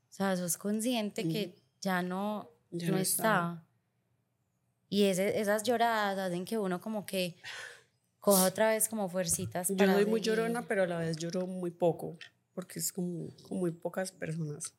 O 0.09 0.11
sea, 0.11 0.35
sos 0.35 0.57
consciente 0.57 1.27
que 1.27 1.55
ya 1.81 2.01
no, 2.01 2.49
Ya 2.71 2.89
no 2.91 2.97
está. 2.97 3.03
está. 3.23 3.65
Y 4.89 5.03
ese- 5.03 5.39
esas 5.39 5.63
lloradas 5.63 6.17
hacen 6.17 6.45
que 6.45 6.57
uno 6.57 6.81
como 6.81 7.05
que 7.05 7.35
coja 8.19 8.45
otra 8.45 8.69
vez 8.71 8.89
como 8.89 9.07
fuercitas 9.07 9.69
Yo 9.69 9.75
para 9.77 9.93
soy 9.93 10.05
muy 10.05 10.19
llorona, 10.21 10.67
pero 10.67 10.83
a 10.83 10.87
la 10.87 10.97
vez 10.99 11.15
lloro 11.17 11.45
muy 11.47 11.71
poco, 11.71 12.17
porque 12.53 12.79
es 12.79 12.91
como 12.91 13.27
con 13.47 13.59
muy 13.59 13.71
pocas 13.71 14.11
personas. 14.11 14.73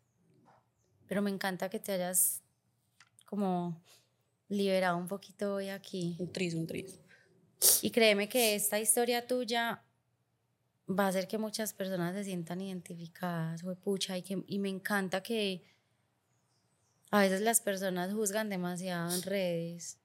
Pero 1.06 1.22
me 1.22 1.30
encanta 1.30 1.68
que 1.70 1.78
te 1.78 1.92
hayas 1.92 2.42
como 3.26 3.80
liberado 4.48 4.96
un 4.96 5.06
poquito 5.08 5.54
hoy 5.54 5.68
aquí. 5.68 6.16
Un 6.18 6.32
tris, 6.32 6.54
un 6.54 6.66
tris. 6.66 7.00
Y 7.82 7.90
créeme 7.90 8.28
que 8.28 8.54
esta 8.56 8.80
historia 8.80 9.26
tuya 9.26 9.82
va 10.90 11.06
a 11.06 11.08
hacer 11.08 11.28
que 11.28 11.38
muchas 11.38 11.72
personas 11.72 12.14
se 12.14 12.24
sientan 12.24 12.60
identificadas, 12.60 13.62
pucha, 13.82 14.18
y, 14.18 14.22
que, 14.22 14.42
y 14.46 14.58
me 14.58 14.68
encanta 14.68 15.22
que 15.22 15.62
a 17.10 17.20
veces 17.20 17.40
las 17.40 17.60
personas 17.60 18.12
juzgan 18.12 18.48
demasiado 18.48 19.14
en 19.14 19.22
redes. 19.22 19.98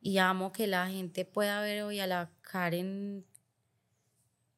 Y 0.00 0.18
amo 0.18 0.52
que 0.52 0.66
la 0.66 0.88
gente 0.88 1.24
pueda 1.24 1.60
ver 1.60 1.82
hoy 1.82 2.00
a 2.00 2.06
la 2.06 2.30
Karen 2.42 3.24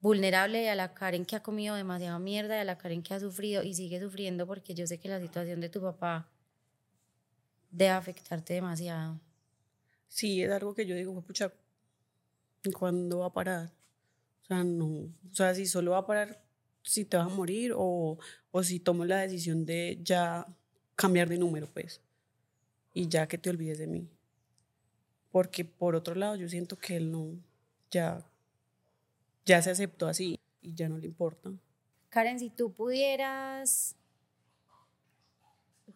vulnerable 0.00 0.68
a 0.68 0.74
la 0.74 0.92
Karen 0.92 1.24
que 1.24 1.34
ha 1.34 1.42
comido 1.42 1.74
demasiada 1.76 2.18
mierda 2.18 2.58
y 2.58 2.60
a 2.60 2.64
la 2.64 2.76
Karen 2.76 3.02
que 3.02 3.14
ha 3.14 3.20
sufrido 3.20 3.62
y 3.62 3.72
sigue 3.72 3.98
sufriendo 3.98 4.46
porque 4.46 4.74
yo 4.74 4.86
sé 4.86 4.98
que 4.98 5.08
la 5.08 5.18
situación 5.18 5.62
de 5.62 5.70
tu 5.70 5.80
papá 5.80 6.28
debe 7.70 7.90
afectarte 7.90 8.52
demasiado. 8.52 9.18
Sí, 10.08 10.42
es 10.42 10.50
algo 10.50 10.74
que 10.74 10.84
yo 10.84 10.94
digo, 10.94 11.18
pucha, 11.22 11.50
¿cuándo 12.78 13.20
va 13.20 13.26
a 13.26 13.32
parar? 13.32 13.72
O 14.44 14.46
sea, 14.46 14.64
no. 14.64 14.86
O 14.86 15.34
sea, 15.34 15.54
si 15.54 15.66
solo 15.66 15.92
va 15.92 15.98
a 15.98 16.06
parar 16.06 16.44
si 16.84 17.04
te 17.04 17.16
vas 17.16 17.26
a 17.26 17.34
morir 17.34 17.72
o, 17.74 18.18
o 18.50 18.62
si 18.62 18.78
tomo 18.78 19.04
la 19.04 19.18
decisión 19.18 19.64
de 19.64 19.98
ya 20.02 20.46
cambiar 20.94 21.28
de 21.28 21.38
número, 21.38 21.66
pues. 21.72 22.00
Y 22.92 23.08
ya 23.08 23.26
que 23.26 23.38
te 23.38 23.50
olvides 23.50 23.78
de 23.78 23.86
mí. 23.86 24.08
Porque 25.32 25.64
por 25.64 25.96
otro 25.96 26.14
lado, 26.14 26.36
yo 26.36 26.48
siento 26.48 26.78
que 26.78 26.96
él 26.96 27.10
no, 27.10 27.36
ya, 27.90 28.24
ya 29.44 29.60
se 29.62 29.70
aceptó 29.70 30.06
así 30.06 30.38
y 30.60 30.74
ya 30.74 30.88
no 30.88 30.98
le 30.98 31.06
importa. 31.06 31.50
Karen, 32.10 32.38
si 32.38 32.50
tú 32.50 32.72
pudieras, 32.72 33.96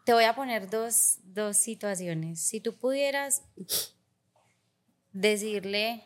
te 0.04 0.12
voy 0.12 0.24
a 0.24 0.34
poner 0.34 0.68
dos, 0.68 1.18
dos 1.22 1.56
situaciones. 1.58 2.40
Si 2.40 2.60
tú 2.60 2.74
pudieras 2.74 3.44
decirle 5.12 6.02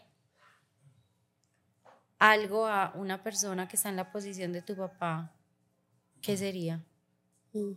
algo 2.22 2.68
a 2.68 2.92
una 2.94 3.20
persona 3.20 3.66
que 3.66 3.74
está 3.74 3.88
en 3.88 3.96
la 3.96 4.12
posición 4.12 4.52
de 4.52 4.62
tu 4.62 4.76
papá, 4.76 5.34
¿qué 6.20 6.36
sería? 6.36 6.80
Mm. 7.52 7.72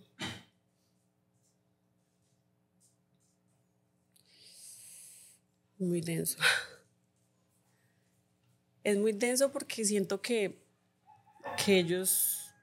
Muy 5.80 6.00
denso. 6.00 6.38
Es 8.84 8.96
muy 9.00 9.14
denso 9.14 9.52
porque 9.52 9.84
siento 9.84 10.22
que, 10.22 10.64
que 11.66 11.80
ellos 11.80 12.54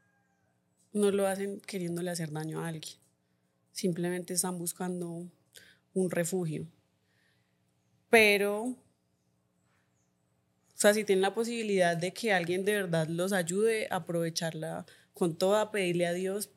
no 0.93 1.11
lo 1.11 1.27
hacen 1.27 1.61
queriéndole 1.63 2.13
hacer 2.13 2.31
daño 2.31 2.61
a 2.61 2.69
alguien. 2.69 2.95
Simplemente 3.73 4.35
están 4.35 4.57
buscando 4.57 5.29
un 5.95 6.11
refugio. 6.13 6.69
Pero, 8.09 8.77
sea, 10.83 10.95
si 10.95 11.05
tienen 11.05 11.23
la 11.23 11.35
posibilidad 11.35 11.97
de 11.97 12.13
que 12.13 12.33
alguien 12.33 12.65
de 12.65 12.73
verdad 12.73 13.09
los 13.09 13.33
ayude 13.33 13.87
a 13.91 13.97
aprovecharla 13.97 14.85
con 15.15 15.37
toda, 15.37 15.71
pedirle 15.71 16.07
a 16.07 16.13
Dios, 16.13 16.51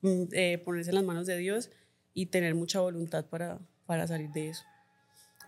mm, 0.00 0.24
eh, 0.32 0.58
ponerse 0.64 0.90
en 0.90 0.96
las 0.96 1.04
manos 1.04 1.26
de 1.26 1.36
Dios 1.36 1.70
y 2.14 2.26
tener 2.26 2.54
mucha 2.54 2.80
voluntad 2.80 3.26
para, 3.26 3.60
para 3.86 4.06
salir 4.06 4.30
de 4.30 4.48
eso. 4.50 4.64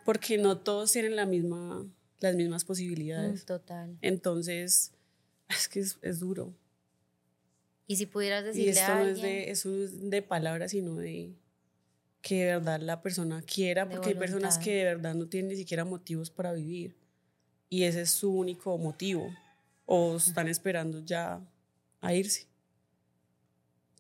Porque 0.04 0.38
no 0.38 0.58
todos 0.58 0.92
tienen 0.92 1.16
la 1.16 1.26
misma, 1.26 1.86
las 2.20 2.34
mismas 2.34 2.64
posibilidades. 2.64 3.42
Mm, 3.42 3.46
Total. 3.46 3.98
Entonces, 4.00 4.92
es 5.48 5.68
que 5.68 5.80
es, 5.80 5.98
es 6.02 6.20
duro. 6.20 6.54
Y 7.86 7.96
si 7.96 8.06
pudieras 8.06 8.44
Y 8.44 8.46
decirle 8.46 8.70
esto 8.70 8.92
a 8.92 8.94
no 8.94 9.00
alguien, 9.00 9.16
es 9.16 9.22
de, 9.22 9.50
eso 9.50 9.68
no 9.68 9.84
es 9.84 10.10
de 10.10 10.22
palabras, 10.22 10.70
sino 10.70 10.94
de 10.96 11.34
que 12.22 12.44
de 12.44 12.44
verdad 12.46 12.80
la 12.80 13.02
persona 13.02 13.42
quiera, 13.42 13.88
porque 13.88 14.10
hay 14.10 14.14
personas 14.14 14.58
que 14.58 14.74
de 14.76 14.84
verdad 14.84 15.14
no 15.14 15.26
tienen 15.28 15.50
ni 15.50 15.56
siquiera 15.56 15.84
motivos 15.84 16.30
para 16.30 16.54
vivir. 16.54 16.96
Y 17.74 17.82
ese 17.82 18.02
es 18.02 18.10
su 18.10 18.32
único 18.32 18.78
motivo. 18.78 19.34
O 19.84 20.16
están 20.16 20.46
esperando 20.46 21.00
ya 21.00 21.44
a 22.00 22.14
irse. 22.14 22.46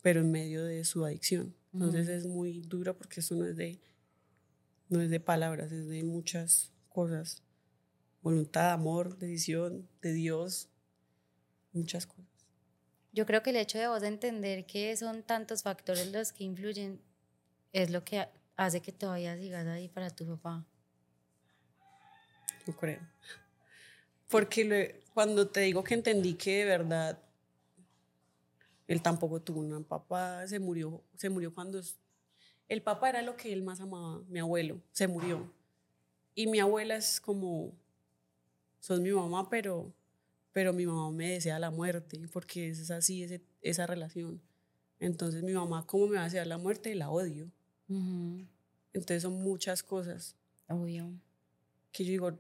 Pero 0.00 0.20
en 0.20 0.30
medio 0.30 0.64
de 0.64 0.84
su 0.84 1.04
adicción. 1.04 1.56
Entonces 1.72 2.08
es 2.08 2.24
muy 2.24 2.60
duro 2.60 2.96
porque 2.96 3.18
eso 3.18 3.34
no 3.34 3.44
es 3.44 3.56
de, 3.56 3.80
no 4.88 5.00
es 5.00 5.10
de 5.10 5.18
palabras, 5.18 5.72
es 5.72 5.88
de 5.88 6.04
muchas 6.04 6.70
cosas. 6.88 7.42
Voluntad, 8.22 8.70
amor, 8.70 9.18
decisión 9.18 9.88
de 10.00 10.12
Dios, 10.12 10.68
muchas 11.72 12.06
cosas. 12.06 12.46
yo 13.12 13.26
creo 13.26 13.42
que 13.42 13.50
el 13.50 13.56
hecho 13.56 13.78
de 13.78 13.88
vos 13.88 14.04
entender 14.04 14.66
que 14.66 14.96
son 14.96 15.24
tantos 15.24 15.64
factores 15.64 16.12
los 16.12 16.30
que 16.30 16.44
influyen 16.44 17.00
es 17.72 17.90
lo 17.90 18.04
que 18.04 18.28
hace 18.54 18.80
que 18.80 18.92
todavía 18.92 19.36
sigas 19.36 19.66
ahí 19.66 19.88
para 19.88 20.10
tu 20.10 20.28
papá. 20.28 20.64
Yo 22.68 22.76
creo. 22.76 23.00
Porque 24.34 24.64
lo- 24.64 25.12
cuando 25.14 25.46
te 25.46 25.60
digo 25.60 25.84
que 25.84 25.94
entendí 25.94 26.34
que 26.34 26.56
de 26.56 26.64
verdad 26.64 27.22
él 28.88 29.00
tampoco 29.00 29.40
tuvo 29.40 29.60
una 29.60 29.78
papá, 29.80 30.44
se 30.48 30.58
murió, 30.58 31.00
se 31.16 31.30
murió 31.30 31.54
cuando 31.54 31.80
el 32.68 32.82
papá 32.82 33.10
era 33.10 33.22
lo 33.22 33.36
que 33.36 33.52
él 33.52 33.62
más 33.62 33.80
amaba, 33.80 34.24
mi 34.28 34.40
abuelo, 34.40 34.80
se 34.90 35.06
murió. 35.06 35.48
Y 36.34 36.48
mi 36.48 36.58
abuela 36.58 36.96
es 36.96 37.20
como, 37.20 37.72
sos 38.80 38.98
mi 38.98 39.12
mamá, 39.12 39.48
pero, 39.48 39.94
pero 40.52 40.72
mi 40.72 40.84
mamá 40.84 41.12
me 41.12 41.28
desea 41.30 41.60
la 41.60 41.70
muerte, 41.70 42.20
porque 42.32 42.70
es 42.70 42.90
así 42.90 43.22
ese- 43.22 43.40
esa 43.62 43.86
relación. 43.86 44.42
Entonces 44.98 45.44
mi 45.44 45.52
mamá, 45.52 45.86
¿cómo 45.86 46.08
me 46.08 46.16
va 46.16 46.22
a 46.22 46.24
desear 46.24 46.48
la 46.48 46.58
muerte? 46.58 46.92
La 46.96 47.08
odio. 47.08 47.52
Ujú, 47.88 48.44
Entonces 48.94 49.22
son 49.22 49.34
muchas 49.34 49.84
cosas 49.84 50.34
Obvio. 50.68 51.12
que 51.92 52.04
yo 52.04 52.10
digo, 52.10 52.38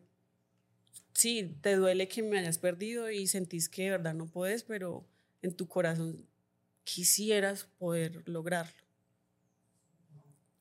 sí, 1.14 1.56
te 1.62 1.76
duele 1.76 2.08
que 2.08 2.22
me 2.22 2.38
hayas 2.38 2.58
perdido 2.58 3.10
y 3.10 3.26
sentís 3.26 3.68
que 3.68 3.84
de 3.84 3.90
verdad 3.90 4.14
no 4.14 4.26
puedes, 4.26 4.64
pero 4.64 5.06
en 5.42 5.54
tu 5.54 5.68
corazón 5.68 6.28
quisieras 6.84 7.64
poder 7.78 8.22
lograrlo. 8.28 8.84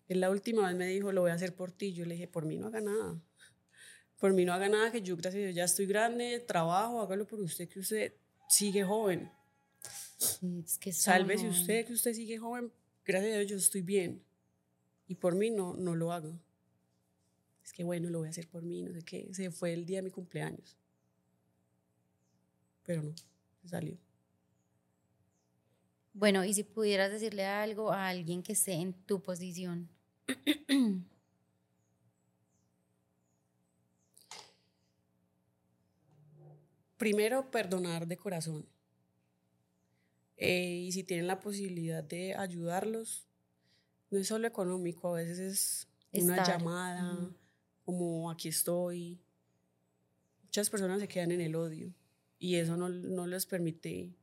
Él 0.08 0.20
la 0.20 0.30
última 0.30 0.68
vez 0.68 0.76
me 0.76 0.88
dijo, 0.88 1.12
lo 1.12 1.22
voy 1.22 1.32
a 1.32 1.36
hacer 1.36 1.56
por 1.56 1.72
ti. 1.72 1.94
Yo 1.94 2.06
le 2.06 2.16
dije, 2.16 2.28
por 2.28 2.46
mí 2.46 2.58
no 2.58 2.68
haga 2.68 2.82
nada. 2.82 3.22
Por 4.20 4.34
mí 4.34 4.46
no 4.46 4.54
haga 4.54 4.70
nada, 4.70 4.92
que 4.92 5.02
yo, 5.02 5.18
gracias 5.18 5.42
a 5.42 5.46
Dios, 5.46 5.56
ya 5.56 5.64
estoy 5.66 5.86
grande, 5.86 6.40
trabajo, 6.40 7.02
hágalo 7.02 7.26
por 7.26 7.42
usted, 7.42 7.68
que 7.68 7.80
usted 7.80 8.14
sigue 8.48 8.84
joven. 8.84 9.30
Es 10.64 10.78
que 10.78 10.94
Sálvese 10.94 11.50
usted, 11.50 11.86
que 11.86 11.94
usted 11.94 12.14
sigue 12.14 12.38
joven. 12.38 12.72
Gracias 13.04 13.34
a 13.34 13.38
Dios, 13.40 13.50
yo 13.50 13.58
estoy 13.58 13.82
bien. 13.82 14.24
Y 15.08 15.16
por 15.16 15.36
mí 15.36 15.50
no, 15.50 15.76
no 15.76 15.96
lo 15.96 16.14
haga. 16.14 16.40
Que 17.74 17.84
bueno, 17.84 18.10
lo 18.10 18.20
voy 18.20 18.28
a 18.28 18.30
hacer 18.30 18.48
por 18.48 18.64
mí, 18.64 18.84
no 18.84 18.94
sé 18.94 19.02
qué. 19.02 19.28
Se 19.34 19.52
fue 19.52 19.74
el 19.74 19.86
día 19.86 19.98
de 19.98 20.04
mi 20.04 20.12
cumpleaños. 20.12 20.78
Pero 22.84 23.02
no, 23.02 23.14
se 23.62 23.68
salió. 23.68 23.98
Bueno, 26.14 26.46
y 26.46 26.54
si 26.54 26.64
pudieras 26.64 27.12
decirle 27.12 27.46
algo 27.46 27.92
a 27.92 28.08
alguien 28.08 28.44
que 28.44 28.54
esté 28.54 28.74
en 28.74 28.94
tu 28.94 29.22
posición. 29.22 29.90
Primero, 36.98 37.50
perdonar 37.50 38.08
de 38.08 38.16
corazón. 38.16 38.66
Eh, 40.38 40.84
y 40.88 40.92
si 40.92 41.04
tienen 41.04 41.26
la 41.28 41.40
posibilidad 41.40 42.04
de 42.04 42.36
ayudarlos, 42.36 43.26
no 44.12 44.20
es 44.20 44.28
solo 44.28 44.48
económico, 44.48 45.10
a 45.10 45.14
veces 45.14 45.88
es 46.12 46.24
una 46.24 46.46
llamada, 46.46 47.30
como 47.86 48.32
aquí 48.32 48.50
estoy. 48.50 49.20
Muchas 50.44 50.70
personas 50.70 51.00
se 51.00 51.08
quedan 51.08 51.32
en 51.32 51.42
el 51.42 51.56
odio 51.56 51.94
y 52.40 52.56
eso 52.56 52.78
no, 52.78 52.90
no 52.90 53.28
les 53.28 53.46
permite 53.46 54.16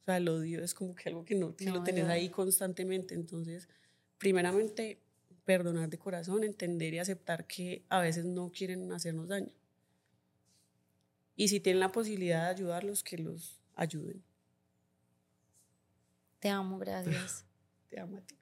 o 0.00 0.04
sea, 0.04 0.18
el 0.18 0.28
odio 0.28 0.62
es 0.62 0.74
como 0.74 0.94
que 0.94 1.08
algo 1.08 1.24
que 1.24 1.34
no, 1.34 1.54
lo 1.58 1.82
tenés 1.82 2.04
ahí 2.08 2.28
constantemente. 2.28 3.14
Entonces, 3.14 3.70
primeramente, 4.18 5.00
perdonar 5.46 5.88
de 5.88 5.96
corazón, 5.96 6.44
entender 6.44 6.92
y 6.92 6.98
aceptar 6.98 7.46
que 7.46 7.86
a 7.88 8.00
veces 8.00 8.26
no 8.26 8.52
quieren 8.52 8.92
hacernos 8.92 9.28
daño. 9.28 9.54
Y 11.36 11.48
si 11.48 11.58
tienen 11.58 11.80
la 11.80 11.90
posibilidad 11.90 12.42
de 12.42 12.50
ayudarlos, 12.50 13.02
que 13.02 13.16
los 13.16 13.58
ayuden. 13.76 14.22
Te 16.38 16.50
amo, 16.50 16.78
gracias. 16.78 17.46
Te 17.88 17.98
amo 17.98 18.18
a 18.18 18.20
ti. 18.20 18.34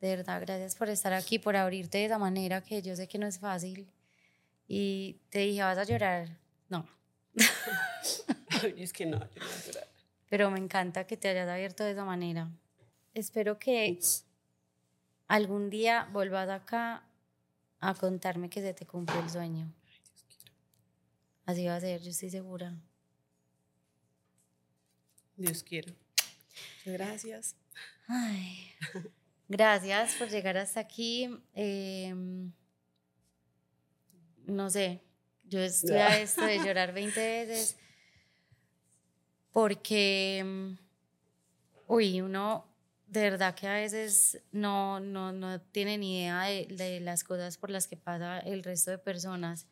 De 0.00 0.16
verdad, 0.16 0.40
gracias 0.40 0.74
por 0.74 0.88
estar 0.88 1.12
aquí, 1.12 1.38
por 1.38 1.56
abrirte 1.56 1.98
de 1.98 2.06
esa 2.06 2.18
manera 2.18 2.62
que 2.62 2.80
yo 2.82 2.96
sé 2.96 3.06
que 3.06 3.18
no 3.18 3.26
es 3.26 3.38
fácil. 3.38 3.86
Y 4.66 5.20
te 5.30 5.40
dije, 5.40 5.62
¿vas 5.62 5.78
a 5.78 5.84
llorar? 5.84 6.28
No. 6.68 6.86
es 8.76 8.92
que 8.92 9.06
no, 9.06 9.18
yo 9.18 9.40
no 9.40 9.46
voy 9.46 9.54
a 9.54 9.66
llorar 9.66 9.90
pero 10.30 10.50
me 10.50 10.60
encanta 10.60 11.06
que 11.06 11.16
te 11.16 11.28
hayas 11.28 11.48
abierto 11.48 11.84
de 11.84 11.90
esa 11.90 12.04
manera. 12.04 12.48
Espero 13.12 13.58
que 13.58 13.98
algún 15.26 15.68
día 15.68 16.08
vuelvas 16.12 16.48
acá 16.48 17.02
a 17.80 17.94
contarme 17.94 18.48
que 18.48 18.62
se 18.62 18.72
te 18.72 18.86
cumplió 18.86 19.20
el 19.20 19.28
sueño. 19.28 19.72
Así 21.46 21.66
va 21.66 21.74
a 21.74 21.80
ser, 21.80 22.00
yo 22.00 22.10
estoy 22.10 22.30
segura. 22.30 22.72
Dios 25.36 25.64
quiera. 25.64 25.92
Gracias. 26.84 27.56
gracias 29.50 30.14
por 30.14 30.28
llegar 30.28 30.56
hasta 30.56 30.80
aquí. 30.80 31.28
Em, 31.54 32.52
no 34.46 34.70
sé, 34.70 35.02
yo 35.44 35.60
estoy 35.60 35.96
a 35.96 36.18
esto 36.22 36.42
de 36.42 36.58
llorar 36.58 36.94
20 36.94 37.20
veces 37.20 37.76
porque, 39.52 40.42
mm, 40.44 40.78
uy, 41.88 42.20
uno 42.20 42.64
de 43.08 43.22
verdad 43.22 43.56
que 43.56 43.66
a 43.66 43.74
veces 43.74 44.40
no, 44.52 45.00
no, 45.00 45.32
no 45.32 45.60
tiene 45.60 45.98
ni 45.98 46.20
idea 46.20 46.44
de, 46.44 46.66
de, 46.70 47.00
las 47.00 47.24
cosas 47.24 47.58
por 47.58 47.70
las 47.70 47.88
que 47.88 47.96
pasa 47.96 48.38
el 48.38 48.62
resto 48.62 48.92
de 48.92 48.98
personas 48.98 49.66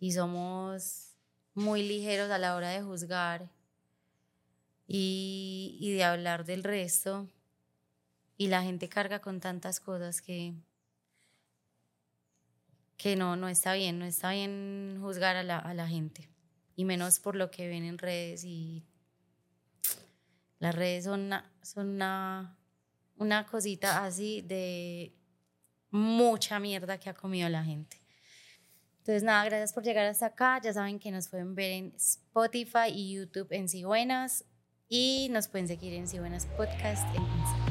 y 0.00 0.10
somos 0.10 1.12
muy 1.54 1.86
ligeros 1.86 2.28
a 2.32 2.38
la 2.38 2.56
hora 2.56 2.70
de 2.70 2.82
juzgar 2.82 3.48
y, 4.88 5.78
y 5.80 5.92
de 5.92 6.02
hablar 6.02 6.44
del 6.44 6.64
resto 6.64 7.28
y 8.36 8.48
la 8.48 8.62
gente 8.62 8.88
carga 8.88 9.20
con 9.20 9.40
tantas 9.40 9.80
cosas 9.80 10.20
que, 10.20 10.54
que 12.96 13.16
no, 13.16 13.36
no 13.36 13.48
está 13.48 13.74
bien, 13.74 13.98
no 13.98 14.04
está 14.04 14.32
bien 14.32 14.98
juzgar 15.00 15.36
a 15.36 15.42
la, 15.42 15.58
a 15.58 15.74
la 15.74 15.88
gente 15.88 16.28
y 16.76 16.84
menos 16.84 17.18
por 17.18 17.34
lo 17.34 17.50
que 17.50 17.68
ven 17.68 17.84
en 17.84 17.98
redes 17.98 18.44
y 18.44 18.84
las 20.58 20.74
redes 20.74 21.04
son 21.04 21.20
una, 21.20 21.52
son 21.62 21.88
una, 21.88 22.58
una 23.16 23.46
cosita 23.46 24.04
así 24.04 24.42
de 24.42 25.14
mucha 25.90 26.60
mierda 26.60 26.98
que 26.98 27.10
ha 27.10 27.14
comido 27.14 27.48
la 27.48 27.64
gente. 27.64 28.00
Entonces, 28.98 29.22
nada, 29.22 29.44
gracias 29.44 29.72
por 29.72 29.84
llegar 29.84 30.06
hasta 30.06 30.26
acá. 30.26 30.60
Ya 30.62 30.72
saben 30.72 30.98
que 30.98 31.10
nos 31.12 31.28
pueden 31.28 31.54
ver 31.54 31.70
en 31.70 31.94
Spotify 31.96 32.88
y 32.92 33.14
YouTube 33.14 33.48
en 33.52 33.68
Si 33.68 33.84
Buenas 33.84 34.44
y 34.88 35.28
nos 35.30 35.48
pueden 35.48 35.68
seguir 35.68 35.94
en 35.94 36.08
Si 36.08 36.18
Buenas 36.18 36.46
Podcast 36.46 37.06
en 37.14 37.22
Instagram. 37.22 37.65